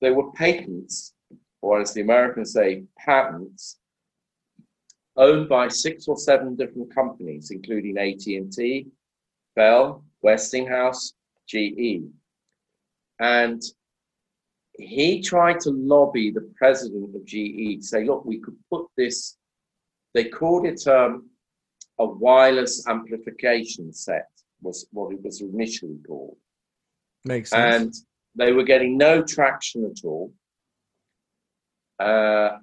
there 0.00 0.14
were 0.14 0.30
patents, 0.30 1.12
or 1.60 1.80
as 1.80 1.92
the 1.92 2.02
Americans 2.02 2.52
say, 2.52 2.84
patents, 2.96 3.80
owned 5.16 5.48
by 5.48 5.66
six 5.66 6.06
or 6.06 6.16
seven 6.16 6.54
different 6.54 6.94
companies, 6.94 7.50
including 7.50 7.98
AT&T, 7.98 8.86
Bell, 9.56 10.04
Westinghouse, 10.22 11.14
GE. 11.48 12.02
And 13.18 13.60
he 14.78 15.20
tried 15.20 15.58
to 15.62 15.70
lobby 15.70 16.30
the 16.30 16.48
president 16.56 17.12
of 17.16 17.24
GE 17.24 17.80
to 17.80 17.82
say, 17.82 18.04
look, 18.04 18.24
we 18.24 18.38
could 18.38 18.56
put 18.70 18.86
this 18.96 19.36
they 20.14 20.24
called 20.24 20.66
it 20.66 20.86
um, 20.86 21.28
a 21.98 22.06
wireless 22.06 22.86
amplification 22.88 23.92
set, 23.92 24.28
was 24.62 24.86
what 24.92 25.12
it 25.12 25.22
was 25.22 25.40
initially 25.40 25.98
called. 26.06 26.36
Makes 27.24 27.50
sense. 27.50 27.74
And 27.74 27.94
they 28.34 28.52
were 28.52 28.64
getting 28.64 28.96
no 28.96 29.22
traction 29.22 29.84
at 29.84 30.04
all. 30.04 30.32
Uh, 31.98 32.58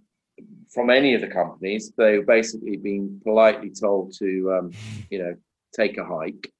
from 0.70 0.89
any 0.89 1.14
of 1.14 1.22
the 1.22 1.28
companies. 1.28 1.91
They 1.97 2.18
were 2.18 2.26
basically 2.26 2.78
being 2.78 3.20
politely 3.24 3.70
told 3.70 4.14
to, 4.20 4.54
um, 4.54 4.72
you 5.10 5.20
know, 5.20 5.36
take 5.76 5.97
a 5.97 6.06
hike. 6.06 6.52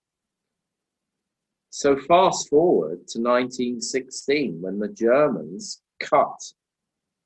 So 1.70 1.98
fast 1.98 2.50
forward 2.50 3.08
to 3.10 3.20
1916 3.20 4.62
when 4.62 4.80
the 4.80 4.89
Germans 4.89 5.82
cut 6.02 6.39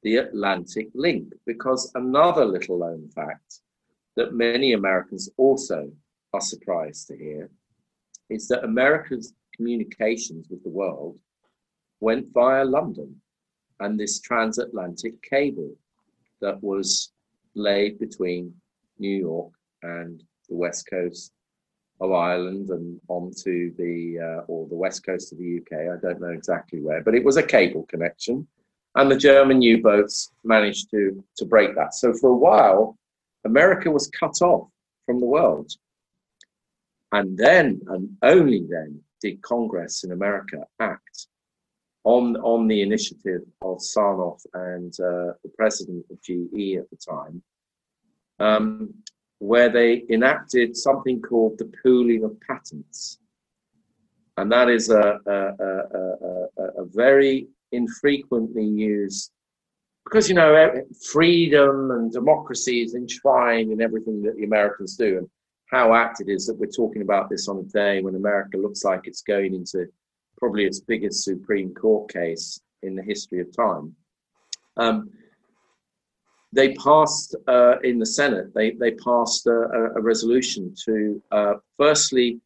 the 0.06 0.18
Atlantic 0.18 0.88
link 0.94 1.34
because 1.48 1.92
another 1.96 2.46
little 2.46 2.78
known 2.78 3.10
fact 3.10 3.62
that 4.16 4.36
many 4.36 4.74
Americans 4.74 5.32
also 5.36 5.92
are 6.32 6.42
surprised 6.42 7.08
to 7.08 7.18
hear 7.18 7.50
is 8.30 8.48
that 8.48 8.64
America's 8.64 9.34
communications 9.56 10.48
with 10.48 10.62
the 10.64 10.70
world 10.70 11.18
went 12.02 12.28
via 12.36 12.64
London 12.64 13.20
and 13.80 14.00
this 14.00 14.20
transatlantic 14.20 15.20
cable 15.24 15.74
that 16.40 16.62
was 16.62 17.12
laid 17.56 17.98
between 17.98 18.54
New 19.00 19.18
York 19.18 19.54
and 19.82 20.22
the 20.50 20.56
west 20.56 20.88
coast 20.88 21.32
of 22.00 22.12
Ireland 22.12 22.70
and 22.70 23.02
onto 23.08 23.74
the 23.76 24.20
uh, 24.20 24.42
or 24.48 24.68
the 24.68 24.76
west 24.76 25.04
coast 25.04 25.32
of 25.32 25.40
the 25.40 25.60
UK. 25.60 25.80
I 25.80 26.00
don't 26.00 26.22
know 26.22 26.30
exactly 26.30 26.80
where, 26.80 27.02
but 27.02 27.16
it 27.16 27.24
was 27.24 27.38
a 27.38 27.44
cable 27.44 27.88
connection, 27.90 28.48
and 28.96 29.12
the 29.12 29.18
German 29.18 29.62
U-boats 29.62 30.32
managed 30.44 30.90
to 30.92 31.24
to 31.38 31.46
break 31.46 31.76
that. 31.76 31.94
So 31.94 32.14
for 32.14 32.30
a 32.30 32.38
while, 32.38 32.98
America 33.46 33.92
was 33.92 34.10
cut 34.10 34.42
off 34.42 34.70
from 35.06 35.20
the 35.20 35.26
world, 35.26 35.72
and 37.12 37.38
then 37.38 37.82
and 37.88 38.10
only 38.22 38.66
then 38.70 39.02
did 39.22 39.42
Congress 39.42 40.04
in 40.04 40.12
America 40.12 40.66
act 40.80 41.28
on 42.04 42.38
on 42.38 42.68
the 42.68 42.82
initiative 42.82 43.42
of 43.62 43.78
Sarnoff 43.78 44.42
and 44.54 44.94
uh, 45.00 45.34
the 45.44 45.52
president 45.58 46.06
of 46.10 46.22
GE 46.22 46.78
at 46.78 46.90
the 46.90 46.98
time. 46.98 47.42
Um, 48.40 48.94
where 49.40 49.70
they 49.70 50.04
enacted 50.10 50.76
something 50.76 51.22
called 51.22 51.58
the 51.58 51.72
pooling 51.84 52.24
of 52.24 52.40
patents. 52.42 53.20
And 54.38 54.52
that 54.52 54.70
is 54.70 54.90
a, 54.90 55.20
a, 55.26 55.38
a, 56.62 56.82
a 56.82 56.86
very 56.86 57.48
infrequently 57.72 58.66
used, 58.66 59.32
because, 60.04 60.30
you 60.30 60.36
know, 60.36 60.72
freedom 61.12 61.92
and 61.92 62.12
democracy 62.12 62.82
is 62.82 62.94
enshrined 62.94 63.72
in 63.72 63.82
everything 63.82 64.22
that 64.22 64.36
the 64.36 64.44
Americans 64.44 64.96
do. 64.96 65.18
And 65.18 65.30
how 65.72 65.94
apt 65.94 66.22
it 66.22 66.30
is 66.30 66.46
that 66.46 66.58
we're 66.58 66.68
talking 66.68 67.02
about 67.02 67.30
this 67.30 67.48
on 67.48 67.58
a 67.58 67.64
day 67.64 68.02
when 68.02 68.16
America 68.16 68.58
looks 68.58 68.84
like 68.84 69.02
it's 69.06 69.24
going 69.24 69.56
into 69.56 69.88
probably 70.38 70.66
its 70.66 70.80
biggest 70.80 71.24
Supreme 71.24 71.74
Court 71.74 72.12
case 72.12 72.60
in 72.84 72.96
the 72.96 73.02
history 73.02 73.42
of 73.42 73.56
time. 73.56 73.96
Um, 74.78 75.10
they 76.52 76.74
passed 76.76 77.36
uh, 77.48 77.80
in 77.84 78.00
the 78.00 78.06
Senate, 78.06 78.54
they, 78.54 78.72
they 78.72 78.92
passed 78.92 79.48
a, 79.48 79.92
a 79.96 80.02
resolution 80.02 80.74
to 80.86 81.22
uh, 81.32 81.54
firstly 81.78 82.40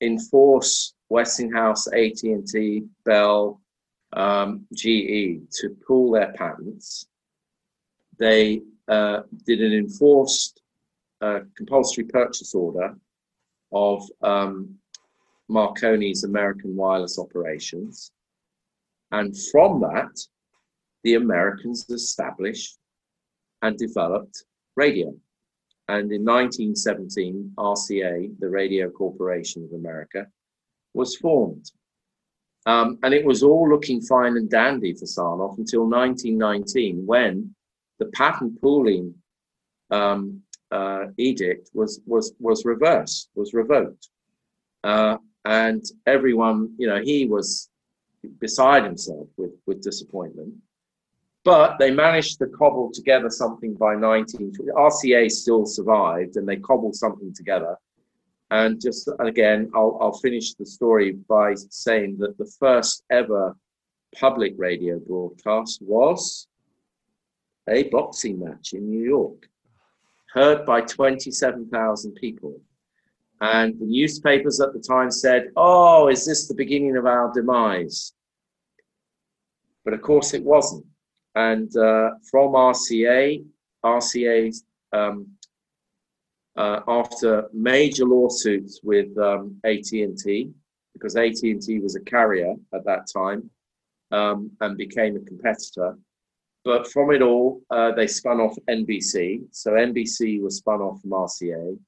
enforce 0.00 0.94
Westinghouse, 1.08 1.86
AT&T, 1.88 2.82
Bell, 3.04 3.60
um, 4.16 4.66
GE 4.74 5.48
to 5.60 5.76
pool 5.86 6.12
their 6.12 6.32
patents. 6.32 7.06
They 8.18 8.62
uh, 8.88 9.22
did 9.44 9.60
an 9.60 9.72
enforced 9.72 10.62
uh, 11.20 11.40
compulsory 11.56 12.04
purchase 12.04 12.54
order 12.54 12.96
of 13.72 14.02
um, 14.22 14.74
Marconi's 15.50 16.24
American 16.24 16.74
wireless 16.74 17.18
operations. 17.18 18.10
And 19.12 19.36
from 19.52 19.80
that, 19.80 20.18
the 21.04 21.14
Americans 21.14 21.88
established 21.90 22.78
and 23.62 23.76
developed 23.76 24.44
radio. 24.76 25.14
And 25.88 26.10
in 26.10 26.24
1917, 26.24 27.52
RCA, 27.56 28.38
the 28.40 28.48
Radio 28.48 28.90
Corporation 28.90 29.64
of 29.64 29.72
America, 29.78 30.26
was 30.94 31.16
formed. 31.16 31.70
Um, 32.66 32.98
and 33.04 33.14
it 33.14 33.24
was 33.24 33.44
all 33.44 33.68
looking 33.68 34.00
fine 34.00 34.36
and 34.36 34.50
dandy 34.50 34.92
for 34.92 35.04
Sarnoff 35.04 35.56
until 35.56 35.88
1919, 35.88 37.06
when 37.06 37.54
the 37.98 38.06
patent 38.06 38.60
pooling 38.60 39.14
um, 39.90 40.42
uh, 40.72 41.06
edict 41.16 41.70
was 41.74 42.00
was 42.06 42.34
was 42.40 42.64
reversed, 42.64 43.30
was 43.36 43.54
revoked, 43.54 44.08
uh, 44.82 45.16
and 45.44 45.84
everyone, 46.06 46.74
you 46.76 46.88
know, 46.88 47.00
he 47.00 47.26
was 47.26 47.70
beside 48.40 48.82
himself 48.82 49.28
with 49.36 49.52
with 49.66 49.80
disappointment. 49.80 50.52
But 51.44 51.78
they 51.78 51.92
managed 51.92 52.40
to 52.40 52.48
cobble 52.48 52.90
together 52.92 53.30
something 53.30 53.74
by 53.74 53.94
19. 53.94 54.52
RCA 54.76 55.30
still 55.30 55.64
survived 55.64 56.34
and 56.34 56.48
they 56.48 56.56
cobbled 56.56 56.96
something 56.96 57.32
together. 57.32 57.76
And 58.50 58.80
just 58.80 59.08
again, 59.18 59.70
I'll, 59.74 59.98
I'll 60.00 60.18
finish 60.18 60.54
the 60.54 60.66
story 60.66 61.12
by 61.12 61.54
saying 61.70 62.18
that 62.18 62.38
the 62.38 62.50
first 62.60 63.02
ever 63.10 63.56
public 64.14 64.54
radio 64.56 64.98
broadcast 64.98 65.82
was 65.82 66.46
a 67.68 67.84
boxing 67.84 68.38
match 68.38 68.72
in 68.72 68.88
New 68.88 69.04
York, 69.04 69.48
heard 70.32 70.64
by 70.64 70.80
27,000 70.80 72.14
people. 72.14 72.60
And 73.40 73.78
the 73.78 73.86
newspapers 73.86 74.60
at 74.60 74.72
the 74.72 74.80
time 74.80 75.10
said, 75.10 75.50
Oh, 75.56 76.08
is 76.08 76.24
this 76.24 76.46
the 76.46 76.54
beginning 76.54 76.96
of 76.96 77.06
our 77.06 77.32
demise? 77.34 78.12
But 79.84 79.94
of 79.94 80.02
course, 80.02 80.32
it 80.32 80.42
wasn't 80.42 80.86
and 81.36 81.76
uh, 81.76 82.12
from 82.30 82.52
RCA, 82.54 83.44
RCA 83.84 84.56
um, 84.92 85.28
uh, 86.56 86.80
after 86.88 87.48
major 87.52 88.04
lawsuits 88.04 88.80
with 88.82 89.16
um, 89.18 89.58
AT&T, 89.64 90.50
because 90.92 91.16
AT&T 91.16 91.80
was 91.80 91.96
a 91.96 92.00
carrier 92.00 92.54
at 92.74 92.84
that 92.84 93.06
time 93.12 93.50
um, 94.12 94.50
and 94.60 94.76
became 94.76 95.16
a 95.16 95.20
competitor. 95.20 95.98
But 96.64 96.90
from 96.90 97.12
it 97.12 97.22
all, 97.22 97.62
uh, 97.70 97.92
they 97.92 98.06
spun 98.06 98.40
off 98.40 98.56
NBC. 98.68 99.42
So 99.52 99.72
NBC 99.72 100.40
was 100.40 100.56
spun 100.56 100.80
off 100.80 101.00
from 101.00 101.10
RCA. 101.10 101.78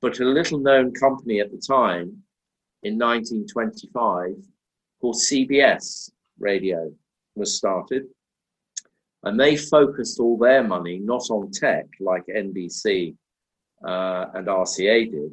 But 0.00 0.20
a 0.20 0.24
little 0.24 0.58
known 0.58 0.92
company 0.94 1.40
at 1.40 1.50
the 1.50 1.58
time 1.58 2.22
in 2.82 2.98
1925 2.98 4.36
called 5.00 5.16
CBS 5.16 6.10
Radio 6.38 6.90
was 7.34 7.56
started 7.56 8.04
and 9.24 9.38
they 9.38 9.56
focused 9.56 10.18
all 10.18 10.38
their 10.38 10.62
money 10.62 10.98
not 10.98 11.22
on 11.30 11.50
tech 11.50 11.86
like 12.00 12.24
NBC 12.26 13.14
uh, 13.84 14.26
and 14.34 14.46
RCA 14.46 15.10
did, 15.10 15.32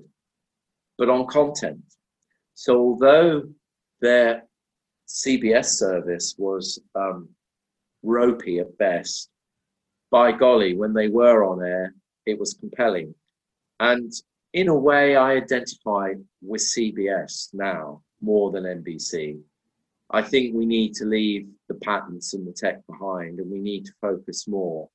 but 0.97 1.09
on 1.09 1.27
content. 1.27 1.81
So 2.53 2.77
although 2.77 3.43
their 4.01 4.43
CBS 5.07 5.65
service 5.65 6.35
was 6.37 6.79
um, 6.95 7.29
ropey 8.03 8.59
at 8.59 8.77
best, 8.77 9.29
by 10.09 10.31
golly, 10.31 10.75
when 10.75 10.93
they 10.93 11.09
were 11.09 11.43
on 11.43 11.63
air, 11.63 11.93
it 12.25 12.39
was 12.39 12.53
compelling. 12.53 13.13
And 13.79 14.11
in 14.53 14.69
a 14.69 14.75
way, 14.75 15.15
I 15.15 15.33
identify 15.33 16.13
with 16.41 16.61
CBS 16.61 17.49
now 17.53 18.01
more 18.21 18.51
than 18.51 18.63
NBC 18.63 19.39
I 20.09 20.21
think 20.21 20.55
we 20.55 20.65
need 20.65 20.93
to 20.95 21.05
leave 21.05 21.47
the 21.67 21.75
patents 21.75 22.33
and 22.33 22.47
the 22.47 22.53
tech 22.53 22.85
behind 22.87 23.39
and 23.39 23.51
we 23.51 23.59
need 23.59 23.85
to 23.85 23.91
focus 23.99 24.47
more 24.47 24.89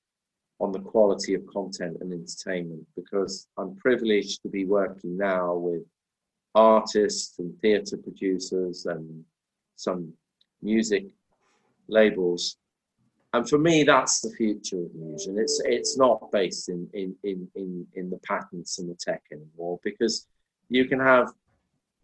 on 0.62 0.70
the 0.70 0.78
quality 0.78 1.34
of 1.34 1.44
content 1.48 1.96
and 2.00 2.12
entertainment 2.12 2.86
because 2.94 3.48
I'm 3.58 3.74
privileged 3.74 4.42
to 4.42 4.48
be 4.48 4.64
working 4.64 5.18
now 5.18 5.54
with 5.54 5.82
artists 6.54 7.40
and 7.40 7.52
theatre 7.60 7.96
producers 7.96 8.86
and 8.86 9.24
some 9.74 10.12
music 10.62 11.06
labels. 11.88 12.58
And 13.32 13.48
for 13.48 13.58
me, 13.58 13.82
that's 13.82 14.20
the 14.20 14.30
future 14.30 14.84
of 14.84 14.94
music. 14.94 15.34
It's 15.36 15.60
it's 15.64 15.98
not 15.98 16.30
based 16.30 16.68
in 16.68 16.88
in 16.92 17.16
in 17.24 17.48
in, 17.56 17.86
in 17.94 18.10
the 18.10 18.18
patents 18.18 18.78
and 18.78 18.88
the 18.88 18.94
tech 18.94 19.22
anymore 19.32 19.80
because 19.82 20.28
you 20.68 20.84
can 20.84 21.00
have 21.00 21.32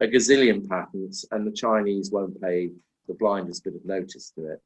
a 0.01 0.07
gazillion 0.07 0.69
patents 0.69 1.25
and 1.31 1.47
the 1.47 1.53
Chinese 1.53 2.11
won't 2.11 2.41
pay 2.43 2.71
the 3.07 3.15
blindest 3.15 3.63
bit 3.63 3.77
of 3.77 3.85
notice 3.85 4.31
to 4.31 4.53
it. 4.53 4.61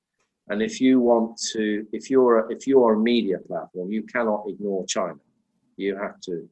And 0.49 0.61
if 0.63 0.81
you 0.81 1.01
want 1.01 1.41
to, 1.53 1.87
if 1.93 2.11
you're 2.11 2.41
a, 2.41 2.53
if 2.53 2.67
you're 2.67 2.95
a 2.95 2.99
media 2.99 3.39
platform, 3.39 3.91
you 3.91 4.03
cannot 4.03 4.45
ignore 4.49 4.85
China. 4.87 5.21
You 5.77 5.97
have 5.97 6.21
to, 6.23 6.49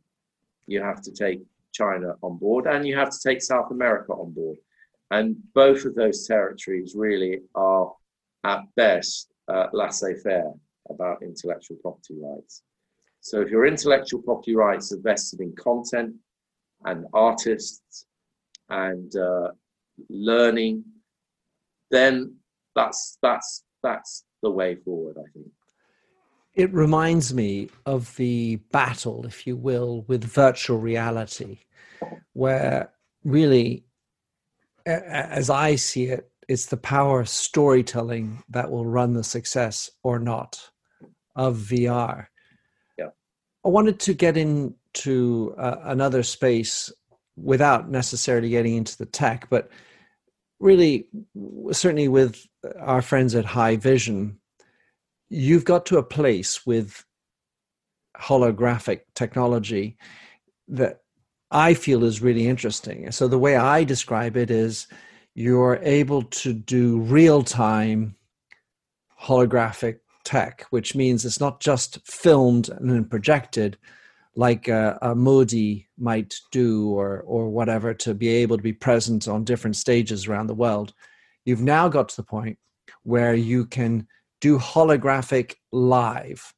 you 0.66 0.80
have 0.80 1.02
to 1.02 1.12
take 1.12 1.40
China 1.72 2.14
on 2.22 2.38
board, 2.38 2.66
and 2.66 2.86
you 2.86 2.96
have 2.96 3.10
to 3.10 3.18
take 3.22 3.42
South 3.42 3.70
America 3.70 4.12
on 4.12 4.32
board. 4.32 4.58
And 5.10 5.36
both 5.54 5.84
of 5.84 5.94
those 5.94 6.26
territories 6.26 6.94
really 6.96 7.40
are, 7.54 7.92
at 8.44 8.62
best, 8.76 9.28
uh, 9.48 9.66
laissez-faire 9.72 10.52
about 10.88 11.22
intellectual 11.22 11.76
property 11.82 12.14
rights. 12.20 12.62
So 13.20 13.40
if 13.42 13.50
your 13.50 13.66
intellectual 13.66 14.22
property 14.22 14.54
rights 14.54 14.92
are 14.92 15.00
vested 15.00 15.40
in 15.40 15.54
content 15.56 16.14
and 16.84 17.04
artists 17.12 18.06
and 18.70 19.14
uh, 19.16 19.48
learning 20.08 20.84
then 21.90 22.34
that's 22.74 23.18
that's 23.22 23.64
that's 23.82 24.24
the 24.42 24.50
way 24.50 24.76
forward, 24.76 25.16
I 25.18 25.28
think. 25.32 25.46
it 26.54 26.72
reminds 26.72 27.32
me 27.32 27.68
of 27.86 28.14
the 28.16 28.56
battle, 28.72 29.24
if 29.26 29.46
you 29.46 29.56
will, 29.56 30.04
with 30.08 30.24
virtual 30.24 30.78
reality, 30.78 31.58
where 32.32 32.92
really, 33.24 33.84
as 34.86 35.50
I 35.50 35.76
see 35.76 36.06
it, 36.06 36.30
it's 36.48 36.66
the 36.66 36.76
power 36.76 37.20
of 37.20 37.28
storytelling 37.28 38.42
that 38.48 38.70
will 38.70 38.84
run 38.84 39.14
the 39.14 39.22
success 39.22 39.88
or 40.02 40.18
not 40.18 40.70
of 41.36 41.56
VR. 41.56 42.26
Yeah. 42.98 43.10
I 43.64 43.68
wanted 43.68 44.00
to 44.00 44.14
get 44.14 44.36
into 44.36 45.54
uh, 45.56 45.76
another 45.84 46.24
space 46.24 46.92
without 47.36 47.88
necessarily 47.90 48.50
getting 48.50 48.76
into 48.76 48.98
the 48.98 49.06
tech, 49.06 49.48
but 49.48 49.70
really, 50.58 51.06
certainly 51.70 52.08
with 52.08 52.44
our 52.78 53.02
friends 53.02 53.34
at 53.34 53.44
Haivision, 53.44 54.36
you've 55.28 55.64
got 55.64 55.86
to 55.86 55.98
a 55.98 56.02
place 56.02 56.66
with 56.66 57.04
holographic 58.16 59.00
technology 59.14 59.96
that 60.68 61.00
I 61.50 61.74
feel 61.74 62.04
is 62.04 62.22
really 62.22 62.46
interesting. 62.46 63.10
So 63.10 63.26
the 63.26 63.38
way 63.38 63.56
I 63.56 63.84
describe 63.84 64.36
it 64.36 64.50
is 64.50 64.86
you're 65.34 65.78
able 65.82 66.22
to 66.22 66.52
do 66.52 67.00
real 67.00 67.42
time 67.42 68.14
holographic 69.20 70.00
tech, 70.24 70.66
which 70.70 70.94
means 70.94 71.24
it's 71.24 71.40
not 71.40 71.60
just 71.60 72.06
filmed 72.06 72.68
and 72.68 72.90
then 72.90 73.04
projected 73.04 73.76
like 74.36 74.68
a, 74.68 74.98
a 75.02 75.14
Modi 75.14 75.88
might 75.98 76.34
do 76.52 76.90
or, 76.90 77.20
or 77.22 77.48
whatever 77.48 77.92
to 77.94 78.14
be 78.14 78.28
able 78.28 78.56
to 78.56 78.62
be 78.62 78.72
present 78.72 79.26
on 79.26 79.44
different 79.44 79.76
stages 79.76 80.28
around 80.28 80.46
the 80.46 80.54
world. 80.54 80.94
You've 81.50 81.62
now 81.62 81.88
got 81.88 82.08
to 82.10 82.16
the 82.16 82.22
point 82.22 82.56
where 83.02 83.34
you 83.34 83.66
can 83.66 84.06
do 84.40 84.56
holographic 84.56 85.56
live. 85.72 86.54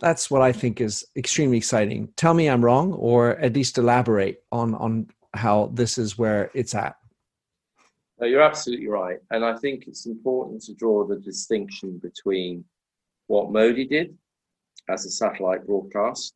That's 0.00 0.28
what 0.28 0.42
I 0.42 0.50
think 0.50 0.80
is 0.80 1.06
extremely 1.16 1.56
exciting. 1.56 2.08
Tell 2.16 2.34
me 2.34 2.50
I'm 2.50 2.64
wrong, 2.64 2.92
or 2.94 3.36
at 3.36 3.52
least 3.52 3.78
elaborate 3.78 4.42
on, 4.50 4.74
on 4.74 5.06
how 5.34 5.70
this 5.72 5.98
is 5.98 6.18
where 6.18 6.50
it's 6.52 6.74
at. 6.74 6.96
No, 8.18 8.26
you're 8.26 8.42
absolutely 8.42 8.88
right. 8.88 9.18
And 9.30 9.44
I 9.44 9.56
think 9.58 9.86
it's 9.86 10.06
important 10.06 10.62
to 10.62 10.74
draw 10.74 11.06
the 11.06 11.20
distinction 11.20 11.98
between 11.98 12.64
what 13.28 13.52
Modi 13.52 13.86
did 13.86 14.18
as 14.88 15.06
a 15.06 15.10
satellite 15.10 15.64
broadcast, 15.64 16.34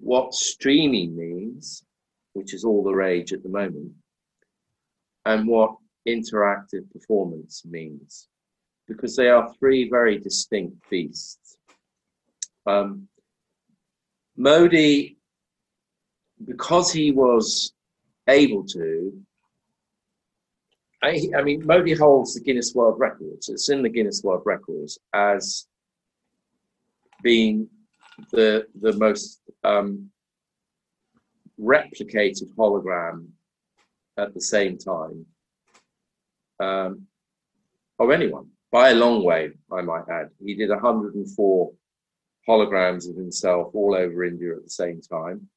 what 0.00 0.34
streaming 0.34 1.16
means, 1.16 1.82
which 2.34 2.52
is 2.52 2.62
all 2.62 2.84
the 2.84 2.92
rage 2.92 3.32
at 3.32 3.42
the 3.42 3.48
moment, 3.48 3.90
and 5.24 5.48
what 5.48 5.76
interactive 6.06 6.90
performance 6.92 7.64
means, 7.64 8.28
because 8.86 9.16
they 9.16 9.28
are 9.28 9.52
three 9.58 9.88
very 9.88 10.18
distinct 10.18 10.76
beasts. 10.90 11.56
Um, 12.66 13.08
Modi, 14.36 15.16
because 16.44 16.92
he 16.92 17.10
was 17.10 17.72
able 18.28 18.64
to, 18.64 19.12
I, 21.02 21.28
I, 21.36 21.42
mean, 21.42 21.64
Modi 21.66 21.94
holds 21.94 22.34
the 22.34 22.40
Guinness 22.40 22.74
World 22.74 22.98
Records. 22.98 23.48
It's 23.48 23.68
in 23.68 23.82
the 23.82 23.90
Guinness 23.90 24.22
World 24.24 24.42
Records 24.44 24.98
as 25.12 25.66
being 27.22 27.68
the 28.30 28.66
the 28.80 28.92
most 28.92 29.40
um, 29.64 30.10
replicated 31.60 32.54
hologram 32.56 33.26
at 34.16 34.32
the 34.34 34.40
same 34.40 34.78
time 34.78 35.26
um, 36.60 37.06
of 37.98 38.10
anyone. 38.10 38.48
By 38.70 38.90
a 38.90 38.94
long 38.94 39.24
way. 39.24 39.52
I 39.72 39.82
might 39.82 40.08
add, 40.10 40.30
he 40.44 40.54
did 40.54 40.70
104 40.70 41.72
holograms 42.48 43.08
of 43.08 43.16
himself 43.16 43.74
all 43.74 43.94
over 43.94 44.24
India 44.24 44.52
at 44.56 44.64
the 44.64 44.70
same 44.70 45.00
time, 45.00 45.48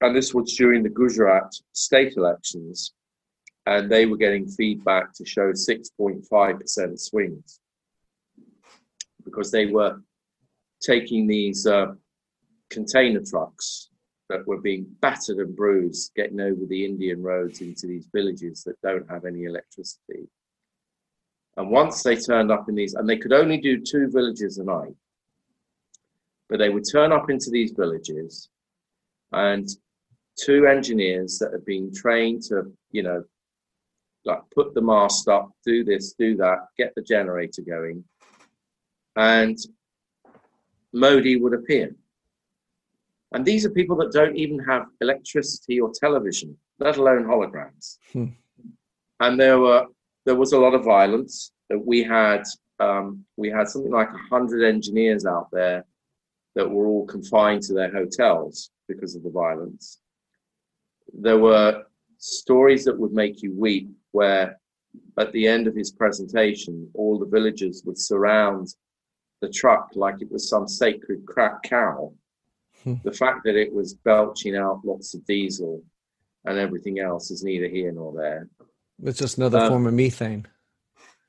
and 0.00 0.14
this 0.14 0.34
was 0.34 0.54
during 0.56 0.82
the 0.82 0.88
Gujarat 0.88 1.52
state 1.72 2.16
elections 2.16 2.92
and 3.66 3.90
they 3.90 4.06
were 4.06 4.16
getting 4.16 4.48
feedback 4.48 5.12
to 5.14 5.24
show 5.24 5.52
6.5% 5.52 6.98
swings. 6.98 7.60
Because 9.24 9.50
they 9.50 9.66
were 9.66 10.00
taking 10.82 11.26
these 11.28 11.66
uh, 11.66 11.92
container 12.70 13.20
trucks 13.24 13.90
that 14.32 14.46
were 14.46 14.60
being 14.60 14.86
battered 15.00 15.36
and 15.38 15.54
bruised, 15.54 16.12
getting 16.16 16.40
over 16.40 16.64
the 16.66 16.84
Indian 16.84 17.22
roads 17.22 17.60
into 17.60 17.86
these 17.86 18.08
villages 18.14 18.64
that 18.64 18.80
don't 18.82 19.08
have 19.10 19.26
any 19.26 19.44
electricity. 19.44 20.26
And 21.58 21.70
once 21.70 22.02
they 22.02 22.16
turned 22.16 22.50
up 22.50 22.68
in 22.68 22.74
these, 22.74 22.94
and 22.94 23.06
they 23.06 23.18
could 23.18 23.34
only 23.34 23.58
do 23.58 23.78
two 23.78 24.08
villages 24.10 24.56
a 24.56 24.64
night, 24.64 24.94
but 26.48 26.58
they 26.58 26.70
would 26.70 26.84
turn 26.90 27.12
up 27.12 27.28
into 27.28 27.50
these 27.50 27.72
villages, 27.72 28.48
and 29.32 29.68
two 30.42 30.66
engineers 30.66 31.38
that 31.38 31.52
had 31.52 31.64
been 31.66 31.92
trained 31.94 32.42
to, 32.44 32.72
you 32.90 33.02
know, 33.02 33.22
like 34.24 34.40
put 34.54 34.72
the 34.72 34.80
mast 34.80 35.28
up, 35.28 35.50
do 35.66 35.84
this, 35.84 36.14
do 36.18 36.36
that, 36.36 36.68
get 36.78 36.94
the 36.94 37.02
generator 37.02 37.60
going, 37.60 38.02
and 39.16 39.58
Modi 40.94 41.36
would 41.36 41.52
appear. 41.52 41.94
And 43.34 43.44
these 43.44 43.64
are 43.64 43.70
people 43.70 43.96
that 43.96 44.12
don't 44.12 44.36
even 44.36 44.58
have 44.60 44.86
electricity 45.00 45.80
or 45.80 45.90
television, 45.98 46.56
let 46.78 46.96
alone 46.96 47.24
holograms. 47.24 47.96
Hmm. 48.12 48.26
And 49.20 49.40
there 49.40 49.58
were 49.58 49.86
there 50.24 50.36
was 50.36 50.52
a 50.52 50.58
lot 50.58 50.74
of 50.74 50.84
violence. 50.84 51.52
We 51.74 52.02
had 52.02 52.44
um, 52.80 53.24
we 53.36 53.48
had 53.48 53.68
something 53.68 53.92
like 53.92 54.08
hundred 54.30 54.66
engineers 54.66 55.24
out 55.24 55.48
there 55.52 55.84
that 56.54 56.68
were 56.68 56.86
all 56.86 57.06
confined 57.06 57.62
to 57.62 57.72
their 57.72 57.90
hotels 57.90 58.70
because 58.88 59.14
of 59.14 59.22
the 59.22 59.30
violence. 59.30 60.00
There 61.12 61.38
were 61.38 61.84
stories 62.18 62.84
that 62.84 62.98
would 62.98 63.12
make 63.12 63.42
you 63.42 63.52
weep 63.56 63.88
where 64.12 64.58
at 65.18 65.32
the 65.32 65.46
end 65.46 65.66
of 65.66 65.74
his 65.74 65.90
presentation, 65.90 66.88
all 66.94 67.18
the 67.18 67.26
villagers 67.26 67.82
would 67.84 67.98
surround 67.98 68.74
the 69.40 69.48
truck 69.48 69.90
like 69.94 70.16
it 70.20 70.30
was 70.30 70.48
some 70.48 70.68
sacred 70.68 71.24
crack 71.26 71.62
cow. 71.64 72.12
Hmm. 72.84 72.94
The 73.04 73.12
fact 73.12 73.40
that 73.44 73.56
it 73.56 73.72
was 73.72 73.94
belching 73.94 74.56
out 74.56 74.80
lots 74.84 75.14
of 75.14 75.24
diesel 75.26 75.82
and 76.44 76.58
everything 76.58 76.98
else 76.98 77.30
is 77.30 77.44
neither 77.44 77.68
here 77.68 77.92
nor 77.92 78.12
there. 78.12 78.48
It's 79.02 79.18
just 79.18 79.38
another 79.38 79.58
um, 79.58 79.68
form 79.68 79.86
of 79.86 79.94
methane. 79.94 80.46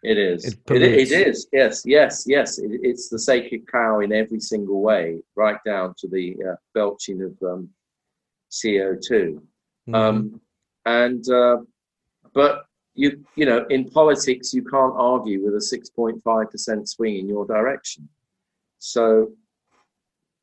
It 0.04 0.18
is. 0.18 0.46
It, 0.46 0.60
it, 0.70 0.82
it 0.82 1.12
is. 1.12 1.48
Yes, 1.54 1.84
yes, 1.86 2.24
yes. 2.28 2.58
It, 2.60 2.72
it's 2.84 3.10
the 3.10 3.20
sacred 3.20 3.72
cow 3.72 4.02
in 4.02 4.12
every 4.12 4.40
single 4.40 4.82
way, 4.82 5.20
right 5.36 5.58
down 5.66 5.94
to 6.00 6.08
the 6.10 6.36
uh, 6.50 6.56
belching 6.74 7.22
of 7.22 7.38
um, 7.48 7.70
CO2. 8.52 9.10
Mm-hmm. 9.10 9.96
Um, 9.96 10.42
and 10.86 11.30
uh, 11.30 11.58
but 12.34 12.66
you 12.96 13.24
you 13.36 13.46
know 13.46 13.66
in 13.70 13.90
politics 13.90 14.54
you 14.54 14.64
can't 14.64 14.94
argue 14.96 15.44
with 15.44 15.56
a 15.56 15.78
6.5% 15.98 16.88
swing 16.88 17.18
in 17.18 17.28
your 17.28 17.46
direction 17.46 18.08
so 18.78 19.32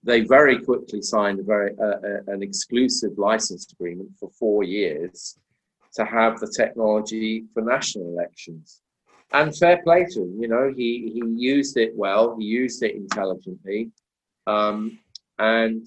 they 0.03 0.21
very 0.23 0.59
quickly 0.63 1.03
signed 1.03 1.41
a 1.41 1.43
very 1.43 1.73
uh, 1.79 1.99
uh, 2.09 2.21
an 2.29 2.43
exclusive 2.43 3.19
license 3.19 3.71
agreement 3.73 4.11
for 4.19 4.31
4 4.39 4.65
years 4.65 5.39
to 5.95 6.05
have 6.05 6.39
the 6.39 6.53
technology 6.57 7.45
for 7.53 7.63
national 7.63 8.07
elections. 8.09 8.81
And 9.33 9.57
fair 9.57 9.83
play 9.83 10.07
to 10.11 10.23
him 10.23 10.41
you 10.41 10.49
know 10.49 10.73
he 10.77 11.11
he 11.15 11.23
used 11.37 11.77
it 11.77 11.93
well 11.95 12.37
he 12.39 12.45
used 12.45 12.83
it 12.83 12.97
intelligently 12.97 13.91
um, 14.47 14.99
and 15.39 15.87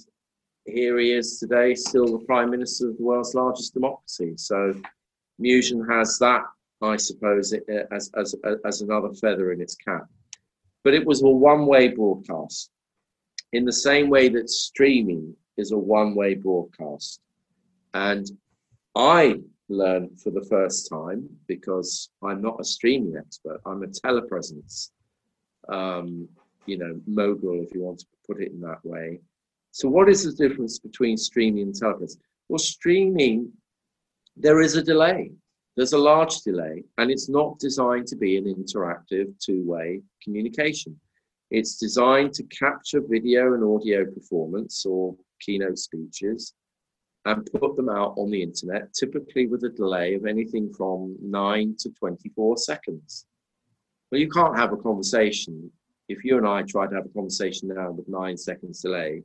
here 0.66 0.98
he 0.98 1.12
is 1.12 1.40
today 1.40 1.76
still 1.76 2.06
the 2.06 2.26
prime 2.26 2.50
minister 2.50 2.90
of 2.90 2.98
the 2.98 3.04
world's 3.04 3.36
largest 3.36 3.74
democracy. 3.74 4.34
So 4.38 4.74
Musion 5.40 5.86
has 5.90 6.18
that, 6.20 6.44
I 6.82 6.96
suppose, 6.98 7.54
as, 7.92 8.10
as, 8.16 8.36
as 8.66 8.82
another 8.82 9.14
feather 9.14 9.52
in 9.52 9.62
its 9.62 9.76
cap. 9.76 10.06
But 10.84 10.94
it 10.94 11.06
was 11.06 11.22
a 11.22 11.28
one 11.28 11.66
way 11.66 11.90
broadcast 11.90 12.72
in 13.54 13.66
the 13.66 13.74
same 13.74 14.10
way 14.10 14.30
that 14.30 14.50
streaming 14.50 15.36
is 15.58 15.72
a 15.72 15.78
one 15.78 16.16
way 16.16 16.34
broadcast. 16.34 17.22
And 17.94 18.30
I 18.96 19.40
learned 19.70 20.20
for 20.20 20.32
the 20.32 20.46
first 20.50 20.90
time 20.90 21.30
because 21.48 22.10
I'm 22.24 22.42
not 22.42 22.60
a 22.60 22.64
streaming 22.64 23.16
expert, 23.18 23.62
I'm 23.66 23.84
a 23.84 23.88
telepresence, 23.88 24.90
um, 25.70 26.28
you 26.66 26.78
know, 26.78 27.00
mogul, 27.06 27.64
if 27.64 27.74
you 27.74 27.82
want 27.82 28.00
to 28.00 28.06
put 28.28 28.42
it 28.42 28.52
in 28.52 28.60
that 28.62 28.84
way. 28.84 29.20
So, 29.72 29.88
what 29.88 30.10
is 30.10 30.24
the 30.24 30.48
difference 30.48 30.80
between 30.80 31.18
streaming 31.18 31.64
and 31.64 31.74
telepresence? 31.74 32.18
Well, 32.50 32.60
streaming 32.60 33.52
there 34.36 34.62
is 34.62 34.76
a 34.76 34.84
delay. 34.84 35.32
There's 35.76 35.94
a 35.94 35.98
large 35.98 36.42
delay, 36.42 36.84
and 36.98 37.10
it's 37.12 37.30
not 37.30 37.60
designed 37.60 38.08
to 38.08 38.16
be 38.16 38.38
an 38.38 38.46
interactive 38.46 39.34
two 39.40 39.64
way 39.64 40.02
communication. 40.24 41.00
It's 41.54 41.78
designed 41.78 42.34
to 42.34 42.44
capture 42.44 43.00
video 43.00 43.54
and 43.54 43.64
audio 43.64 44.04
performance 44.06 44.86
or 44.86 45.16
keynote 45.40 45.78
speeches 45.78 46.54
and 47.26 47.50
put 47.54 47.78
them 47.78 47.88
out 47.88 48.16
on 48.18 48.32
the 48.32 48.44
internet, 48.44 48.94
typically 48.94 49.48
with 49.48 49.64
a 49.64 49.70
delay 49.70 50.16
of 50.16 50.26
anything 50.26 50.74
from 50.74 51.16
9 51.22 51.76
to 51.80 51.90
24 51.92 52.58
seconds. 52.58 53.28
Well, 54.12 54.20
you 54.20 54.30
can't 54.30 54.58
have 54.58 54.74
a 54.74 54.78
conversation 54.78 55.72
if 56.10 56.24
you 56.24 56.38
and 56.38 56.48
I 56.48 56.64
try 56.64 56.88
to 56.88 56.96
have 56.96 57.06
a 57.06 57.10
conversation 57.10 57.70
now 57.70 57.92
with 57.92 58.08
nine 58.08 58.38
seconds 58.38 58.82
delay, 58.82 59.24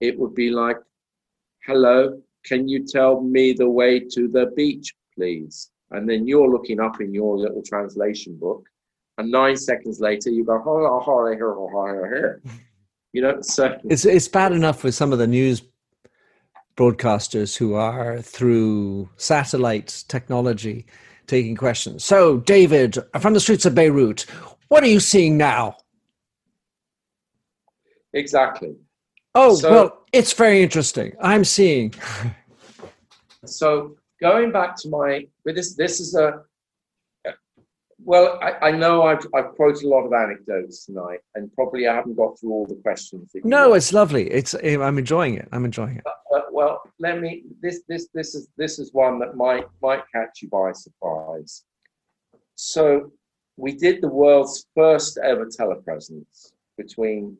it 0.00 0.18
would 0.18 0.34
be 0.34 0.50
like, 0.50 0.78
hello, 1.66 2.20
can 2.44 2.68
you 2.68 2.84
tell 2.84 3.20
me 3.20 3.52
the 3.52 3.68
way 3.68 4.00
to 4.00 4.28
the 4.28 4.52
beach, 4.56 4.94
please? 5.14 5.70
And 5.90 6.08
then 6.08 6.26
you're 6.26 6.50
looking 6.50 6.80
up 6.80 7.00
in 7.00 7.14
your 7.14 7.36
little 7.36 7.62
translation 7.62 8.36
book, 8.36 8.66
and 9.18 9.30
nine 9.30 9.56
seconds 9.56 10.00
later 10.00 10.30
you 10.30 10.44
go, 10.44 10.62
oh, 10.66 11.04
oh, 11.06 11.26
here, 11.32 11.52
oh, 11.52 12.04
here. 12.04 12.42
You 13.12 13.22
know, 13.22 13.40
so 13.40 13.78
it's 13.84 14.04
it's 14.04 14.28
bad 14.28 14.52
enough 14.52 14.84
with 14.84 14.94
some 14.94 15.12
of 15.12 15.18
the 15.18 15.26
news 15.26 15.62
broadcasters 16.76 17.56
who 17.56 17.74
are 17.74 18.20
through 18.20 19.08
satellite 19.16 20.04
technology 20.08 20.86
taking 21.26 21.56
questions. 21.56 22.04
So, 22.04 22.38
David, 22.38 22.98
from 23.20 23.34
the 23.34 23.40
streets 23.40 23.64
of 23.64 23.74
Beirut, 23.74 24.26
what 24.68 24.82
are 24.82 24.88
you 24.88 25.00
seeing 25.00 25.36
now? 25.36 25.76
Exactly. 28.12 28.74
Oh, 29.34 29.54
so, 29.54 29.70
well, 29.70 30.04
it's 30.12 30.32
very 30.32 30.62
interesting. 30.62 31.14
I'm 31.20 31.44
seeing. 31.44 31.94
so, 33.44 33.96
going 34.20 34.52
back 34.52 34.76
to 34.78 34.88
my, 34.88 35.26
this 35.44 35.74
this 35.74 36.00
is 36.00 36.14
a 36.14 36.42
well, 38.04 38.38
I, 38.42 38.68
I, 38.68 38.70
know 38.70 39.02
I've, 39.02 39.26
I've 39.34 39.54
quoted 39.54 39.84
a 39.84 39.88
lot 39.88 40.04
of 40.04 40.12
anecdotes 40.12 40.84
tonight, 40.84 41.20
and 41.34 41.52
probably 41.54 41.88
I 41.88 41.94
haven't 41.94 42.16
got 42.16 42.38
through 42.38 42.50
all 42.50 42.66
the 42.66 42.76
questions. 42.76 43.30
no, 43.44 43.68
want. 43.68 43.76
it's 43.78 43.92
lovely. 43.92 44.30
It's 44.30 44.54
I'm 44.54 44.98
enjoying 44.98 45.34
it. 45.34 45.48
I'm 45.52 45.64
enjoying 45.64 45.96
it. 45.96 46.04
Uh, 46.06 46.36
uh, 46.36 46.42
well, 46.52 46.82
let 46.98 47.20
me. 47.20 47.44
This 47.62 47.82
this 47.88 48.08
this 48.14 48.34
is 48.34 48.48
this 48.56 48.78
is 48.78 48.92
one 48.92 49.18
that 49.20 49.36
might 49.36 49.66
might 49.82 50.02
catch 50.12 50.42
you 50.42 50.48
by 50.48 50.72
surprise. 50.72 51.64
So, 52.56 53.10
we 53.56 53.72
did 53.72 54.00
the 54.00 54.08
world's 54.08 54.66
first 54.74 55.18
ever 55.18 55.46
telepresence 55.46 56.52
between 56.76 57.36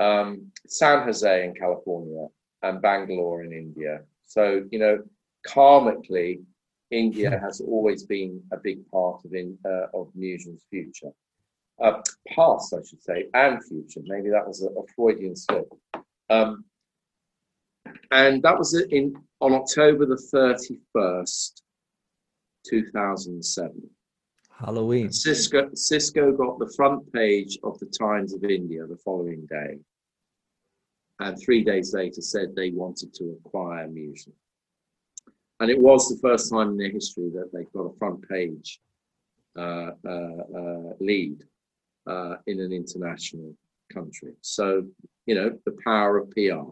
um, 0.00 0.50
San 0.66 1.04
Jose 1.04 1.44
in 1.44 1.54
California 1.54 2.26
and 2.62 2.82
Bangalore 2.82 3.44
in 3.44 3.52
India. 3.52 4.00
So, 4.26 4.64
you 4.70 4.78
know, 4.78 5.02
karmically, 5.46 6.40
India 6.90 7.38
has 7.42 7.60
always 7.60 8.04
been 8.04 8.42
a 8.52 8.56
big 8.56 8.88
part 8.90 9.24
of 9.24 9.34
in 9.34 9.58
uh, 9.64 9.86
of 9.94 10.08
Musion's 10.14 10.64
future, 10.70 11.12
uh, 11.82 12.00
past 12.34 12.72
I 12.72 12.82
should 12.88 13.02
say, 13.02 13.26
and 13.34 13.62
future. 13.64 14.00
Maybe 14.04 14.30
that 14.30 14.46
was 14.46 14.62
a, 14.62 14.68
a 14.68 14.86
Freudian 14.96 15.36
slip. 15.36 15.68
Um, 16.30 16.64
and 18.10 18.42
that 18.42 18.58
was 18.58 18.74
in 18.90 19.16
on 19.40 19.52
October 19.52 20.06
the 20.06 20.16
thirty 20.16 20.78
first, 20.92 21.62
two 22.66 22.86
thousand 22.86 23.44
seven. 23.44 23.82
Halloween. 24.50 25.12
Cisco 25.12 25.70
Cisco 25.74 26.32
got 26.32 26.58
the 26.58 26.72
front 26.74 27.12
page 27.12 27.58
of 27.62 27.78
the 27.78 27.86
Times 27.86 28.32
of 28.32 28.44
India 28.44 28.86
the 28.86 28.96
following 28.96 29.46
day, 29.46 29.78
and 31.20 31.38
three 31.38 31.62
days 31.62 31.92
later 31.92 32.22
said 32.22 32.56
they 32.56 32.70
wanted 32.70 33.12
to 33.14 33.38
acquire 33.44 33.86
Musion 33.88 34.32
and 35.60 35.70
it 35.70 35.78
was 35.78 36.08
the 36.08 36.18
first 36.20 36.50
time 36.50 36.70
in 36.70 36.76
their 36.76 36.90
history 36.90 37.30
that 37.30 37.50
they 37.52 37.64
got 37.74 37.92
a 37.92 37.96
front 37.98 38.26
page 38.28 38.80
uh, 39.56 39.90
uh, 40.06 40.42
uh, 40.56 40.92
lead 41.00 41.42
uh, 42.06 42.36
in 42.46 42.60
an 42.60 42.72
international 42.72 43.54
country. 43.92 44.34
So, 44.40 44.86
you 45.26 45.34
know, 45.34 45.58
the 45.64 45.76
power 45.84 46.18
of 46.18 46.30
PR. 46.30 46.70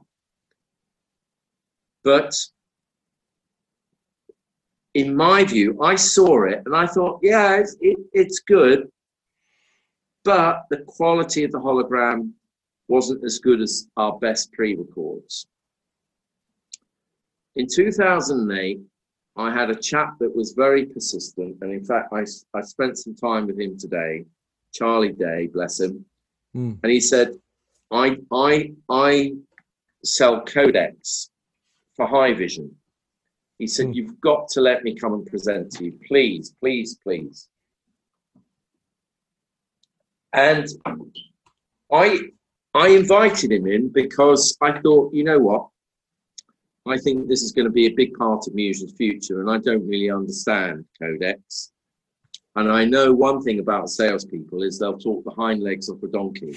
But 2.05 2.35
in 4.95 5.17
my 5.17 5.45
view, 5.45 5.83
I 5.83 5.97
saw 5.97 6.45
it 6.45 6.63
and 6.65 6.77
I 6.77 6.87
thought, 6.87 7.21
yeah, 7.23 7.57
it's, 7.57 7.77
it, 7.81 7.99
it's 8.13 8.39
good, 8.41 8.89
but 10.25 10.63
the 10.71 10.79
quality 10.87 11.45
of 11.45 11.53
the 11.53 11.59
hologram 11.59 12.31
wasn't 12.89 13.25
as 13.25 13.39
good 13.41 13.61
as 13.61 13.89
our 13.97 14.19
best 14.21 14.53
pre 14.53 14.77
records. 14.77 15.47
In 17.57 17.67
2008, 17.67 18.81
I 19.37 19.53
had 19.53 19.71
a 19.71 19.75
chap 19.75 20.19
that 20.21 20.35
was 20.35 20.53
very 20.53 20.87
persistent. 20.87 21.57
And 21.63 21.73
in 21.73 21.85
fact, 21.85 22.13
I, 22.13 22.25
I 22.55 22.61
spent 22.63 22.99
some 22.99 23.15
time 23.15 23.47
with 23.47 23.59
him 23.59 23.79
today, 23.79 24.25
Charlie 24.73 25.13
Day, 25.13 25.49
bless 25.53 25.81
him. 25.81 26.05
Mm. 26.55 26.79
And 26.83 26.93
he 26.93 27.01
said, 27.01 27.33
I, 27.91 28.19
I, 28.33 28.73
I 28.91 29.33
sell 30.05 30.45
codecs 30.45 31.31
for 31.97 32.07
Haivision. 32.07 32.71
He 33.59 33.67
said, 33.67 33.87
mm. 33.87 33.95
You've 33.95 34.21
got 34.21 34.49
to 34.51 34.61
let 34.61 34.85
me 34.85 34.95
come 34.95 35.15
and 35.15 35.27
present 35.27 35.73
to 35.73 35.85
you. 35.87 35.99
Please, 36.07 36.55
please, 36.61 36.99
please. 37.03 37.49
And 40.33 40.67
I 41.91 42.21
I 42.75 42.89
invited 42.89 43.53
him 43.53 43.67
in 43.67 43.89
because 43.89 44.55
I 44.61 44.79
thought, 44.81 45.15
you 45.15 45.25
know 45.25 45.39
what? 45.39 45.69
I 46.89 46.97
think 46.99 47.27
this 47.27 47.43
is 47.43 47.51
going 47.51 47.65
to 47.65 47.73
be 47.73 47.87
a 47.87 47.95
big 47.95 48.15
part 48.15 48.47
of 48.47 48.55
Musion's 48.55 48.93
future, 48.93 49.41
and 49.41 49.51
I 49.51 49.59
don't 49.59 49.87
really 49.89 50.11
understand 50.11 50.85
codecs. 51.03 51.71
And 52.55 52.71
I 52.71 52.85
know 52.85 53.13
one 53.13 53.43
thing 53.43 53.59
about 53.59 53.91
salespeople 53.91 54.63
is 54.63 54.79
they'll 54.79 54.97
talk 54.97 55.25
the 55.25 55.33
hind 55.33 55.63
legs 55.63 55.89
of 55.89 56.01
a 56.03 56.09
donkey. 56.09 56.57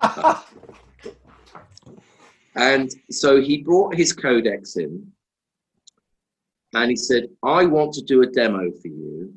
and 2.54 2.90
so 3.10 3.40
he 3.40 3.62
brought 3.62 3.96
his 3.96 4.14
codecs 4.14 4.76
in, 4.78 5.04
and 6.74 6.90
he 6.90 6.96
said, 6.96 7.28
"I 7.42 7.66
want 7.66 7.92
to 7.94 8.02
do 8.02 8.22
a 8.22 8.26
demo 8.26 8.70
for 8.70 8.88
you, 8.88 9.34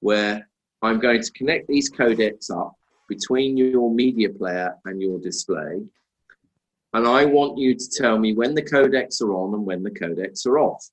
where 0.00 0.48
I'm 0.82 0.98
going 0.98 1.22
to 1.22 1.32
connect 1.32 1.68
these 1.68 1.90
codecs 1.90 2.50
up 2.50 2.74
between 3.08 3.56
your 3.56 3.94
media 3.94 4.30
player 4.30 4.74
and 4.84 5.00
your 5.00 5.20
display." 5.20 5.86
And 6.94 7.06
I 7.06 7.24
want 7.24 7.58
you 7.58 7.74
to 7.74 7.90
tell 7.90 8.18
me 8.18 8.34
when 8.34 8.54
the 8.54 8.62
codecs 8.62 9.20
are 9.20 9.34
on 9.34 9.54
and 9.54 9.64
when 9.64 9.82
the 9.82 9.90
codecs 9.90 10.46
are 10.46 10.58
off. 10.58 10.84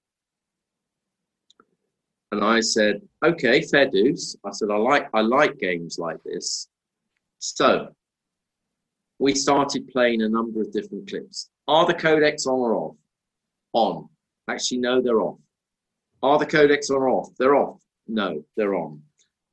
And 2.32 2.44
I 2.44 2.60
said, 2.60 3.02
okay, 3.24 3.62
fair 3.62 3.90
dues. 3.90 4.36
I 4.46 4.52
said, 4.52 4.70
I 4.70 4.76
like 4.76 5.08
I 5.14 5.22
like 5.22 5.58
games 5.58 5.98
like 5.98 6.22
this. 6.24 6.68
So 7.40 7.96
we 9.20 9.34
started 9.34 9.88
playing 9.88 10.22
a 10.22 10.30
number 10.30 10.62
of 10.62 10.74
different 10.74 11.10
clips. 11.10 11.50
Are 11.68 11.86
the 11.86 11.94
codecs 11.94 12.46
on 12.46 12.60
or 12.60 12.76
off? 12.76 12.96
On. 13.74 14.10
Actually, 14.50 14.80
no, 14.80 15.02
they're 15.02 15.22
off. 15.22 15.40
Are 16.22 16.38
the 16.38 16.46
codecs 16.46 16.90
on 16.90 16.98
or 16.98 17.10
off? 17.10 17.30
They're 17.40 17.56
off. 17.56 17.80
No, 18.08 18.44
they're 18.58 18.76
on. 18.76 19.02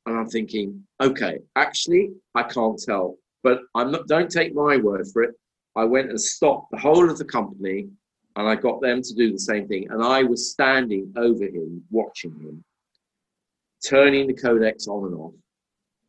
And 0.07 0.19
I'm 0.19 0.29
thinking, 0.29 0.83
okay, 1.01 1.39
actually, 1.55 2.11
I 2.35 2.43
can't 2.43 2.83
tell, 2.83 3.17
but 3.45 3.61
I'm 3.75 3.93
not. 3.93 4.09
Don't 4.09 4.31
take 4.31 4.55
my 4.55 4.77
word 4.77 5.07
for 5.13 5.23
it. 5.23 5.35
I 5.77 5.85
went 5.85 6.11
and 6.11 6.21
stopped 6.21 6.71
the 6.71 6.79
whole 6.79 7.11
of 7.11 7.19
the 7.19 7.25
company 7.25 7.89
and 8.37 8.49
I 8.49 8.55
got 8.55 8.81
them 8.81 9.03
to 9.03 9.15
do 9.15 9.33
the 9.33 9.39
same 9.39 9.69
thing. 9.69 9.91
And 9.91 10.03
I 10.03 10.23
was 10.23 10.51
standing 10.51 11.13
over 11.17 11.45
him, 11.45 11.83
watching 11.91 12.33
him, 12.33 12.65
turning 13.87 14.27
the 14.27 14.35
codecs 14.35 14.89
on 14.89 15.07
and 15.07 15.15
off, 15.15 15.35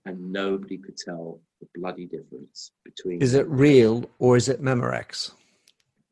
and 0.05 0.32
nobody 0.32 0.78
could 0.78 0.97
tell 0.97 1.39
the 1.59 1.68
bloody 1.76 2.05
difference 2.05 2.72
between. 2.84 3.22
Is 3.22 3.34
it 3.34 3.47
real 3.47 4.09
or 4.20 4.38
is 4.38 4.49
it 4.49 4.61
Memorex? 4.61 5.32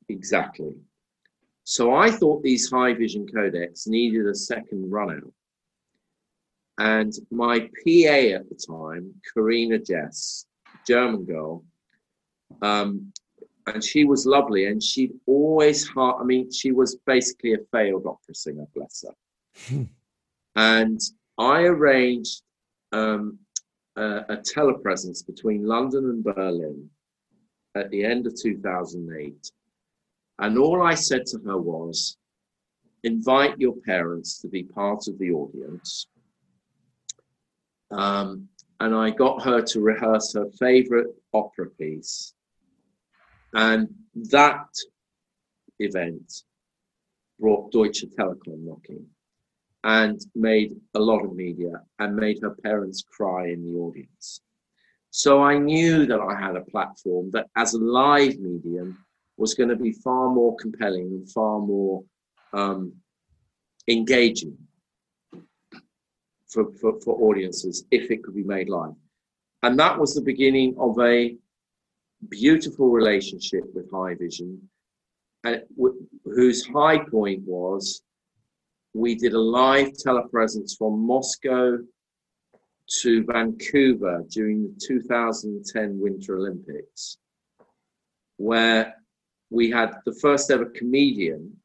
Exactly. 0.09 0.75
So 1.63 1.93
I 1.93 2.11
thought 2.11 2.43
these 2.43 2.71
Haivision 2.71 3.29
codecs 3.31 3.87
needed 3.87 4.27
a 4.27 4.35
second 4.35 4.91
run 4.91 5.11
out. 5.11 5.33
And 6.77 7.13
my 7.29 7.59
PA 7.59 8.35
at 8.35 8.49
the 8.49 8.59
time, 8.67 9.13
Karina 9.33 9.77
Jess, 9.77 10.45
German 10.87 11.25
girl, 11.25 11.63
um, 12.61 13.13
and 13.67 13.83
she 13.83 14.03
was 14.05 14.25
lovely 14.25 14.65
and 14.65 14.81
she'd 14.81 15.13
always 15.25 15.87
ha- 15.87 16.17
i 16.19 16.23
mean 16.23 16.51
she 16.51 16.71
was 16.71 16.95
basically 17.05 17.53
a 17.53 17.57
failed 17.71 18.05
opera 18.05 18.33
singer 18.33 18.65
bless 18.75 19.05
her. 19.07 19.15
Hmm. 19.67 19.83
and 20.55 20.99
i 21.37 21.61
arranged 21.61 22.41
um, 22.91 23.37
a, 23.95 24.17
a 24.29 24.37
telepresence 24.37 25.25
between 25.25 25.65
london 25.65 26.05
and 26.05 26.23
berlin 26.23 26.89
at 27.75 27.89
the 27.91 28.03
end 28.03 28.27
of 28.27 28.35
2008 28.41 29.51
and 30.39 30.57
all 30.57 30.81
i 30.81 30.93
said 30.93 31.25
to 31.27 31.39
her 31.45 31.57
was 31.57 32.17
invite 33.03 33.59
your 33.59 33.75
parents 33.85 34.39
to 34.39 34.47
be 34.47 34.63
part 34.63 35.07
of 35.07 35.17
the 35.17 35.31
audience. 35.31 36.07
Um, 37.89 38.47
and 38.79 38.95
i 38.95 39.09
got 39.09 39.43
her 39.43 39.61
to 39.61 39.81
rehearse 39.81 40.33
her 40.33 40.45
favorite 40.59 41.07
opera 41.33 41.69
piece 41.71 42.33
and 43.53 43.87
that 44.15 44.67
event 45.79 46.43
brought 47.39 47.71
Deutsche 47.71 48.05
Telekom 48.17 48.63
knocking 48.65 49.05
and 49.83 50.21
made 50.35 50.75
a 50.93 50.99
lot 50.99 51.23
of 51.25 51.35
media 51.35 51.81
and 51.99 52.15
made 52.15 52.39
her 52.41 52.55
parents 52.63 53.03
cry 53.11 53.47
in 53.47 53.63
the 53.65 53.79
audience. 53.79 54.41
So 55.09 55.41
I 55.43 55.57
knew 55.57 56.05
that 56.05 56.21
I 56.21 56.39
had 56.39 56.55
a 56.55 56.61
platform 56.61 57.31
that, 57.31 57.47
as 57.55 57.73
a 57.73 57.79
live 57.79 58.39
medium, 58.39 59.03
was 59.37 59.55
going 59.55 59.69
to 59.69 59.75
be 59.75 59.91
far 59.91 60.29
more 60.29 60.55
compelling 60.57 61.07
and 61.07 61.29
far 61.31 61.59
more 61.59 62.03
um, 62.53 62.93
engaging 63.87 64.57
for, 66.47 66.71
for, 66.79 66.99
for 67.01 67.19
audiences 67.29 67.85
if 67.91 68.11
it 68.11 68.23
could 68.23 68.35
be 68.35 68.43
made 68.43 68.69
live. 68.69 68.93
and 69.63 69.79
that 69.79 69.97
was 69.99 70.13
the 70.13 70.21
beginning 70.21 70.75
of 70.77 70.97
a 70.99 71.35
beautiful 72.29 72.89
relationship 72.89 73.63
with 73.73 73.91
Haivision, 73.91 74.59
and 75.43 75.63
w- 75.75 76.07
whose 76.25 76.65
high 76.65 76.99
point 76.99 77.41
was 77.45 78.01
we 78.93 79.15
did 79.15 79.33
a 79.33 79.39
live 79.39 79.93
telepresence 79.93 80.77
from 80.77 80.99
Moscow 80.99 81.77
to 83.01 83.23
Vancouver 83.23 84.23
during 84.29 84.63
the 84.63 84.79
2010 84.85 85.99
Winter 85.99 86.35
Olympics, 86.37 87.17
where 88.37 88.95
we 89.49 89.69
had 89.69 89.95
the 90.05 90.13
first 90.15 90.51
ever 90.51 90.65
comedian 90.65 91.55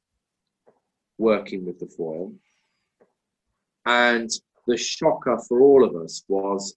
working 1.18 1.64
with 1.64 1.78
the 1.78 1.86
foil. 1.86 2.32
And 3.86 4.30
the 4.66 4.76
shocker 4.76 5.38
for 5.48 5.60
all 5.60 5.84
of 5.84 5.96
us 5.96 6.24
was 6.28 6.76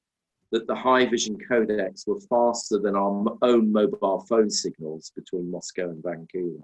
that 0.51 0.65
the 0.67 0.73
Haivision 0.73 1.37
codecs 1.49 2.07
were 2.07 2.19
faster 2.21 2.79
than 2.79 2.95
our 2.95 3.37
own 3.41 3.71
mobile 3.71 4.25
phone 4.27 4.49
signals 4.49 5.11
between 5.15 5.51
Moscow 5.51 5.89
and 5.89 6.03
Vancouver. 6.03 6.63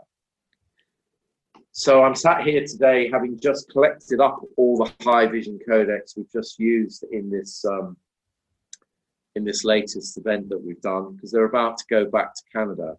So 1.72 2.04
I'm 2.04 2.16
sat 2.16 2.46
here 2.48 2.66
today 2.66 3.10
having 3.12 3.38
just 3.40 3.70
collected 3.70 4.22
up 4.22 4.42
all 4.58 4.78
the 4.78 4.92
Haivision 5.04 5.60
codecs 5.68 6.16
we've 6.16 6.32
just 6.32 6.58
used 6.58 7.04
in 7.12 7.30
this 7.30 7.66
um, 7.66 7.98
in 9.36 9.44
this 9.44 9.66
latest 9.66 10.18
event 10.18 10.48
that 10.50 10.64
we've 10.64 10.82
done 10.82 11.14
because 11.14 11.32
they're 11.32 11.44
about 11.44 11.78
to 11.78 11.86
go 11.90 12.06
back 12.06 12.34
to 12.34 12.42
Canada, 12.52 12.96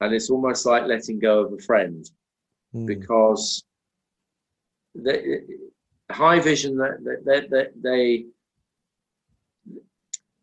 and 0.00 0.12
it's 0.12 0.30
almost 0.30 0.66
like 0.66 0.84
letting 0.86 1.20
go 1.20 1.44
of 1.44 1.52
a 1.52 1.62
friend 1.62 2.10
mm. 2.74 2.86
because 2.86 3.62
the 4.96 5.46
Haivision 6.10 6.76
they, 7.24 7.46
they, 7.48 7.66
they 7.80 8.26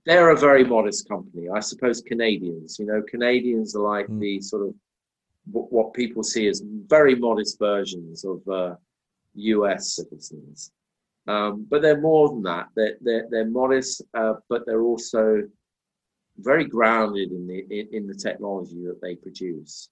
they're 0.09 0.31
a 0.31 0.35
very 0.35 0.63
modest 0.63 1.07
company. 1.07 1.49
I 1.49 1.59
suppose 1.59 2.01
Canadians, 2.01 2.77
you 2.79 2.87
know, 2.87 3.03
Canadians 3.07 3.75
are 3.75 3.83
like 3.83 4.07
mm. 4.07 4.19
the 4.19 4.41
sort 4.41 4.67
of 4.67 4.73
what 5.51 5.93
people 5.93 6.23
see 6.23 6.47
as 6.47 6.63
very 6.87 7.13
modest 7.13 7.59
versions 7.59 8.25
of 8.25 8.41
uh, 8.47 8.75
US 9.35 9.95
citizens. 9.95 10.71
Um, 11.27 11.67
but 11.69 11.83
they're 11.83 12.01
more 12.01 12.29
than 12.29 12.41
that. 12.41 12.69
They're, 12.75 12.97
they're, 13.01 13.27
they're 13.29 13.51
modest, 13.51 14.01
uh, 14.15 14.33
but 14.49 14.65
they're 14.65 14.81
also 14.81 15.43
very 16.39 16.65
grounded 16.65 17.31
in 17.31 17.45
the, 17.45 17.59
in, 17.69 17.89
in 17.91 18.07
the 18.07 18.15
technology 18.15 18.83
that 18.87 18.99
they 19.03 19.13
produce. 19.13 19.89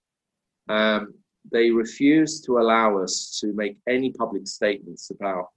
Um, 0.68 1.13
they 1.51 1.70
refuse 1.70 2.41
to 2.41 2.57
allow 2.57 2.97
us 2.97 3.38
to 3.41 3.53
make 3.53 3.78
any 3.88 4.11
public 4.13 4.47
statements 4.47 5.11
about 5.11 5.49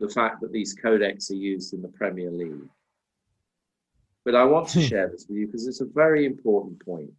the 0.00 0.08
fact 0.08 0.40
that 0.40 0.50
these 0.50 0.74
codecs 0.74 1.30
are 1.30 1.34
used 1.34 1.74
in 1.74 1.82
the 1.82 1.88
Premier 1.88 2.30
League. 2.30 2.70
But 4.24 4.34
I 4.34 4.44
want 4.44 4.68
to 4.68 4.80
hmm. 4.80 4.86
share 4.86 5.08
this 5.08 5.26
with 5.28 5.38
you 5.38 5.46
because 5.46 5.66
it's 5.66 5.80
a 5.80 5.86
very 5.86 6.24
important 6.24 6.84
point. 6.84 7.10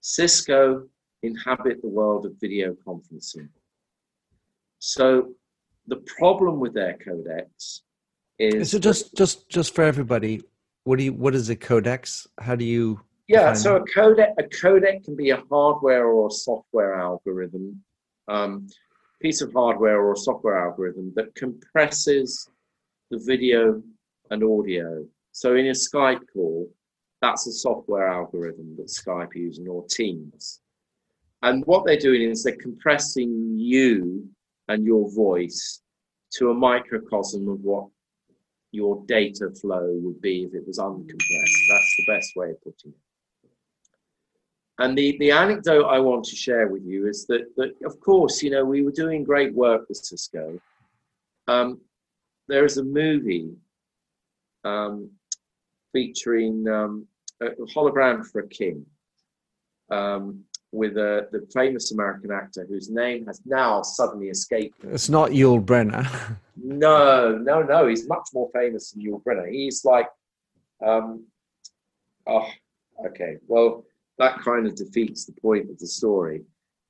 Cisco 0.00 0.86
inhabit 1.22 1.82
the 1.82 1.88
world 1.88 2.26
of 2.26 2.32
video 2.40 2.74
conferencing. 2.86 3.48
So 4.78 5.34
the 5.86 5.96
problem 5.96 6.60
with 6.60 6.74
their 6.74 6.96
codecs 6.98 7.80
is 8.38 8.70
so 8.70 8.78
just 8.78 9.14
just 9.16 9.48
just 9.48 9.74
for 9.74 9.84
everybody, 9.84 10.42
what 10.84 10.98
do 10.98 11.04
you 11.04 11.12
what 11.12 11.34
is 11.34 11.48
a 11.50 11.56
codex? 11.56 12.26
How 12.38 12.54
do 12.54 12.64
you 12.64 13.00
Yeah, 13.28 13.52
so 13.54 13.76
a 13.76 13.84
codec 13.84 14.34
a 14.38 14.42
codec 14.44 15.04
can 15.04 15.16
be 15.16 15.30
a 15.30 15.42
hardware 15.50 16.06
or 16.06 16.28
a 16.28 16.30
software 16.30 16.94
algorithm. 16.94 17.82
Um, 18.28 18.68
piece 19.20 19.40
of 19.40 19.52
hardware 19.52 20.02
or 20.02 20.14
software 20.14 20.58
algorithm 20.58 21.12
that 21.16 21.34
compresses 21.34 22.50
the 23.10 23.18
video 23.18 23.82
and 24.30 24.42
audio 24.42 25.04
so 25.36 25.54
in 25.54 25.66
a 25.66 25.72
Skype 25.72 26.22
call, 26.32 26.72
that's 27.20 27.46
a 27.46 27.52
software 27.52 28.08
algorithm 28.08 28.74
that 28.78 28.86
Skype 28.86 29.34
using 29.34 29.68
or 29.68 29.84
Teams. 29.86 30.62
And 31.42 31.62
what 31.66 31.84
they're 31.84 31.98
doing 31.98 32.22
is 32.22 32.42
they're 32.42 32.56
compressing 32.56 33.54
you 33.54 34.26
and 34.68 34.86
your 34.86 35.12
voice 35.14 35.82
to 36.38 36.52
a 36.52 36.54
microcosm 36.54 37.50
of 37.50 37.60
what 37.60 37.86
your 38.72 39.04
data 39.04 39.50
flow 39.50 39.98
would 40.00 40.22
be 40.22 40.44
if 40.44 40.54
it 40.54 40.66
was 40.66 40.78
uncompressed. 40.78 41.68
That's 41.68 41.96
the 41.98 42.06
best 42.08 42.30
way 42.34 42.52
of 42.52 42.62
putting 42.62 42.92
it. 42.92 43.50
And 44.78 44.96
the, 44.96 45.18
the 45.18 45.32
anecdote 45.32 45.84
I 45.84 45.98
want 45.98 46.24
to 46.24 46.34
share 46.34 46.68
with 46.68 46.82
you 46.86 47.08
is 47.08 47.26
that, 47.26 47.54
that, 47.58 47.74
of 47.84 48.00
course, 48.00 48.42
you 48.42 48.48
know, 48.48 48.64
we 48.64 48.80
were 48.80 48.90
doing 48.90 49.22
great 49.22 49.52
work 49.52 49.86
with 49.90 49.98
Cisco. 49.98 50.58
Um, 51.46 51.82
there 52.48 52.64
is 52.64 52.78
a 52.78 52.82
movie 52.82 53.54
um, 54.64 55.10
featuring 55.92 56.68
um, 56.68 57.06
a 57.40 57.50
hologram 57.74 58.26
for 58.26 58.40
a 58.40 58.48
king 58.48 58.84
um, 59.90 60.42
with 60.72 60.92
uh, 60.92 61.22
the 61.32 61.46
famous 61.52 61.92
American 61.92 62.30
actor 62.30 62.66
whose 62.68 62.90
name 62.90 63.26
has 63.26 63.40
now 63.44 63.82
suddenly 63.82 64.28
escaped 64.28 64.82
me. 64.82 64.92
It's 64.92 65.08
not 65.08 65.30
Yul 65.30 65.64
Brynner. 65.64 66.36
no, 66.56 67.38
no, 67.38 67.62
no. 67.62 67.86
He's 67.86 68.08
much 68.08 68.28
more 68.34 68.50
famous 68.52 68.90
than 68.90 69.02
Yul 69.02 69.22
Brynner. 69.22 69.50
He's 69.50 69.84
like, 69.84 70.08
um, 70.84 71.24
oh, 72.26 72.48
okay. 73.06 73.36
Well, 73.46 73.84
that 74.18 74.40
kind 74.40 74.66
of 74.66 74.74
defeats 74.74 75.24
the 75.24 75.32
point 75.40 75.70
of 75.70 75.78
the 75.78 75.86
story. 75.86 76.42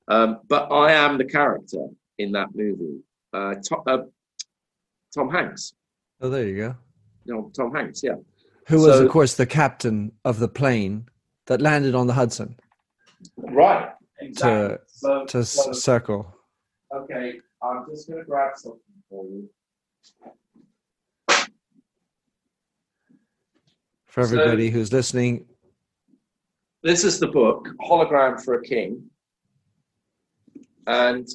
Um, 0.09 0.41
but 0.49 0.73
I 0.73 0.93
am 0.93 1.19
the 1.19 1.25
character 1.25 1.89
in 2.19 2.33
that 2.33 2.55
movie. 2.55 3.01
Uh, 3.33 3.57
Tom, 3.69 3.83
uh, 3.87 3.99
Tom 5.15 5.31
Hanks. 5.31 5.75
Oh, 6.21 6.31
there 6.31 6.47
you 6.47 6.57
go. 6.57 6.77
No, 7.27 7.51
Tom 7.55 7.75
Hanks. 7.75 8.03
Yeah 8.03 8.15
who 8.67 8.81
was, 8.81 9.01
of 9.01 9.11
course, 9.11 9.35
the 9.35 9.47
captain 9.47 10.13
of 10.25 10.39
the 10.39 10.49
plane 10.49 11.09
that 11.47 11.61
landed 11.61 11.95
on 11.95 12.07
the 12.07 12.13
Hudson. 12.13 12.57
Right. 13.37 13.91
Exactly. 14.21 14.77
To, 14.77 14.81
so, 14.87 15.25
to 15.27 15.45
so, 15.45 15.73
circle. 15.73 16.35
Okay, 16.95 17.35
I'm 17.63 17.85
just 17.89 18.09
going 18.09 18.21
to 18.21 18.25
grab 18.25 18.53
something 18.57 18.81
for 19.09 19.25
you. 19.25 19.49
For 24.07 24.23
everybody 24.23 24.69
so, 24.69 24.75
who's 24.75 24.93
listening, 24.93 25.47
this 26.83 27.05
is 27.05 27.19
the 27.19 27.27
book, 27.27 27.69
Hologram 27.81 28.43
for 28.43 28.55
a 28.55 28.63
King. 28.63 29.03
And 30.87 31.29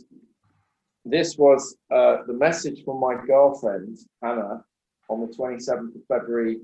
this 1.06 1.38
was 1.38 1.76
uh, 1.94 2.18
the 2.26 2.34
message 2.34 2.84
from 2.84 3.00
my 3.00 3.16
girlfriend, 3.28 3.98
Hannah, 4.24 4.64
on 5.10 5.22
the 5.22 5.28
27th 5.28 5.96
of 5.96 6.02
February 6.08 6.60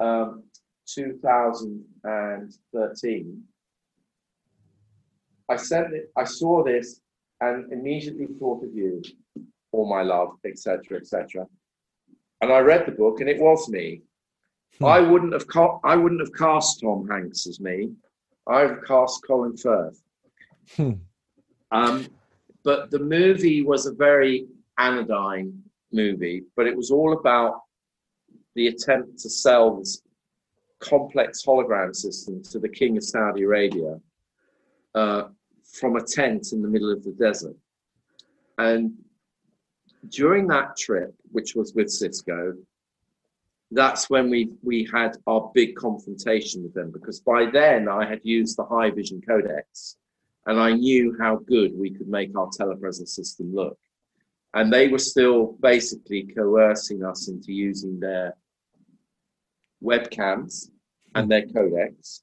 um, 0.00 0.44
2013, 0.86 3.42
I 5.48 5.56
sent 5.56 5.94
it, 5.94 6.10
I 6.16 6.24
saw 6.24 6.64
this 6.64 7.00
and 7.40 7.72
immediately 7.72 8.26
thought 8.38 8.62
of 8.64 8.74
you, 8.74 9.02
all 9.72 9.88
my 9.88 10.02
love, 10.02 10.36
etc., 10.44 10.98
etc. 10.98 11.46
And 12.40 12.52
I 12.52 12.58
read 12.58 12.86
the 12.86 12.92
book, 12.92 13.20
and 13.20 13.28
it 13.28 13.40
was 13.40 13.68
me. 13.68 14.02
Hmm. 14.78 14.86
I 14.86 15.00
wouldn't 15.00 15.32
have 15.32 15.46
ca- 15.46 15.78
I 15.84 15.96
wouldn't 15.96 16.20
have 16.20 16.34
cast 16.34 16.80
Tom 16.80 17.08
Hanks 17.08 17.46
as 17.46 17.60
me. 17.60 17.90
I've 18.46 18.84
cast 18.86 19.24
Colin 19.26 19.56
Firth. 19.56 20.02
Hmm. 20.76 20.92
Um, 21.70 22.06
but 22.64 22.90
the 22.90 22.98
movie 22.98 23.62
was 23.62 23.86
a 23.86 23.92
very 23.92 24.46
anodyne 24.78 25.62
movie, 25.92 26.44
but 26.56 26.66
it 26.66 26.76
was 26.76 26.90
all 26.90 27.18
about 27.18 27.62
the 28.56 28.68
attempt 28.68 29.18
to 29.18 29.30
sell 29.30 29.76
this 29.76 30.02
complex 30.80 31.44
hologram 31.46 31.94
system 31.94 32.42
to 32.42 32.58
the 32.58 32.68
king 32.68 32.96
of 32.96 33.04
Saudi 33.04 33.42
Arabia 33.42 34.00
uh, 34.94 35.24
from 35.78 35.96
a 35.96 36.02
tent 36.02 36.52
in 36.52 36.62
the 36.62 36.68
middle 36.68 36.90
of 36.90 37.04
the 37.04 37.12
desert. 37.12 37.56
And 38.58 38.94
during 40.08 40.46
that 40.48 40.76
trip, 40.76 41.14
which 41.30 41.54
was 41.54 41.74
with 41.74 41.90
Cisco, 41.90 42.54
that's 43.72 44.08
when 44.08 44.30
we 44.30 44.52
we 44.62 44.88
had 44.92 45.16
our 45.26 45.50
big 45.52 45.74
confrontation 45.74 46.62
with 46.62 46.72
them 46.72 46.92
because 46.92 47.20
by 47.20 47.46
then 47.50 47.88
I 47.88 48.08
had 48.08 48.20
used 48.22 48.56
the 48.56 48.64
Haivision 48.64 49.20
codecs 49.28 49.96
and 50.46 50.60
I 50.60 50.72
knew 50.72 51.16
how 51.20 51.36
good 51.36 51.72
we 51.76 51.90
could 51.90 52.08
make 52.08 52.36
our 52.38 52.48
telepresence 52.48 53.08
system 53.08 53.52
look. 53.52 53.76
And 54.54 54.72
they 54.72 54.86
were 54.86 55.00
still 55.00 55.56
basically 55.60 56.28
coercing 56.32 57.04
us 57.04 57.28
into 57.28 57.52
using 57.52 57.98
their 57.98 58.36
webcams 59.86 60.70
and 61.14 61.30
their 61.30 61.46
codecs. 61.46 62.22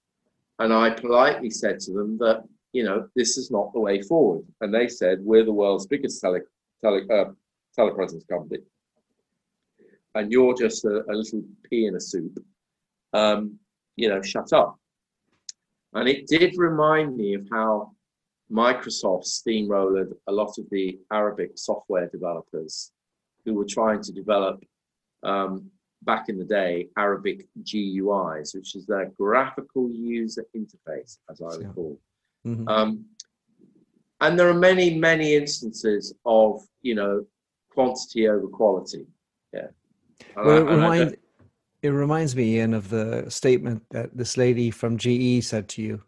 And 0.59 0.73
I 0.73 0.89
politely 0.91 1.49
said 1.49 1.79
to 1.81 1.93
them 1.93 2.17
that, 2.19 2.43
you 2.73 2.83
know, 2.83 3.07
this 3.15 3.37
is 3.37 3.49
not 3.51 3.73
the 3.73 3.79
way 3.79 4.01
forward. 4.01 4.45
And 4.61 4.73
they 4.73 4.87
said, 4.87 5.19
we're 5.21 5.45
the 5.45 5.53
world's 5.53 5.87
biggest 5.87 6.21
tele, 6.21 6.41
tele, 6.81 7.01
uh, 7.11 7.31
telepresence 7.77 8.27
company. 8.27 8.61
And 10.15 10.31
you're 10.31 10.55
just 10.55 10.85
a, 10.85 11.03
a, 11.09 11.13
little 11.13 11.43
pea 11.63 11.87
in 11.87 11.95
a 11.95 11.99
soup. 11.99 12.37
Um, 13.13 13.59
you 13.95 14.09
know, 14.09 14.21
shut 14.21 14.53
up. 14.53 14.77
And 15.93 16.07
it 16.07 16.27
did 16.27 16.55
remind 16.57 17.15
me 17.15 17.35
of 17.35 17.47
how 17.51 17.91
Microsoft 18.51 19.25
steamrolled 19.25 20.13
a 20.27 20.31
lot 20.31 20.57
of 20.57 20.69
the 20.69 20.99
Arabic 21.11 21.51
software 21.55 22.07
developers 22.09 22.91
who 23.45 23.53
were 23.55 23.65
trying 23.65 24.01
to 24.01 24.11
develop 24.11 24.63
um, 25.23 25.69
back 26.05 26.29
in 26.29 26.37
the 26.37 26.45
day 26.45 26.89
Arabic 26.97 27.47
GUIs, 27.63 28.53
which 28.55 28.75
is 28.75 28.85
their 28.85 29.11
graphical 29.17 29.89
user 29.91 30.45
interface, 30.55 31.17
as 31.29 31.41
I 31.41 31.59
Yeah. 31.59 31.67
recall. 31.67 31.99
Mhm. 32.45 32.67
Um, 32.69 33.05
and 34.21 34.37
there 34.39 34.49
are 34.49 34.53
many, 34.53 34.97
many 34.97 35.35
instances 35.35 36.13
of 36.25 36.61
you 36.81 36.95
know 36.95 37.25
quantity 37.69 38.27
over 38.27 38.47
quality. 38.47 39.07
Yeah. 39.53 39.67
And 40.35 40.45
Well, 40.45 40.49
I- 40.57 40.59
it, 40.59 40.75
remind, 40.75 41.17
it 41.81 41.89
reminds 41.89 42.35
me, 42.35 42.55
Ian, 42.55 42.73
of 42.73 42.89
the 42.89 43.25
statement 43.29 43.83
that 43.89 44.15
this 44.15 44.37
lady 44.37 44.69
from 44.71 44.97
GE 44.97 45.41
said 45.41 45.67
to 45.69 45.81
you 45.81 46.03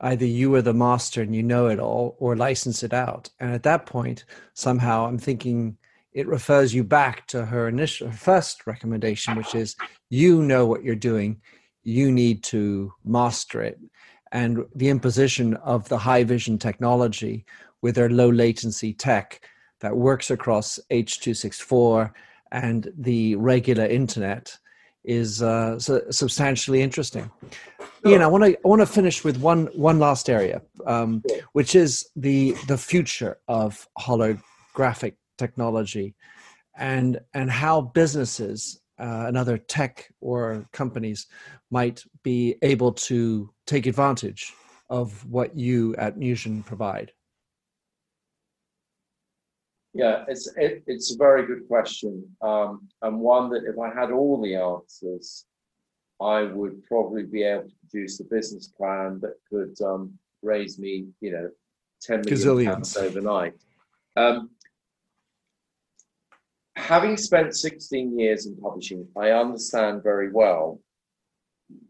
either 0.00 0.26
you 0.26 0.52
are 0.54 0.60
the 0.62 0.74
master 0.74 1.22
and 1.22 1.34
you 1.34 1.42
know 1.42 1.68
it 1.68 1.78
all, 1.78 2.16
or 2.18 2.36
license 2.36 2.82
it 2.82 2.92
out. 2.92 3.30
And 3.38 3.52
at 3.52 3.62
that 3.62 3.86
point, 3.86 4.24
somehow 4.52 5.06
I'm 5.06 5.18
thinking 5.18 5.78
it 6.14 6.28
refers 6.28 6.72
you 6.72 6.84
back 6.84 7.26
to 7.26 7.44
her 7.44 7.68
initial 7.68 8.08
her 8.08 8.16
first 8.16 8.66
recommendation, 8.66 9.36
which 9.36 9.54
is 9.54 9.76
you 10.10 10.42
know 10.42 10.64
what 10.64 10.84
you're 10.84 10.94
doing, 10.94 11.40
you 11.82 12.10
need 12.12 12.42
to 12.44 12.92
master 13.04 13.60
it. 13.62 13.78
And 14.32 14.64
the 14.74 14.88
imposition 14.88 15.54
of 15.56 15.88
the 15.88 15.98
Haivision 15.98 16.58
technology 16.58 17.44
with 17.82 17.96
their 17.96 18.08
low 18.08 18.30
latency 18.30 18.92
tech 18.94 19.40
that 19.80 19.96
works 19.96 20.30
across 20.30 20.78
H264 20.90 22.12
and 22.52 22.90
the 22.96 23.36
regular 23.36 23.84
internet 23.84 24.56
is 25.04 25.42
uh, 25.42 25.78
su- 25.78 26.02
substantially 26.10 26.80
interesting. 26.80 27.30
Ian, 28.06 28.22
I 28.22 28.26
want 28.26 28.44
to 28.44 28.56
I 28.56 28.68
want 28.68 28.80
to 28.80 28.86
finish 28.86 29.24
with 29.24 29.36
one 29.38 29.66
one 29.74 29.98
last 29.98 30.30
area, 30.30 30.62
um, 30.86 31.22
which 31.52 31.74
is 31.74 32.08
the 32.16 32.54
the 32.68 32.78
future 32.78 33.38
of 33.48 33.86
holographic 33.98 35.14
technology, 35.38 36.14
and 36.76 37.20
and 37.34 37.50
how 37.50 37.80
businesses 37.80 38.80
uh, 38.98 39.24
and 39.26 39.36
other 39.36 39.58
tech 39.58 40.08
or 40.20 40.66
companies 40.72 41.26
might 41.70 42.02
be 42.22 42.56
able 42.62 42.92
to 42.92 43.50
take 43.66 43.86
advantage 43.86 44.52
of 44.90 45.24
what 45.28 45.56
you 45.56 45.94
at 45.96 46.16
Musion 46.16 46.62
provide. 46.62 47.12
Yeah, 49.92 50.24
it's 50.26 50.48
it, 50.56 50.82
it's 50.86 51.14
a 51.14 51.16
very 51.16 51.46
good 51.46 51.68
question, 51.68 52.24
um, 52.42 52.88
and 53.02 53.20
one 53.20 53.48
that 53.50 53.62
if 53.64 53.78
I 53.78 53.94
had 53.94 54.10
all 54.10 54.42
the 54.42 54.56
answers, 54.56 55.46
I 56.20 56.42
would 56.42 56.84
probably 56.84 57.22
be 57.22 57.44
able 57.44 57.68
to 57.68 57.74
produce 57.88 58.18
a 58.18 58.24
business 58.24 58.66
plan 58.66 59.20
that 59.20 59.34
could 59.48 59.80
um, 59.84 60.18
raise 60.42 60.80
me, 60.80 61.06
you 61.20 61.30
know, 61.30 61.48
ten 62.02 62.22
million 62.22 62.66
pounds 62.66 62.94
Gazillions. 62.94 63.02
overnight. 63.02 63.54
Um, 64.16 64.50
having 66.76 67.16
spent 67.16 67.56
sixteen 67.56 68.18
years 68.18 68.46
in 68.46 68.56
publishing, 68.56 69.06
I 69.16 69.30
understand 69.30 70.02
very 70.02 70.30
well 70.30 70.80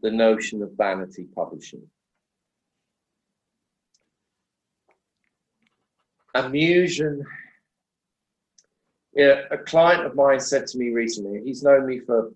the 0.01 0.11
notion 0.11 0.61
of 0.63 0.71
vanity 0.77 1.27
publishing. 1.35 1.83
Amusion 6.33 7.23
yeah, 9.15 9.43
a 9.49 9.57
client 9.57 10.05
of 10.05 10.15
mine 10.15 10.41
said 10.41 10.67
to 10.67 10.77
me 10.77 10.89
recently, 10.89 11.41
he's 11.45 11.63
known 11.63 11.87
me 11.87 11.99
for 11.99 12.33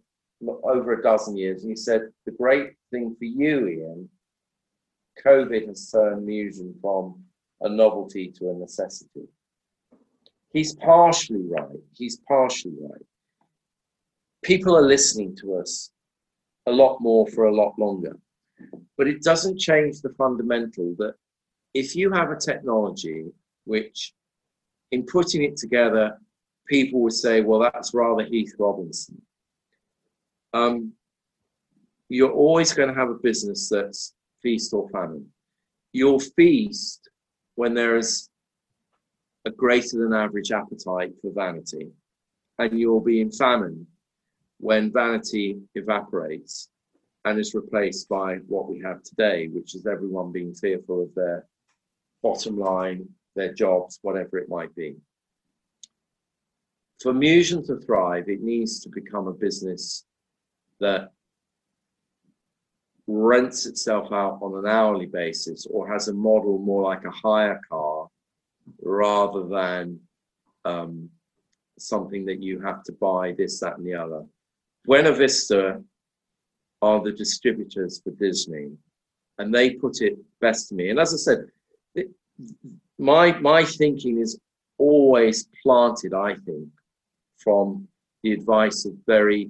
over 0.64 0.94
a 0.94 1.04
dozen 1.04 1.36
years, 1.36 1.64
and 1.64 1.72
he 1.72 1.76
said, 1.76 2.04
The 2.26 2.32
great 2.32 2.72
thing 2.90 3.16
for 3.20 3.26
you, 3.26 3.68
Ian, 3.68 4.10
COVID 5.26 5.68
has 5.68 5.92
turned 5.92 6.26
Musion 6.26 6.74
from 6.82 7.22
a 7.60 7.68
novelty 7.68 8.32
to 8.38 8.52
a 8.52 8.54
necessity. 8.54 9.28
He's 10.52 10.76
partially 10.76 11.46
right. 11.48 11.80
He's 11.94 12.20
partially 12.28 12.74
right. 12.82 13.06
People 14.44 14.76
are 14.76 14.88
listening 14.88 15.36
to 15.38 15.56
us 15.56 15.92
a 16.66 16.72
lot 16.72 17.00
more 17.02 17.28
for 17.28 17.46
a 17.46 17.56
lot 17.56 17.74
longer. 17.78 18.18
But 18.98 19.08
it 19.08 19.22
doesn't 19.22 19.60
change 19.60 20.02
the 20.02 20.14
fundamental 20.18 20.96
that 20.98 21.14
if 21.74 21.96
you 21.96 22.12
have 22.12 22.32
a 22.32 22.36
technology 22.36 23.26
which, 23.66 24.14
in 24.92 25.06
putting 25.06 25.44
it 25.44 25.56
together, 25.56 26.18
people 26.68 27.02
would 27.02 27.14
say, 27.14 27.42
well, 27.42 27.60
that's 27.60 27.94
rather 27.94 28.24
Heath 28.24 28.54
Robinson. 28.58 29.22
Um, 30.54 30.94
you're 32.10 32.32
always 32.32 32.74
going 32.74 32.90
to 32.90 32.96
have 32.96 33.10
a 33.10 33.16
business 33.16 33.70
that's 33.70 34.16
feast 34.42 34.74
or 34.74 34.90
famine. 34.90 35.28
You'll 35.94 36.20
feast 36.20 37.10
when 37.56 37.74
there 37.74 37.98
is 37.98 38.29
a 39.50 39.52
greater 39.52 39.98
than 39.98 40.14
average 40.14 40.52
appetite 40.52 41.14
for 41.22 41.32
vanity, 41.34 41.90
and 42.60 42.80
you'll 42.80 43.02
be 43.02 43.20
in 43.20 43.32
famine 43.32 43.88
when 44.60 44.92
vanity 44.92 45.60
evaporates 45.76 46.70
and 47.26 47.40
is 47.40 47.56
replaced 47.56 48.08
by 48.08 48.36
what 48.48 48.70
we 48.70 48.80
have 48.80 49.02
today, 49.04 49.48
which 49.48 49.76
is 49.76 49.88
everyone 49.88 50.32
being 50.32 50.54
fearful 50.54 51.04
of 51.04 51.16
their 51.16 51.46
bottom 52.22 52.58
line, 52.58 53.08
their 53.36 53.54
jobs, 53.54 54.00
whatever 54.04 54.38
it 54.38 54.50
might 54.50 54.74
be. 54.76 54.96
For 57.02 57.14
Musion 57.14 57.66
to 57.68 57.78
thrive, 57.78 58.26
it 58.28 58.42
needs 58.42 58.82
to 58.82 58.90
become 58.90 59.28
a 59.28 59.34
business 59.34 60.06
that 60.80 61.12
rents 63.08 63.66
itself 63.66 64.12
out 64.12 64.40
on 64.42 64.60
an 64.60 64.70
hourly 64.70 65.08
basis 65.08 65.66
or 65.66 65.92
has 65.92 66.08
a 66.08 66.14
model 66.14 66.60
more 66.60 66.84
like 66.84 67.06
a 67.06 67.12
hire 67.12 67.60
car 67.68 67.89
rather 68.82 69.44
than 69.48 70.00
um, 70.66 71.10
something 71.78 72.26
that 72.26 72.42
you 72.42 72.60
have 72.60 72.84
to 72.84 72.92
buy 72.94 73.34
this, 73.38 73.60
that, 73.60 73.78
and 73.78 73.86
the 73.86 73.94
other. 73.94 74.26
Buena 74.86 75.14
Vista 75.14 75.82
are 76.82 77.02
the 77.02 77.12
distributors 77.12 78.02
for 78.02 78.12
Disney, 78.12 78.72
and 79.38 79.54
they 79.54 79.72
put 79.72 80.02
it 80.02 80.18
best 80.42 80.70
to 80.70 80.76
me. 80.76 80.90
And 80.90 81.00
as 81.00 81.14
I 81.14 81.18
said, 81.18 81.48
it, 81.96 82.10
my 82.98 83.38
my 83.40 83.64
thinking 83.64 84.20
is 84.20 84.40
always 84.78 85.48
planted, 85.62 86.14
I 86.14 86.36
think, 86.36 86.70
from 87.38 87.88
the 88.24 88.32
advice 88.34 88.86
of 88.86 88.94
very 89.06 89.50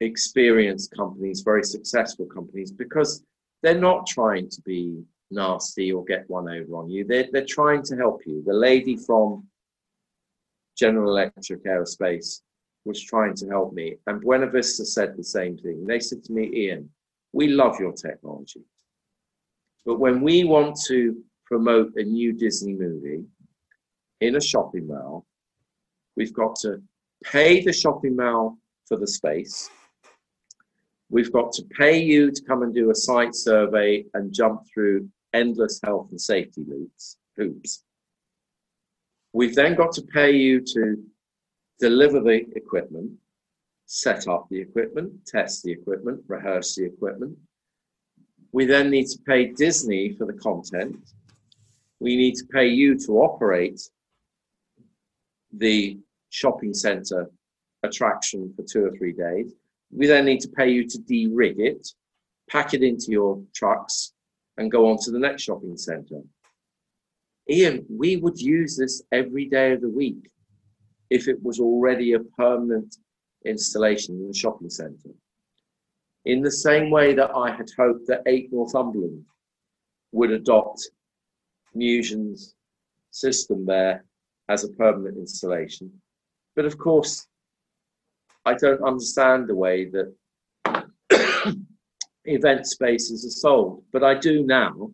experienced 0.00 0.94
companies, 0.94 1.40
very 1.40 1.64
successful 1.64 2.26
companies, 2.26 2.70
because 2.70 3.24
they're 3.62 3.80
not 3.80 4.06
trying 4.06 4.48
to 4.50 4.60
be 4.62 5.02
nasty 5.30 5.92
or 5.92 6.04
get 6.04 6.28
one 6.28 6.48
over 6.48 6.76
on 6.76 6.88
you. 6.88 7.04
They're, 7.04 7.28
they're 7.32 7.46
trying 7.46 7.82
to 7.84 7.96
help 7.96 8.22
you. 8.26 8.42
The 8.46 8.52
lady 8.52 8.96
from 8.96 9.44
General 10.76 11.10
Electric 11.10 11.64
Aerospace 11.64 12.42
was 12.84 13.02
trying 13.02 13.34
to 13.34 13.48
help 13.48 13.72
me, 13.72 13.96
and 14.06 14.20
Buena 14.20 14.48
Vista 14.48 14.84
said 14.84 15.16
the 15.16 15.24
same 15.24 15.56
thing. 15.58 15.84
They 15.84 15.98
said 15.98 16.22
to 16.24 16.32
me, 16.32 16.50
Ian, 16.54 16.88
we 17.32 17.48
love 17.48 17.80
your 17.80 17.92
technology. 17.92 18.62
But 19.84 19.98
when 19.98 20.20
we 20.20 20.44
want 20.44 20.78
to 20.86 21.16
promote 21.44 21.92
a 21.96 22.02
new 22.02 22.32
Disney 22.32 22.74
movie 22.74 23.24
in 24.20 24.36
a 24.36 24.40
shopping 24.40 24.86
mall, 24.86 25.26
We've 26.16 26.32
got 26.32 26.56
to 26.60 26.82
pay 27.24 27.62
the 27.62 27.72
shopping 27.72 28.16
mall 28.16 28.56
for 28.86 28.96
the 28.96 29.06
space. 29.06 29.68
We've 31.10 31.32
got 31.32 31.52
to 31.52 31.62
pay 31.78 32.02
you 32.02 32.30
to 32.30 32.42
come 32.42 32.62
and 32.62 32.74
do 32.74 32.90
a 32.90 32.94
site 32.94 33.34
survey 33.34 34.06
and 34.14 34.32
jump 34.32 34.62
through 34.72 35.08
endless 35.36 35.80
health 35.84 36.08
and 36.10 36.20
safety 36.20 36.64
loops, 36.66 37.18
hoops. 37.36 37.84
We've 39.32 39.54
then 39.54 39.74
got 39.74 39.92
to 39.92 40.02
pay 40.02 40.32
you 40.32 40.60
to 40.60 41.02
deliver 41.78 42.20
the 42.20 42.46
equipment, 42.56 43.12
set 43.86 44.26
up 44.28 44.48
the 44.50 44.60
equipment, 44.60 45.12
test 45.26 45.62
the 45.62 45.72
equipment, 45.72 46.22
rehearse 46.26 46.74
the 46.74 46.84
equipment. 46.84 47.36
We 48.52 48.64
then 48.64 48.90
need 48.90 49.06
to 49.08 49.18
pay 49.26 49.52
Disney 49.52 50.14
for 50.16 50.26
the 50.26 50.32
content. 50.32 50.96
We 52.00 52.16
need 52.16 52.34
to 52.36 52.46
pay 52.46 52.68
you 52.68 52.98
to 53.00 53.12
operate 53.20 53.80
the 55.52 55.98
shopping 56.30 56.74
center 56.74 57.30
attraction 57.82 58.52
for 58.56 58.62
two 58.62 58.84
or 58.86 58.92
three 58.96 59.12
days. 59.12 59.52
We 59.90 60.06
then 60.06 60.24
need 60.24 60.40
to 60.40 60.48
pay 60.48 60.70
you 60.70 60.88
to 60.88 60.98
de-rig 60.98 61.60
it, 61.60 61.86
pack 62.50 62.74
it 62.74 62.82
into 62.82 63.10
your 63.10 63.42
trucks, 63.54 64.12
and 64.58 64.70
go 64.70 64.90
on 64.90 64.98
to 65.02 65.10
the 65.10 65.18
next 65.18 65.42
shopping 65.42 65.76
center. 65.76 66.20
Ian, 67.48 67.86
we 67.88 68.16
would 68.16 68.40
use 68.40 68.76
this 68.76 69.02
every 69.12 69.46
day 69.46 69.72
of 69.72 69.80
the 69.80 69.88
week 69.88 70.30
if 71.10 71.28
it 71.28 71.42
was 71.42 71.60
already 71.60 72.14
a 72.14 72.20
permanent 72.20 72.96
installation 73.44 74.16
in 74.16 74.28
the 74.28 74.34
shopping 74.34 74.70
center. 74.70 75.10
In 76.24 76.42
the 76.42 76.50
same 76.50 76.90
way 76.90 77.14
that 77.14 77.30
I 77.36 77.54
had 77.54 77.70
hoped 77.78 78.08
that 78.08 78.22
8 78.26 78.52
Northumberland 78.52 79.24
would 80.10 80.32
adopt 80.32 80.90
Musion's 81.74 82.56
system 83.10 83.64
there 83.64 84.04
as 84.48 84.64
a 84.64 84.72
permanent 84.72 85.18
installation. 85.18 85.90
But 86.56 86.64
of 86.64 86.78
course, 86.78 87.28
I 88.44 88.54
don't 88.54 88.82
understand 88.82 89.46
the 89.46 89.54
way 89.54 89.84
that 89.90 90.14
event 92.26 92.66
spaces 92.66 93.24
are 93.24 93.30
sold, 93.30 93.84
but 93.92 94.02
I 94.02 94.14
do 94.14 94.44
now. 94.44 94.90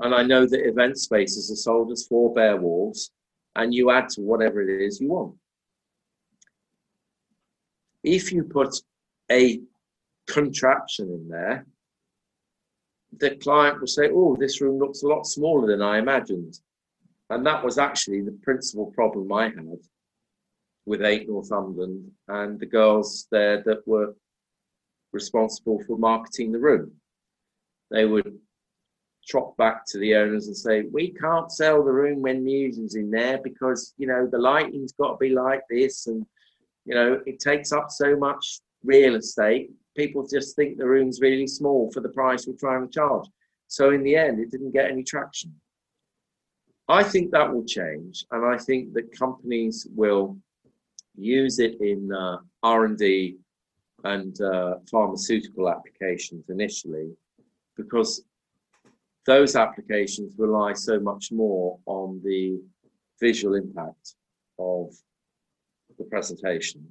And 0.00 0.14
I 0.14 0.22
know 0.22 0.46
that 0.46 0.66
event 0.66 0.98
spaces 0.98 1.50
are 1.50 1.56
sold 1.56 1.92
as 1.92 2.06
four 2.06 2.32
bare 2.32 2.56
walls, 2.56 3.10
and 3.56 3.74
you 3.74 3.90
add 3.90 4.08
to 4.10 4.22
whatever 4.22 4.62
it 4.62 4.80
is 4.80 5.00
you 5.00 5.08
want. 5.08 5.34
if 8.02 8.32
you 8.32 8.42
put 8.44 8.74
a 9.30 9.60
contraption 10.26 11.10
in 11.10 11.28
there, 11.28 11.66
the 13.18 13.36
client 13.36 13.80
will 13.80 13.86
say, 13.86 14.08
Oh, 14.10 14.36
this 14.38 14.60
room 14.60 14.78
looks 14.78 15.02
a 15.02 15.06
lot 15.06 15.26
smaller 15.26 15.66
than 15.66 15.82
I 15.82 15.98
imagined. 15.98 16.58
And 17.28 17.44
that 17.46 17.64
was 17.64 17.78
actually 17.78 18.22
the 18.22 18.38
principal 18.42 18.86
problem 18.92 19.32
I 19.32 19.44
had 19.44 19.78
with 20.86 21.02
8 21.02 21.28
Northumberland 21.28 22.10
and 22.28 22.58
the 22.58 22.66
girls 22.66 23.28
there 23.30 23.62
that 23.64 23.86
were 23.86 24.14
responsible 25.12 25.82
for 25.86 25.96
marketing 25.98 26.52
the 26.52 26.58
room. 26.58 26.92
They 27.90 28.04
would 28.04 28.38
trot 29.28 29.56
back 29.56 29.84
to 29.86 29.98
the 29.98 30.14
owners 30.14 30.46
and 30.46 30.56
say, 30.56 30.82
"We 30.82 31.12
can't 31.12 31.50
sell 31.52 31.82
the 31.82 31.92
room 31.92 32.22
when 32.22 32.44
Musion's 32.44 32.94
in 32.94 33.10
there 33.10 33.38
because 33.38 33.94
you 33.96 34.06
know 34.06 34.26
the 34.26 34.38
lighting's 34.38 34.92
got 34.92 35.12
to 35.12 35.16
be 35.18 35.30
like 35.30 35.62
this, 35.68 36.06
and 36.06 36.26
you 36.84 36.94
know 36.94 37.20
it 37.26 37.40
takes 37.40 37.72
up 37.72 37.90
so 37.90 38.16
much 38.16 38.60
real 38.84 39.16
estate. 39.16 39.70
People 39.96 40.26
just 40.26 40.56
think 40.56 40.78
the 40.78 40.86
room's 40.86 41.20
really 41.20 41.46
small 41.46 41.90
for 41.92 42.00
the 42.00 42.08
price 42.08 42.46
we're 42.46 42.54
trying 42.54 42.86
to 42.86 42.92
charge." 42.92 43.26
So 43.68 43.90
in 43.90 44.02
the 44.02 44.16
end, 44.16 44.40
it 44.40 44.50
didn't 44.50 44.72
get 44.72 44.90
any 44.90 45.04
traction. 45.04 45.54
I 46.88 47.04
think 47.04 47.30
that 47.30 47.52
will 47.52 47.64
change, 47.64 48.26
and 48.32 48.44
I 48.44 48.58
think 48.58 48.94
that 48.94 49.16
companies 49.16 49.86
will 49.94 50.36
use 51.16 51.58
it 51.58 51.80
in 51.80 52.12
uh, 52.12 52.38
R 52.62 52.84
and 52.84 52.98
D 52.98 53.38
and 54.04 54.40
uh, 54.40 54.76
pharmaceutical 54.90 55.68
applications 55.68 56.48
initially, 56.48 57.10
because 57.76 58.24
those 59.26 59.56
applications 59.56 60.34
rely 60.38 60.72
so 60.72 60.98
much 60.98 61.30
more 61.30 61.78
on 61.86 62.20
the 62.24 62.60
visual 63.20 63.54
impact 63.54 64.14
of 64.58 64.94
the 65.98 66.04
presentation. 66.04 66.86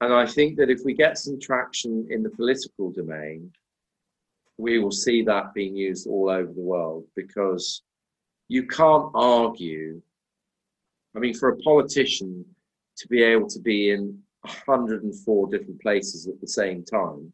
And 0.00 0.12
I 0.14 0.26
think 0.26 0.56
that 0.58 0.70
if 0.70 0.80
we 0.84 0.94
get 0.94 1.18
some 1.18 1.40
traction 1.40 2.06
in 2.10 2.22
the 2.22 2.30
political 2.30 2.90
domain, 2.90 3.50
we 4.58 4.78
will 4.78 4.92
see 4.92 5.22
that 5.22 5.54
being 5.54 5.76
used 5.76 6.06
all 6.06 6.30
over 6.30 6.52
the 6.52 6.60
world 6.60 7.04
because 7.16 7.82
you 8.48 8.66
can't 8.66 9.10
argue. 9.14 10.00
I 11.16 11.20
mean, 11.20 11.34
for 11.34 11.48
a 11.50 11.56
politician 11.58 12.44
to 12.98 13.08
be 13.08 13.22
able 13.22 13.48
to 13.48 13.60
be 13.60 13.90
in 13.90 14.18
104 14.42 15.48
different 15.48 15.80
places 15.80 16.26
at 16.26 16.40
the 16.40 16.46
same 16.46 16.84
time, 16.84 17.32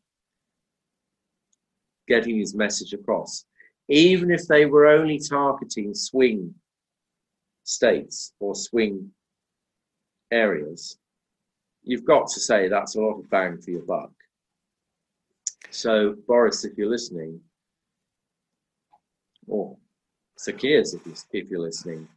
getting 2.09 2.38
his 2.38 2.55
message 2.55 2.92
across, 2.92 3.44
even 3.88 4.30
if 4.30 4.46
they 4.46 4.66
were 4.66 4.86
only 4.86 5.18
targeting 5.18 5.94
swing 5.94 6.55
states 7.64 8.32
or 8.40 8.55
swing 8.55 9.11
areas, 10.30 10.98
you've 11.82 12.05
got 12.05 12.28
to 12.28 12.40
say 12.40 12.68
that's 12.68 12.96
a 12.96 13.00
lot 13.00 13.18
of 13.18 13.30
bang 13.30 13.61
for 13.61 13.70
your 13.70 13.82
buck. 13.82 14.11
So, 15.70 16.14
Boris, 16.26 16.64
if 16.64 16.78
you're 16.78 16.88
listening, 16.88 17.40
or 19.46 19.76
you, 20.36 21.24
if 21.32 21.50
you're 21.50 21.61
listening, 21.61 22.09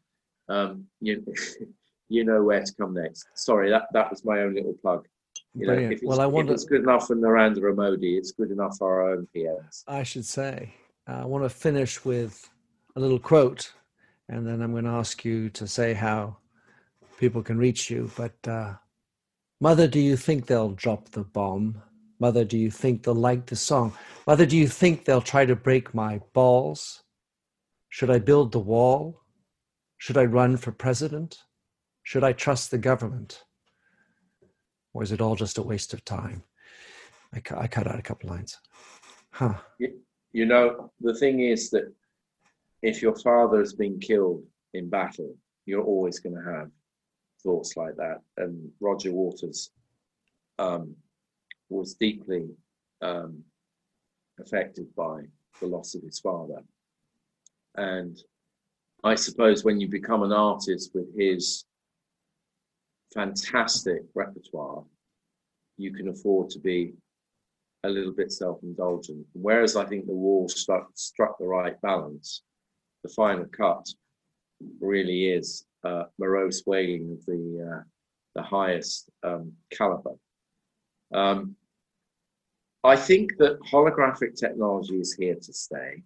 um, 0.50 0.86
you, 1.02 1.24
you 2.10 2.24
know 2.24 2.44
where 2.44 2.62
to 2.64 2.74
come 2.80 2.94
next. 2.94 3.28
Sorry, 3.36 3.70
that, 3.70 3.88
that 3.94 4.10
was 4.10 4.24
my 4.24 4.40
own 4.40 4.56
little 4.56 4.76
plug. 4.82 5.08
You 5.54 5.68
know, 5.68 5.74
if 5.74 5.92
it's, 5.92 6.04
well, 6.04 6.22
I 6.22 6.26
wonder, 6.26 6.52
if 6.52 6.56
it's 6.56 6.66
good 6.66 6.82
enough 6.82 7.08
for 7.08 7.16
Narendra 7.16 7.76
Modi, 7.76 8.16
it's 8.16 8.32
good 8.32 8.52
enough 8.52 8.78
for 8.78 9.02
our 9.02 9.14
own 9.14 9.28
PMs. 9.36 9.84
I 9.88 10.04
should 10.04 10.26
say. 10.26 10.74
Uh, 11.10 11.22
I 11.22 11.26
want 11.26 11.44
to 11.44 11.50
finish 11.50 12.04
with 12.06 12.50
a 12.96 13.00
little 13.00 13.20
quote, 13.20 13.72
and 14.30 14.46
then 14.46 14.62
I'm 14.62 14.72
going 14.72 14.84
to 14.84 14.92
ask 14.92 15.26
you 15.26 15.50
to 15.52 15.68
say 15.68 15.94
how 15.94 16.38
people 17.18 17.42
can 17.42 17.58
reach 17.58 17.90
you. 17.90 18.12
But, 18.16 18.36
uh, 18.48 18.74
Mother, 19.60 19.88
do 19.88 20.00
you 20.00 20.16
think 20.16 20.46
they'll 20.46 20.72
drop 20.72 21.10
the 21.10 21.24
bomb? 21.24 21.82
Mother, 22.20 22.44
do 22.44 22.58
you 22.58 22.72
think 22.72 23.04
they'll 23.04 23.16
like 23.16 23.46
the 23.46 23.56
song? 23.56 23.94
Mother, 24.26 24.46
do 24.46 24.58
you 24.58 24.68
think 24.68 25.06
they'll 25.06 25.22
try 25.22 25.46
to 25.46 25.56
break 25.56 25.94
my 25.94 26.20
balls? 26.34 27.04
Should 27.90 28.10
I 28.10 28.20
build 28.20 28.52
the 28.52 28.60
wall? 28.60 29.22
Should 29.98 30.18
I 30.18 30.26
run 30.26 30.58
for 30.58 30.72
president? 30.72 31.40
Should 32.08 32.24
I 32.24 32.32
trust 32.32 32.72
the 32.72 32.78
government? 32.78 33.44
Or 34.94 35.04
is 35.04 35.12
it 35.12 35.20
all 35.20 35.36
just 35.36 35.58
a 35.58 35.62
waste 35.62 35.94
of 35.94 36.06
time? 36.06 36.42
I, 37.36 37.42
I 37.58 37.68
cut 37.68 37.86
out 37.86 38.00
a 38.00 38.02
couple 38.02 38.30
lines. 38.30 38.58
Huh. 39.32 39.56
You 40.32 40.46
know, 40.46 40.90
the 41.02 41.14
thing 41.14 41.42
is 41.42 41.70
that 41.72 41.94
if 42.82 43.02
your 43.02 43.14
father 43.14 43.60
has 43.60 43.74
been 43.74 44.00
killed 44.00 44.42
in 44.74 44.90
battle, 44.90 45.36
you're 45.66 45.84
always 45.84 46.20
going 46.22 46.36
to 46.36 46.50
have 46.50 46.72
thoughts 47.44 47.76
like 47.76 47.98
that. 47.98 48.22
And 48.38 48.72
Roger 48.80 49.12
Waters 49.12 49.72
um, 50.60 50.96
was 51.68 51.96
deeply 51.96 52.48
um, 53.02 53.44
affected 54.40 54.88
by 54.96 55.24
the 55.60 55.68
loss 55.68 55.94
of 55.94 56.04
his 56.04 56.22
father. 56.22 56.62
And 57.76 58.18
I 59.04 59.16
suppose 59.16 59.66
when 59.66 59.82
you 59.82 59.90
become 59.90 60.24
an 60.24 60.32
artist 60.32 60.92
with 60.94 61.14
his 61.14 61.66
fantastic 63.14 64.04
repertoire, 64.14 64.84
you 65.78 65.94
can 65.94 66.10
afford 66.10 66.50
to 66.52 66.60
be 66.60 66.94
a 67.84 67.90
little 67.90 68.12
bit 68.12 68.32
self-indulgent. 68.32 69.26
Whereas 69.34 69.76
I 69.76 69.86
think 69.86 70.06
the 70.06 70.14
wall 70.14 70.50
struck 70.50 70.90
struck 70.96 71.38
the 71.38 71.48
right 71.48 71.80
balance. 71.82 72.44
The 73.04 73.10
final 73.10 73.46
cut 73.46 73.88
really 74.80 75.26
is 75.28 75.66
uh, 75.84 76.04
morose 76.18 76.64
wailing 76.66 77.12
of 77.12 77.26
the 77.26 77.72
uh, 77.72 77.84
the 78.36 78.42
highest 78.42 79.10
um, 79.24 79.54
caliber. 79.72 80.16
Um, 81.14 81.56
I 82.84 82.96
think 82.96 83.38
that 83.38 83.60
holographic 83.62 84.36
technology 84.36 84.96
is 85.00 85.14
here 85.14 85.36
to 85.36 85.54
stay. 85.54 86.04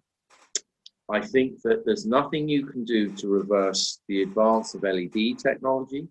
I 1.10 1.20
think 1.20 1.60
that 1.62 1.84
there's 1.84 2.06
nothing 2.06 2.48
you 2.48 2.66
can 2.66 2.84
do 2.84 3.12
to 3.16 3.28
reverse 3.28 4.00
the 4.08 4.22
advance 4.22 4.74
of 4.74 4.82
LED 4.82 5.38
technology. 5.38 6.08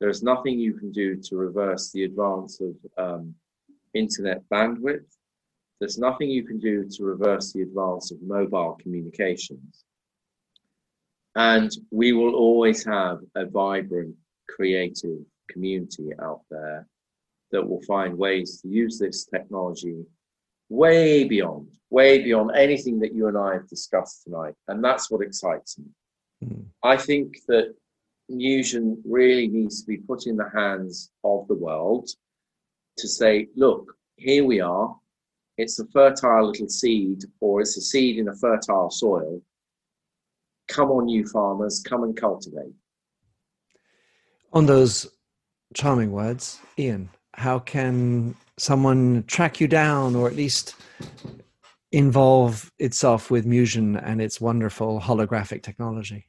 There's 0.00 0.22
nothing 0.22 0.58
you 0.58 0.74
can 0.74 0.92
do 0.92 1.16
to 1.16 1.36
reverse 1.36 1.90
the 1.90 2.04
advance 2.04 2.60
of 2.60 2.74
um, 2.96 3.34
internet 3.94 4.42
bandwidth. 4.48 5.06
There's 5.80 5.98
nothing 5.98 6.30
you 6.30 6.44
can 6.44 6.58
do 6.58 6.88
to 6.88 7.04
reverse 7.04 7.52
the 7.52 7.62
advance 7.62 8.10
of 8.10 8.22
mobile 8.22 8.78
communications. 8.80 9.84
And 11.36 11.70
we 11.90 12.12
will 12.12 12.34
always 12.34 12.84
have 12.84 13.20
a 13.34 13.44
vibrant, 13.46 14.14
creative 14.48 15.20
community 15.48 16.10
out 16.20 16.40
there 16.50 16.86
that 17.52 17.66
will 17.66 17.82
find 17.82 18.16
ways 18.16 18.60
to 18.60 18.68
use 18.68 18.98
this 18.98 19.24
technology 19.24 20.04
way 20.68 21.24
beyond, 21.24 21.68
way 21.90 22.22
beyond 22.22 22.54
anything 22.54 22.98
that 23.00 23.14
you 23.14 23.28
and 23.28 23.38
I 23.38 23.54
have 23.54 23.68
discussed 23.68 24.24
tonight. 24.24 24.54
And 24.68 24.82
that's 24.84 25.10
what 25.10 25.22
excites 25.22 25.78
me. 25.78 25.86
Mm. 26.44 26.64
I 26.82 26.96
think 26.96 27.38
that 27.46 27.74
Musion 28.28 29.02
really 29.06 29.48
needs 29.48 29.80
to 29.80 29.86
be 29.86 29.96
put 29.96 30.26
in 30.26 30.36
the 30.36 30.50
hands 30.54 31.10
of 31.24 31.48
the 31.48 31.54
world 31.54 32.08
to 32.98 33.08
say, 33.08 33.48
look, 33.56 33.94
here 34.16 34.44
we 34.44 34.60
are. 34.60 34.94
It's 35.56 35.80
a 35.80 35.86
fertile 35.86 36.46
little 36.46 36.68
seed, 36.68 37.24
or 37.40 37.60
it's 37.60 37.76
a 37.76 37.80
seed 37.80 38.18
in 38.18 38.28
a 38.28 38.36
fertile 38.36 38.90
soil. 38.90 39.42
Come 40.68 40.90
on, 40.90 41.08
you 41.08 41.26
farmers, 41.26 41.82
come 41.84 42.04
and 42.04 42.16
cultivate. 42.16 42.74
On 44.52 44.66
those 44.66 45.06
charming 45.74 46.12
words, 46.12 46.60
Ian, 46.78 47.10
how 47.34 47.58
can 47.58 48.36
someone 48.56 49.24
track 49.26 49.60
you 49.60 49.66
down 49.66 50.14
or 50.14 50.28
at 50.28 50.36
least 50.36 50.74
involve 51.90 52.70
itself 52.78 53.30
with 53.30 53.46
Musion 53.46 53.96
and 53.96 54.20
its 54.20 54.40
wonderful 54.40 55.00
holographic 55.00 55.62
technology? 55.62 56.27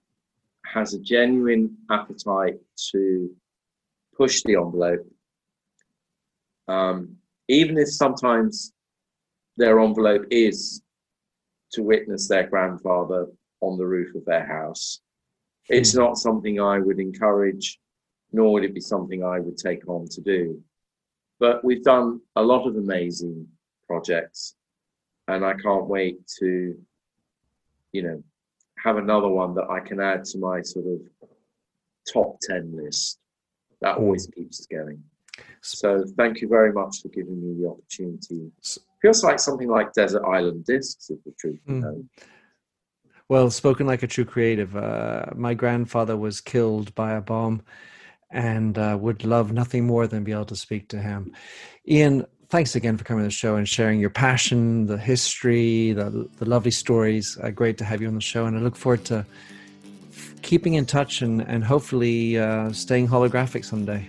has 0.73 0.93
a 0.93 0.99
genuine 0.99 1.77
appetite 1.89 2.59
to 2.91 3.35
push 4.15 4.41
the 4.43 4.55
envelope, 4.55 5.05
um, 6.67 7.15
even 7.47 7.77
if 7.77 7.89
sometimes 7.89 8.73
their 9.55 9.79
envelope 9.79 10.25
is 10.29 10.81
to 11.71 11.83
witness 11.83 12.27
their 12.27 12.47
grandfather 12.47 13.27
on 13.61 13.77
the 13.77 13.85
roof 13.85 14.13
of 14.15 14.25
their 14.25 14.45
house. 14.45 15.01
It's 15.69 15.95
not 15.95 16.17
something 16.17 16.59
I 16.61 16.79
would 16.79 16.99
encourage, 16.99 17.79
nor 18.31 18.53
would 18.53 18.63
it 18.63 18.73
be 18.73 18.81
something 18.81 19.23
I 19.23 19.39
would 19.39 19.57
take 19.57 19.87
on 19.87 20.07
to 20.09 20.21
do. 20.21 20.61
but 21.39 21.63
we've 21.63 21.83
done 21.83 22.19
a 22.35 22.41
lot 22.41 22.67
of 22.67 22.75
amazing 22.75 23.47
projects, 23.87 24.55
and 25.27 25.45
I 25.45 25.53
can't 25.53 25.85
wait 25.85 26.25
to, 26.39 26.75
you 27.91 28.03
know, 28.03 28.23
have 28.87 28.97
another 28.97 29.27
one 29.27 29.53
that 29.55 29.69
I 29.69 29.81
can 29.81 29.99
add 29.99 30.23
to 30.25 30.37
my 30.37 30.61
sort 30.61 30.85
of 30.85 31.01
top 32.11 32.37
10 32.41 32.73
list. 32.81 33.19
That 33.81 33.97
always 33.97 34.27
keeps 34.33 34.61
us 34.61 34.65
going. 34.65 35.03
So 35.61 36.05
thank 36.17 36.41
you 36.41 36.47
very 36.47 36.71
much 36.71 37.01
for 37.01 37.09
giving 37.09 37.41
me 37.41 37.61
the 37.61 37.69
opportunity. 37.69 38.49
Feels 39.01 39.23
like 39.23 39.39
something 39.39 39.69
like 39.69 39.93
Desert 39.93 40.23
Island 40.25 40.65
Discs, 40.65 41.09
if 41.09 41.21
the 41.25 41.33
truth 41.37 41.59
mm. 41.67 41.81
known. 41.81 42.09
Well, 43.29 43.51
spoken 43.51 43.85
like 43.85 44.03
a 44.03 44.07
true 44.07 44.25
creative. 44.25 44.75
Uh, 44.75 45.25
my 45.35 45.53
grandfather 45.53 46.15
was 46.15 46.39
killed 46.39 46.95
by 46.95 47.13
a 47.13 47.21
bomb 47.21 47.61
and 48.31 48.77
uh, 48.77 48.97
would 48.99 49.25
love 49.25 49.51
nothing 49.51 49.85
more 49.85 50.07
than 50.07 50.23
be 50.23 50.31
able 50.31 50.45
to 50.45 50.55
speak 50.55 50.87
to 50.89 50.99
him. 50.99 51.33
Ian, 51.87 52.25
thanks 52.49 52.75
again 52.75 52.97
for 52.97 53.03
coming 53.03 53.23
to 53.23 53.27
the 53.27 53.31
show 53.31 53.55
and 53.55 53.67
sharing 53.67 53.99
your 53.99 54.09
passion, 54.09 54.85
the 54.85 54.97
history, 54.97 55.91
the, 55.93 56.29
the 56.37 56.45
lovely 56.45 56.71
stories. 56.71 57.37
Uh, 57.41 57.49
great 57.49 57.77
to 57.77 57.85
have 57.85 58.01
you 58.01 58.07
on 58.07 58.15
the 58.15 58.21
show, 58.21 58.45
and 58.45 58.57
I 58.57 58.61
look 58.61 58.75
forward 58.75 59.05
to 59.05 59.25
keeping 60.41 60.75
in 60.75 60.85
touch 60.85 61.21
and, 61.21 61.41
and 61.41 61.63
hopefully 61.63 62.37
uh, 62.37 62.71
staying 62.71 63.07
holographic 63.07 63.65
someday. 63.65 64.07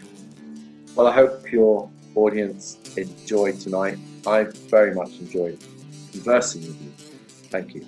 Well, 0.94 1.06
I 1.06 1.12
hope 1.12 1.50
your 1.50 1.90
audience 2.14 2.78
enjoyed 2.96 3.60
tonight. 3.60 3.98
I 4.26 4.44
very 4.68 4.94
much 4.94 5.18
enjoyed 5.18 5.58
conversing 6.12 6.62
with 6.62 6.82
you. 6.82 6.90
Thank 7.50 7.74
you. 7.74 7.86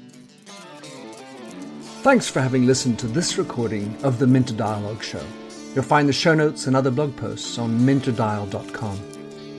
Thanks 2.02 2.30
for 2.30 2.40
having 2.40 2.66
listened 2.66 2.98
to 3.00 3.06
this 3.06 3.36
recording 3.36 3.94
of 4.02 4.18
the 4.18 4.26
Minter 4.26 4.54
Dialogue 4.54 5.02
Show. 5.02 5.22
You'll 5.74 5.84
find 5.84 6.08
the 6.08 6.12
show 6.12 6.34
notes 6.34 6.66
and 6.66 6.74
other 6.74 6.90
blog 6.90 7.14
posts 7.16 7.58
on 7.58 7.78
minterdial.com. 7.80 9.09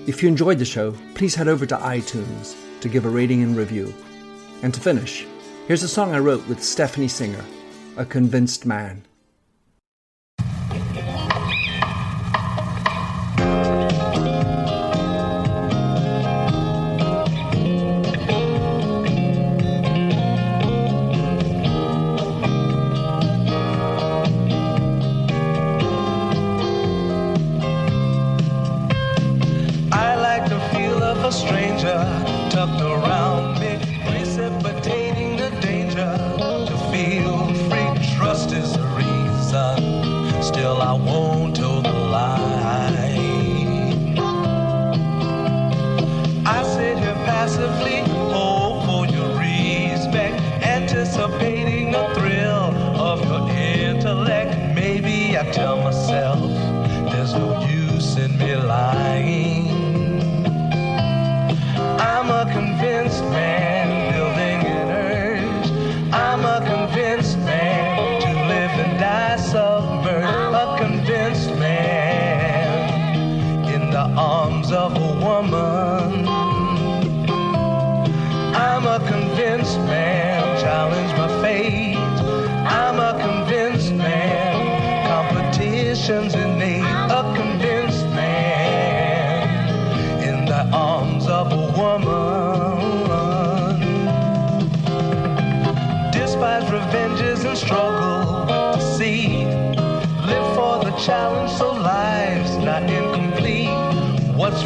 If 0.07 0.23
you 0.23 0.29
enjoyed 0.29 0.57
the 0.57 0.65
show, 0.65 0.95
please 1.13 1.35
head 1.35 1.47
over 1.47 1.67
to 1.67 1.77
iTunes 1.77 2.55
to 2.81 2.89
give 2.89 3.05
a 3.05 3.09
rating 3.09 3.43
and 3.43 3.55
review. 3.55 3.93
And 4.63 4.73
to 4.73 4.79
finish, 4.79 5.27
here's 5.67 5.83
a 5.83 5.87
song 5.87 6.15
I 6.15 6.19
wrote 6.19 6.47
with 6.47 6.63
Stephanie 6.63 7.07
Singer, 7.07 7.45
A 7.97 8.05
Convinced 8.05 8.65
Man. 8.65 9.05